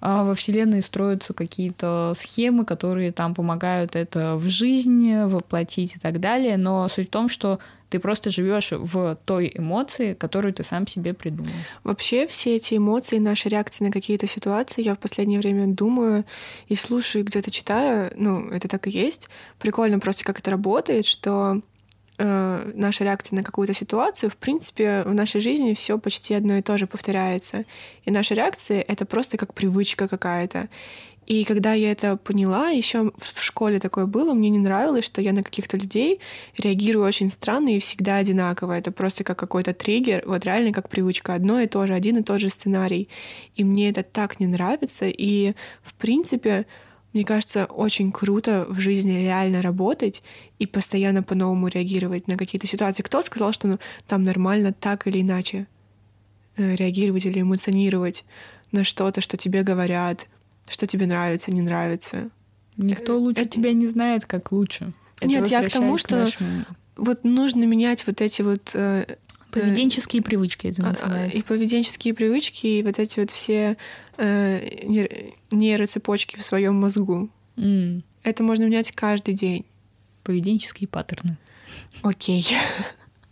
а, 0.00 0.24
во 0.24 0.34
Вселенной 0.34 0.82
строятся 0.82 1.32
какие-то 1.32 2.12
схемы, 2.16 2.64
которые 2.64 3.12
там 3.12 3.34
помогают 3.34 3.94
это 3.94 4.34
в 4.36 4.48
жизни 4.48 5.24
воплотить 5.24 5.94
и 5.94 5.98
так 5.98 6.18
далее, 6.18 6.56
но 6.56 6.88
суть 6.88 7.06
в 7.06 7.10
том, 7.10 7.28
что 7.28 7.60
ты 7.88 8.00
просто 8.00 8.30
живешь 8.30 8.72
в 8.72 9.16
той 9.24 9.52
эмоции, 9.54 10.14
которую 10.14 10.54
ты 10.54 10.64
сам 10.64 10.86
себе 10.86 11.14
придумал. 11.14 11.52
Вообще 11.84 12.26
все 12.26 12.56
эти 12.56 12.78
эмоции, 12.78 13.18
наши 13.18 13.48
реакции 13.48 13.84
на 13.84 13.92
какие-то 13.92 14.26
ситуации, 14.26 14.82
я 14.82 14.94
в 14.94 14.98
последнее 14.98 15.38
время 15.38 15.66
думаю 15.68 16.24
и 16.68 16.74
слушаю, 16.74 17.24
где-то 17.24 17.50
читаю, 17.50 18.10
ну, 18.16 18.48
это 18.48 18.66
так 18.66 18.86
и 18.86 18.90
есть. 18.90 19.28
Прикольно 19.58 20.00
просто, 20.00 20.24
как 20.24 20.38
это 20.38 20.50
работает, 20.50 21.06
что 21.06 21.60
э, 22.18 22.72
наша 22.74 23.04
реакция 23.04 23.36
на 23.36 23.42
какую-то 23.42 23.74
ситуацию, 23.74 24.30
в 24.30 24.36
принципе, 24.36 25.02
в 25.04 25.14
нашей 25.14 25.40
жизни 25.40 25.74
все 25.74 25.98
почти 25.98 26.34
одно 26.34 26.56
и 26.56 26.62
то 26.62 26.76
же 26.78 26.86
повторяется. 26.86 27.64
И 28.04 28.10
наша 28.10 28.34
реакция— 28.34 28.80
это 28.88 29.04
просто 29.04 29.36
как 29.36 29.54
привычка 29.54 30.08
какая-то. 30.08 30.68
И 31.26 31.44
когда 31.44 31.72
я 31.72 31.92
это 31.92 32.16
поняла, 32.16 32.70
еще 32.70 33.12
в 33.16 33.40
школе 33.40 33.78
такое 33.78 34.06
было, 34.06 34.34
мне 34.34 34.50
не 34.50 34.58
нравилось, 34.58 35.04
что 35.04 35.20
я 35.20 35.32
на 35.32 35.42
каких-то 35.42 35.76
людей 35.76 36.20
реагирую 36.58 37.06
очень 37.06 37.30
странно 37.30 37.76
и 37.76 37.78
всегда 37.78 38.16
одинаково. 38.16 38.76
Это 38.76 38.90
просто 38.90 39.22
как 39.22 39.38
какой-то 39.38 39.72
триггер, 39.72 40.24
вот 40.26 40.44
реально 40.44 40.72
как 40.72 40.88
привычка. 40.88 41.34
Одно 41.34 41.60
и 41.60 41.68
то 41.68 41.86
же, 41.86 41.94
один 41.94 42.18
и 42.18 42.22
тот 42.22 42.40
же 42.40 42.48
сценарий. 42.48 43.08
И 43.54 43.62
мне 43.62 43.90
это 43.90 44.02
так 44.02 44.40
не 44.40 44.48
нравится. 44.48 45.06
И, 45.06 45.54
в 45.82 45.94
принципе, 45.94 46.66
мне 47.12 47.24
кажется, 47.24 47.66
очень 47.66 48.10
круто 48.10 48.66
в 48.68 48.80
жизни 48.80 49.18
реально 49.18 49.60
работать 49.60 50.22
и 50.58 50.66
постоянно 50.66 51.22
по-новому 51.22 51.68
реагировать 51.68 52.26
на 52.26 52.36
какие-то 52.36 52.66
ситуации. 52.66 53.02
Кто 53.02 53.22
сказал, 53.22 53.52
что 53.52 53.68
ну, 53.68 53.78
там 54.06 54.24
нормально 54.24 54.72
так 54.72 55.06
или 55.06 55.20
иначе 55.20 55.66
э, 56.56 56.74
реагировать 56.74 57.26
или 57.26 57.40
эмоционировать 57.40 58.24
на 58.70 58.84
что-то, 58.84 59.20
что 59.20 59.36
тебе 59.36 59.62
говорят, 59.62 60.26
что 60.68 60.86
тебе 60.86 61.06
нравится, 61.06 61.52
не 61.52 61.60
нравится? 61.60 62.30
Никто 62.76 63.18
лучше 63.18 63.42
это... 63.42 63.50
тебя 63.50 63.72
не 63.72 63.86
знает, 63.86 64.24
как 64.24 64.50
лучше. 64.52 64.94
Это 65.16 65.26
Нет, 65.26 65.48
я 65.48 65.62
к 65.62 65.70
тому, 65.70 65.98
что 65.98 66.16
нашему... 66.16 66.64
вот 66.96 67.24
нужно 67.24 67.64
менять 67.64 68.06
вот 68.06 68.20
эти 68.20 68.40
вот 68.42 68.70
э, 68.72 69.04
Поведенческие 69.52 70.22
привычки 70.22 70.68
это 70.68 70.82
а, 70.82 70.86
а, 70.86 70.88
называется. 70.90 71.38
И 71.38 71.42
поведенческие 71.42 72.14
привычки, 72.14 72.66
и 72.66 72.82
вот 72.82 72.98
эти 72.98 73.20
вот 73.20 73.30
все 73.30 73.76
э, 74.16 75.30
нейроцепочки 75.50 76.38
в 76.38 76.44
своем 76.44 76.74
мозгу. 76.74 77.30
Mm. 77.56 78.02
Это 78.22 78.42
можно 78.42 78.64
менять 78.64 78.92
каждый 78.92 79.34
день. 79.34 79.66
Поведенческие 80.24 80.88
паттерны. 80.88 81.36
Окей. 82.02 82.46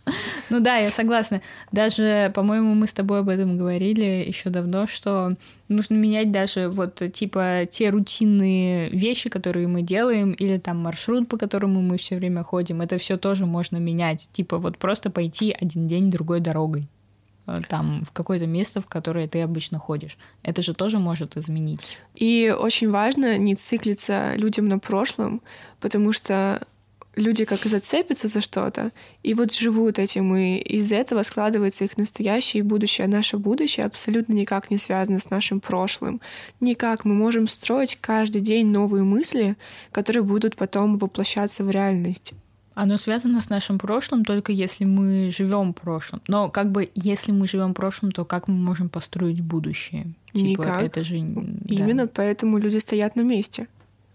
Ну 0.49 0.59
да, 0.59 0.77
я 0.77 0.91
согласна. 0.91 1.41
Даже, 1.71 2.31
по-моему, 2.35 2.73
мы 2.73 2.87
с 2.87 2.93
тобой 2.93 3.19
об 3.19 3.29
этом 3.29 3.57
говорили 3.57 4.25
еще 4.27 4.49
давно, 4.49 4.87
что 4.87 5.31
нужно 5.69 5.95
менять 5.95 6.31
даже 6.31 6.67
вот 6.67 7.01
типа 7.13 7.67
те 7.69 7.89
рутинные 7.89 8.89
вещи, 8.89 9.29
которые 9.29 9.67
мы 9.67 9.81
делаем, 9.81 10.33
или 10.33 10.57
там 10.57 10.77
маршрут, 10.77 11.29
по 11.29 11.37
которому 11.37 11.81
мы 11.81 11.97
все 11.97 12.15
время 12.17 12.43
ходим. 12.43 12.81
Это 12.81 12.97
все 12.97 13.17
тоже 13.17 13.45
можно 13.45 13.77
менять. 13.77 14.29
Типа 14.33 14.57
вот 14.57 14.77
просто 14.77 15.09
пойти 15.09 15.55
один 15.57 15.87
день 15.87 16.11
другой 16.11 16.41
дорогой 16.41 16.87
э, 17.47 17.61
там 17.69 18.03
в 18.03 18.11
какое-то 18.11 18.47
место, 18.47 18.81
в 18.81 18.87
которое 18.87 19.27
ты 19.27 19.41
обычно 19.41 19.79
ходишь. 19.79 20.17
Это 20.43 20.61
же 20.61 20.73
тоже 20.73 20.99
может 20.99 21.37
изменить. 21.37 21.97
И 22.15 22.53
очень 22.57 22.89
важно 22.89 23.37
не 23.37 23.55
циклиться 23.55 24.33
людям 24.35 24.67
на 24.67 24.79
прошлом, 24.79 25.41
потому 25.79 26.11
что 26.11 26.67
люди 27.15 27.45
как 27.45 27.65
и 27.65 27.69
зацепятся 27.69 28.27
за 28.27 28.41
что-то, 28.41 28.91
и 29.23 29.33
вот 29.33 29.53
живут 29.53 29.99
этим, 29.99 30.35
и 30.35 30.57
из 30.57 30.91
этого 30.91 31.23
складывается 31.23 31.83
их 31.83 31.97
настоящее 31.97 32.61
и 32.61 32.63
будущее. 32.63 33.05
А 33.05 33.09
наше 33.09 33.37
будущее 33.37 33.85
абсолютно 33.85 34.33
никак 34.33 34.71
не 34.71 34.77
связано 34.77 35.19
с 35.19 35.29
нашим 35.29 35.59
прошлым. 35.59 36.21
Никак. 36.59 37.05
Мы 37.05 37.13
можем 37.13 37.47
строить 37.47 37.97
каждый 38.01 38.41
день 38.41 38.67
новые 38.67 39.03
мысли, 39.03 39.55
которые 39.91 40.23
будут 40.23 40.55
потом 40.55 40.97
воплощаться 40.97 41.63
в 41.63 41.69
реальность. 41.69 42.33
Оно 42.73 42.97
связано 42.97 43.41
с 43.41 43.49
нашим 43.49 43.77
прошлым 43.77 44.23
только 44.23 44.53
если 44.53 44.85
мы 44.85 45.29
живем 45.29 45.73
прошлым. 45.73 46.21
Но 46.27 46.49
как 46.49 46.71
бы 46.71 46.89
если 46.95 47.33
мы 47.33 47.45
живем 47.45 47.73
прошлым, 47.73 48.11
то 48.11 48.23
как 48.23 48.47
мы 48.47 48.55
можем 48.55 48.87
построить 48.87 49.41
будущее? 49.41 50.07
Типа, 50.33 50.61
Никак. 50.61 50.83
это 50.83 51.03
же 51.03 51.17
именно 51.17 52.05
да. 52.05 52.11
поэтому 52.13 52.57
люди 52.57 52.77
стоят 52.77 53.17
на 53.17 53.21
месте. 53.21 53.67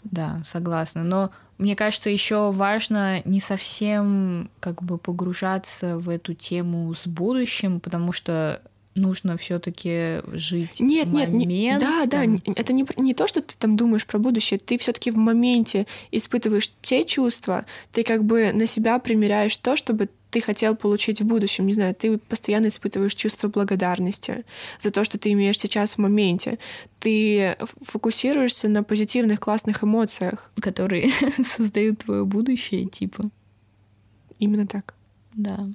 Да, 0.04 0.40
согласна. 0.44 1.04
Но 1.04 1.30
мне 1.58 1.74
кажется, 1.74 2.10
еще 2.10 2.50
важно 2.52 3.22
не 3.24 3.40
совсем 3.40 4.50
как 4.60 4.82
бы 4.82 4.98
погружаться 4.98 5.98
в 5.98 6.08
эту 6.08 6.34
тему 6.34 6.92
с 6.94 7.06
будущим, 7.06 7.80
потому 7.80 8.12
что 8.12 8.60
нужно 8.96 9.36
все-таки 9.36 10.22
жить 10.32 10.80
нет, 10.80 11.06
моментом. 11.06 11.38
Нет, 11.38 11.48
нет, 11.48 11.80
да, 11.80 12.06
да, 12.06 12.24
это 12.56 12.72
не, 12.72 12.86
не 12.96 13.14
то, 13.14 13.26
что 13.26 13.42
ты 13.42 13.54
там 13.58 13.76
думаешь 13.76 14.06
про 14.06 14.18
будущее, 14.18 14.58
ты 14.58 14.78
все-таки 14.78 15.10
в 15.10 15.16
моменте 15.16 15.86
испытываешь 16.10 16.72
те 16.80 17.04
чувства, 17.04 17.66
ты 17.92 18.02
как 18.02 18.24
бы 18.24 18.52
на 18.52 18.66
себя 18.66 18.98
примеряешь 18.98 19.56
то, 19.56 19.76
чтобы 19.76 20.08
ты 20.36 20.42
хотел 20.42 20.76
получить 20.76 21.22
в 21.22 21.24
будущем. 21.24 21.66
Не 21.66 21.72
знаю, 21.72 21.94
ты 21.94 22.18
постоянно 22.18 22.68
испытываешь 22.68 23.14
чувство 23.14 23.48
благодарности 23.48 24.44
за 24.82 24.90
то, 24.90 25.02
что 25.02 25.18
ты 25.18 25.32
имеешь 25.32 25.58
сейчас 25.58 25.94
в 25.94 25.98
моменте. 25.98 26.58
Ты 27.00 27.56
фокусируешься 27.80 28.68
на 28.68 28.82
позитивных, 28.82 29.40
классных 29.40 29.82
эмоциях. 29.82 30.50
Которые 30.60 31.08
создают 31.42 32.00
твое 32.00 32.26
будущее, 32.26 32.84
типа. 32.84 33.30
Именно 34.38 34.66
так. 34.66 34.94
Да. 35.34 35.66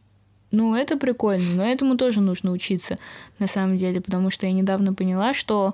Ну, 0.51 0.75
это 0.75 0.95
прикольно, 0.95 1.55
но 1.55 1.65
этому 1.65 1.97
тоже 1.97 2.21
нужно 2.21 2.51
учиться, 2.51 2.97
на 3.39 3.47
самом 3.47 3.77
деле, 3.77 3.99
потому 3.99 4.29
что 4.29 4.45
я 4.45 4.51
недавно 4.51 4.93
поняла, 4.93 5.33
что 5.33 5.73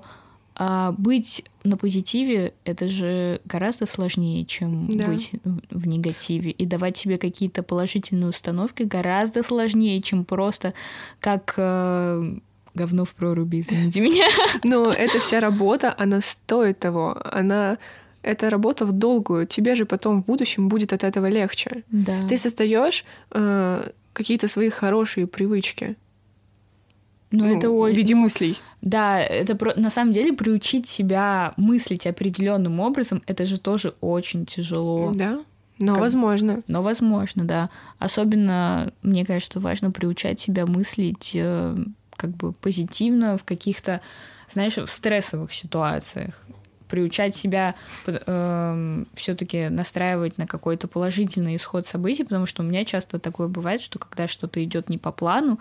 а, 0.60 0.92
быть 0.98 1.44
на 1.62 1.76
позитиве 1.76 2.52
это 2.64 2.88
же 2.88 3.40
гораздо 3.44 3.86
сложнее, 3.86 4.44
чем 4.44 4.88
да. 4.88 5.06
быть 5.06 5.30
в, 5.70 5.86
негативе. 5.86 6.50
И 6.50 6.66
давать 6.66 6.96
себе 6.96 7.16
какие-то 7.16 7.62
положительные 7.62 8.30
установки 8.30 8.82
гораздо 8.82 9.44
сложнее, 9.44 10.02
чем 10.02 10.24
просто 10.24 10.74
как 11.20 11.54
э, 11.56 12.38
говно 12.74 13.04
в 13.04 13.14
проруби, 13.14 13.60
извините 13.60 14.00
меня. 14.00 14.26
Но 14.64 14.92
эта 14.92 15.20
вся 15.20 15.38
работа, 15.38 15.94
она 15.96 16.20
стоит 16.20 16.80
того. 16.80 17.16
Она 17.24 17.78
это 18.22 18.50
работа 18.50 18.84
в 18.84 18.90
долгую. 18.90 19.46
Тебе 19.46 19.76
же 19.76 19.86
потом 19.86 20.22
в 20.22 20.26
будущем 20.26 20.68
будет 20.68 20.92
от 20.92 21.04
этого 21.04 21.26
легче. 21.26 21.84
Да. 21.92 22.26
Ты 22.28 22.36
создаешь 22.36 23.04
э, 23.30 23.90
какие-то 24.12 24.48
свои 24.48 24.70
хорошие 24.70 25.28
привычки. 25.28 25.96
Ну, 27.30 27.44
ну 27.44 27.56
это 27.56 27.70
очень... 27.70 27.94
В 27.94 27.98
виде 27.98 28.14
мыслей. 28.14 28.58
Да, 28.80 29.20
это 29.20 29.54
про... 29.54 29.74
на 29.76 29.90
самом 29.90 30.12
деле 30.12 30.32
приучить 30.32 30.86
себя 30.86 31.52
мыслить 31.56 32.06
определенным 32.06 32.80
образом, 32.80 33.22
это 33.26 33.44
же 33.44 33.58
тоже 33.58 33.94
очень 34.00 34.46
тяжело. 34.46 35.12
Да. 35.14 35.40
Но 35.78 35.94
как... 35.94 36.02
возможно. 36.02 36.62
Но 36.68 36.82
возможно, 36.82 37.44
да. 37.44 37.70
Особенно, 37.98 38.92
мне 39.02 39.24
кажется, 39.24 39.60
важно 39.60 39.90
приучать 39.90 40.40
себя 40.40 40.66
мыслить 40.66 41.32
э, 41.34 41.76
как 42.16 42.30
бы 42.30 42.52
позитивно 42.52 43.36
в 43.36 43.44
каких-то, 43.44 44.00
знаешь, 44.50 44.76
в 44.76 44.86
стрессовых 44.86 45.52
ситуациях 45.52 46.46
приучать 46.88 47.36
себя 47.36 47.74
э, 48.06 49.04
все-таки 49.14 49.68
настраивать 49.68 50.38
на 50.38 50.46
какой-то 50.46 50.88
положительный 50.88 51.56
исход 51.56 51.86
событий, 51.86 52.24
потому 52.24 52.46
что 52.46 52.62
у 52.62 52.66
меня 52.66 52.84
часто 52.86 53.18
такое 53.18 53.46
бывает, 53.48 53.82
что 53.82 53.98
когда 53.98 54.26
что-то 54.26 54.64
идет 54.64 54.88
не 54.88 54.96
по 54.96 55.12
плану, 55.12 55.58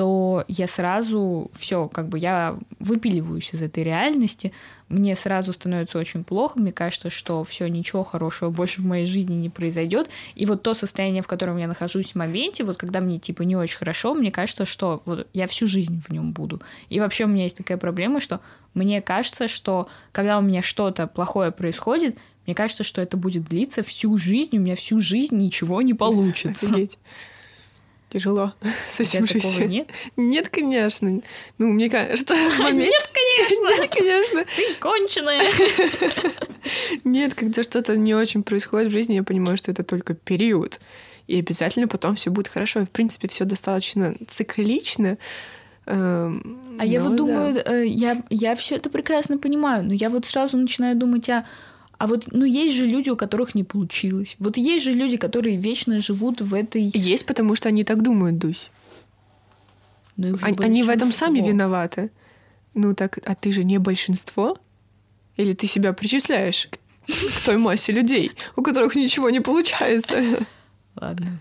то 0.00 0.46
я 0.48 0.66
сразу 0.66 1.50
все, 1.58 1.86
как 1.86 2.08
бы 2.08 2.18
я 2.18 2.58
выпиливаюсь 2.78 3.52
из 3.52 3.60
этой 3.60 3.84
реальности, 3.84 4.50
мне 4.88 5.14
сразу 5.14 5.52
становится 5.52 5.98
очень 5.98 6.24
плохо, 6.24 6.58
мне 6.58 6.72
кажется, 6.72 7.10
что 7.10 7.44
все, 7.44 7.66
ничего 7.66 8.02
хорошего 8.02 8.48
больше 8.48 8.80
в 8.80 8.86
моей 8.86 9.04
жизни 9.04 9.34
не 9.34 9.50
произойдет. 9.50 10.08
И 10.36 10.46
вот 10.46 10.62
то 10.62 10.72
состояние, 10.72 11.22
в 11.22 11.26
котором 11.26 11.58
я 11.58 11.68
нахожусь 11.68 12.12
в 12.12 12.14
моменте, 12.14 12.64
вот 12.64 12.78
когда 12.78 13.00
мне 13.00 13.18
типа 13.18 13.42
не 13.42 13.56
очень 13.56 13.76
хорошо, 13.76 14.14
мне 14.14 14.32
кажется, 14.32 14.64
что 14.64 15.02
вот 15.04 15.26
я 15.34 15.46
всю 15.46 15.66
жизнь 15.66 16.00
в 16.00 16.10
нем 16.10 16.32
буду. 16.32 16.62
И 16.88 16.98
вообще 16.98 17.26
у 17.26 17.28
меня 17.28 17.42
есть 17.42 17.58
такая 17.58 17.76
проблема, 17.76 18.20
что 18.20 18.40
мне 18.72 19.02
кажется, 19.02 19.48
что 19.48 19.86
когда 20.12 20.38
у 20.38 20.40
меня 20.40 20.62
что-то 20.62 21.08
плохое 21.08 21.52
происходит, 21.52 22.16
мне 22.46 22.54
кажется, 22.54 22.84
что 22.84 23.02
это 23.02 23.18
будет 23.18 23.44
длиться 23.44 23.82
всю 23.82 24.16
жизнь, 24.16 24.56
у 24.56 24.60
меня 24.60 24.76
всю 24.76 24.98
жизнь 24.98 25.36
ничего 25.36 25.82
не 25.82 25.92
получится. 25.92 26.68
Офигеть 26.68 26.96
тяжело 28.10 28.52
с 28.90 29.00
этим 29.00 29.26
жить. 29.26 29.42
такого 29.42 29.64
нет? 29.66 29.88
Нет, 30.16 30.48
конечно. 30.50 31.20
Ну, 31.58 31.68
мне 31.68 31.88
кажется. 31.88 32.34
Нет, 32.72 33.10
конечно! 33.12 33.68
Нет, 33.80 33.90
конечно! 33.90 34.44
Ты 34.56 34.74
конченая! 34.78 35.42
Нет, 37.04 37.34
когда 37.34 37.62
что-то 37.62 37.96
не 37.96 38.14
очень 38.14 38.42
происходит 38.42 38.88
в 38.88 38.92
жизни, 38.92 39.14
я 39.14 39.22
понимаю, 39.22 39.56
что 39.56 39.70
это 39.70 39.82
только 39.82 40.14
период. 40.14 40.80
И 41.26 41.38
обязательно 41.38 41.88
потом 41.88 42.16
все 42.16 42.30
будет 42.30 42.48
хорошо. 42.48 42.84
В 42.84 42.90
принципе, 42.90 43.28
все 43.28 43.44
достаточно 43.44 44.16
циклично. 44.26 45.16
Эм, 45.86 46.60
а 46.78 46.84
я 46.84 47.00
вот 47.00 47.16
думаю, 47.16 47.56
э, 47.64 47.86
я, 47.86 48.22
я 48.30 48.54
все 48.54 48.76
это 48.76 48.90
прекрасно 48.90 49.38
понимаю, 49.38 49.84
но 49.84 49.92
я 49.92 50.08
вот 50.08 50.26
сразу 50.26 50.56
начинаю 50.56 50.96
думать, 50.96 51.28
а 51.30 51.46
а 52.00 52.06
вот, 52.06 52.28
ну, 52.32 52.46
есть 52.46 52.74
же 52.74 52.86
люди, 52.86 53.10
у 53.10 53.16
которых 53.16 53.54
не 53.54 53.62
получилось. 53.62 54.36
Вот 54.38 54.56
есть 54.56 54.86
же 54.86 54.94
люди, 54.94 55.18
которые 55.18 55.58
вечно 55.58 56.00
живут 56.00 56.40
в 56.40 56.54
этой... 56.54 56.90
Есть, 56.94 57.26
потому 57.26 57.54
что 57.54 57.68
они 57.68 57.84
так 57.84 58.00
думают, 58.02 58.38
Дусь. 58.38 58.70
Ну, 60.16 60.34
они, 60.40 60.56
они 60.64 60.82
в 60.82 60.88
этом 60.88 61.12
сами 61.12 61.40
виноваты. 61.46 62.10
Ну 62.72 62.94
так, 62.94 63.18
а 63.26 63.34
ты 63.34 63.52
же 63.52 63.64
не 63.64 63.76
большинство? 63.76 64.56
Или 65.36 65.52
ты 65.52 65.66
себя 65.66 65.92
причисляешь 65.92 66.68
к, 66.70 66.78
к 67.06 67.44
той 67.44 67.58
массе 67.58 67.92
людей, 67.92 68.32
у 68.56 68.62
которых 68.62 68.96
ничего 68.96 69.28
не 69.28 69.40
получается? 69.40 70.24
Ладно. 70.96 71.38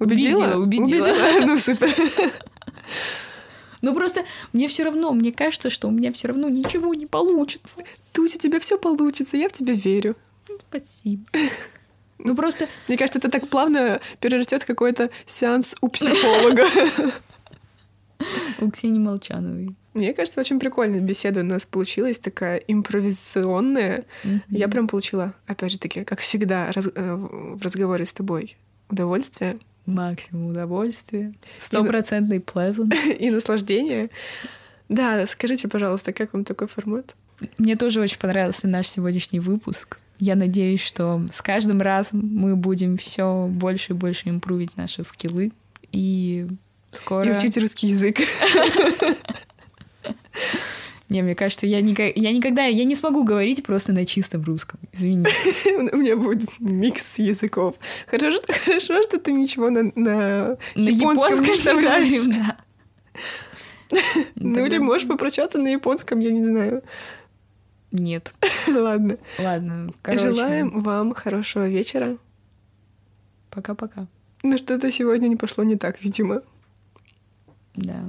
Убедила? 0.00 0.56
Убедила, 0.56 1.12
убедила. 1.12 1.40
Ну, 1.46 1.58
супер. 1.60 1.94
Ну 3.82 3.94
просто 3.94 4.24
мне 4.52 4.68
все 4.68 4.84
равно, 4.84 5.12
мне 5.12 5.32
кажется, 5.32 5.70
что 5.70 5.88
у 5.88 5.90
меня 5.90 6.12
все 6.12 6.28
равно 6.28 6.48
ничего 6.48 6.94
не 6.94 7.06
получится. 7.06 7.80
Тут 8.12 8.34
у 8.34 8.38
тебя 8.38 8.60
все 8.60 8.78
получится, 8.78 9.36
я 9.36 9.48
в 9.48 9.52
тебя 9.52 9.74
верю. 9.74 10.16
Спасибо. 10.68 11.24
Ну 12.18 12.34
просто... 12.34 12.68
Мне 12.88 12.96
кажется, 12.96 13.18
это 13.18 13.30
так 13.30 13.48
плавно 13.48 14.00
перерастет 14.20 14.64
какой-то 14.64 15.10
сеанс 15.26 15.76
у 15.80 15.88
психолога. 15.88 16.64
У 18.58 18.70
Ксении 18.70 18.98
Молчановой. 18.98 19.76
Мне 19.92 20.12
кажется, 20.12 20.40
очень 20.40 20.58
прикольная 20.58 21.00
беседа 21.00 21.40
у 21.40 21.44
нас 21.44 21.64
получилась, 21.64 22.18
такая 22.18 22.58
импровизационная. 22.58 24.04
Mm-hmm. 24.24 24.40
Я 24.48 24.68
прям 24.68 24.88
получила, 24.88 25.34
опять 25.46 25.72
же 25.72 25.78
таки, 25.78 26.04
как 26.04 26.20
всегда, 26.20 26.70
раз, 26.72 26.88
э, 26.94 27.14
в 27.14 27.62
разговоре 27.62 28.04
с 28.04 28.12
тобой 28.12 28.56
удовольствие 28.90 29.58
максимум 29.86 30.46
удовольствия, 30.48 31.32
стопроцентный 31.58 32.38
pleasant. 32.54 32.94
И 33.16 33.30
наслаждение. 33.30 34.10
Да, 34.88 35.26
скажите, 35.26 35.68
пожалуйста, 35.68 36.12
как 36.12 36.32
вам 36.32 36.44
такой 36.44 36.68
формат? 36.68 37.14
Мне 37.58 37.76
тоже 37.76 38.00
очень 38.00 38.18
понравился 38.18 38.68
наш 38.68 38.86
сегодняшний 38.86 39.40
выпуск. 39.40 39.98
Я 40.18 40.34
надеюсь, 40.34 40.80
что 40.80 41.26
с 41.30 41.42
каждым 41.42 41.82
разом 41.82 42.20
мы 42.22 42.56
будем 42.56 42.96
все 42.96 43.46
больше 43.50 43.92
и 43.92 43.96
больше 43.96 44.30
импровить 44.30 44.76
наши 44.76 45.04
скиллы. 45.04 45.52
И 45.92 46.46
скоро... 46.90 47.28
И 47.28 47.36
учить 47.36 47.58
русский 47.58 47.88
язык. 47.88 48.18
Не, 51.08 51.22
мне 51.22 51.34
кажется, 51.36 51.66
я, 51.66 51.80
никак, 51.80 52.16
я 52.16 52.32
никогда, 52.32 52.64
я 52.64 52.84
не 52.84 52.96
смогу 52.96 53.22
говорить 53.22 53.62
просто 53.62 53.92
на 53.92 54.04
чистом 54.04 54.42
русском. 54.42 54.80
Извините. 54.92 55.30
У 55.92 55.96
меня 55.96 56.16
будет 56.16 56.58
микс 56.58 57.18
языков. 57.18 57.76
Хорошо, 58.06 58.40
хорошо 58.46 59.02
что 59.02 59.18
ты 59.20 59.30
ничего 59.30 59.70
на, 59.70 59.84
на, 59.94 60.58
на 60.74 60.88
японском 60.88 61.44
не 61.44 61.56
вставляешь. 61.56 62.24
Да. 62.24 62.56
Ну, 64.34 64.66
или 64.66 64.78
можешь 64.78 65.06
попрощаться 65.06 65.58
на 65.58 65.68
японском, 65.68 66.18
я 66.18 66.32
не 66.32 66.44
знаю. 66.44 66.82
Нет. 67.92 68.34
Ладно. 68.66 69.16
Ладно, 69.38 69.92
короче. 70.02 70.34
Желаем 70.34 70.82
вам 70.82 71.14
хорошего 71.14 71.68
вечера. 71.68 72.18
Пока-пока. 73.50 74.08
Ну, 74.42 74.58
что-то 74.58 74.90
сегодня 74.90 75.28
не 75.28 75.36
пошло 75.36 75.64
не 75.64 75.76
так, 75.76 76.02
видимо. 76.02 76.42
Да. 77.74 78.04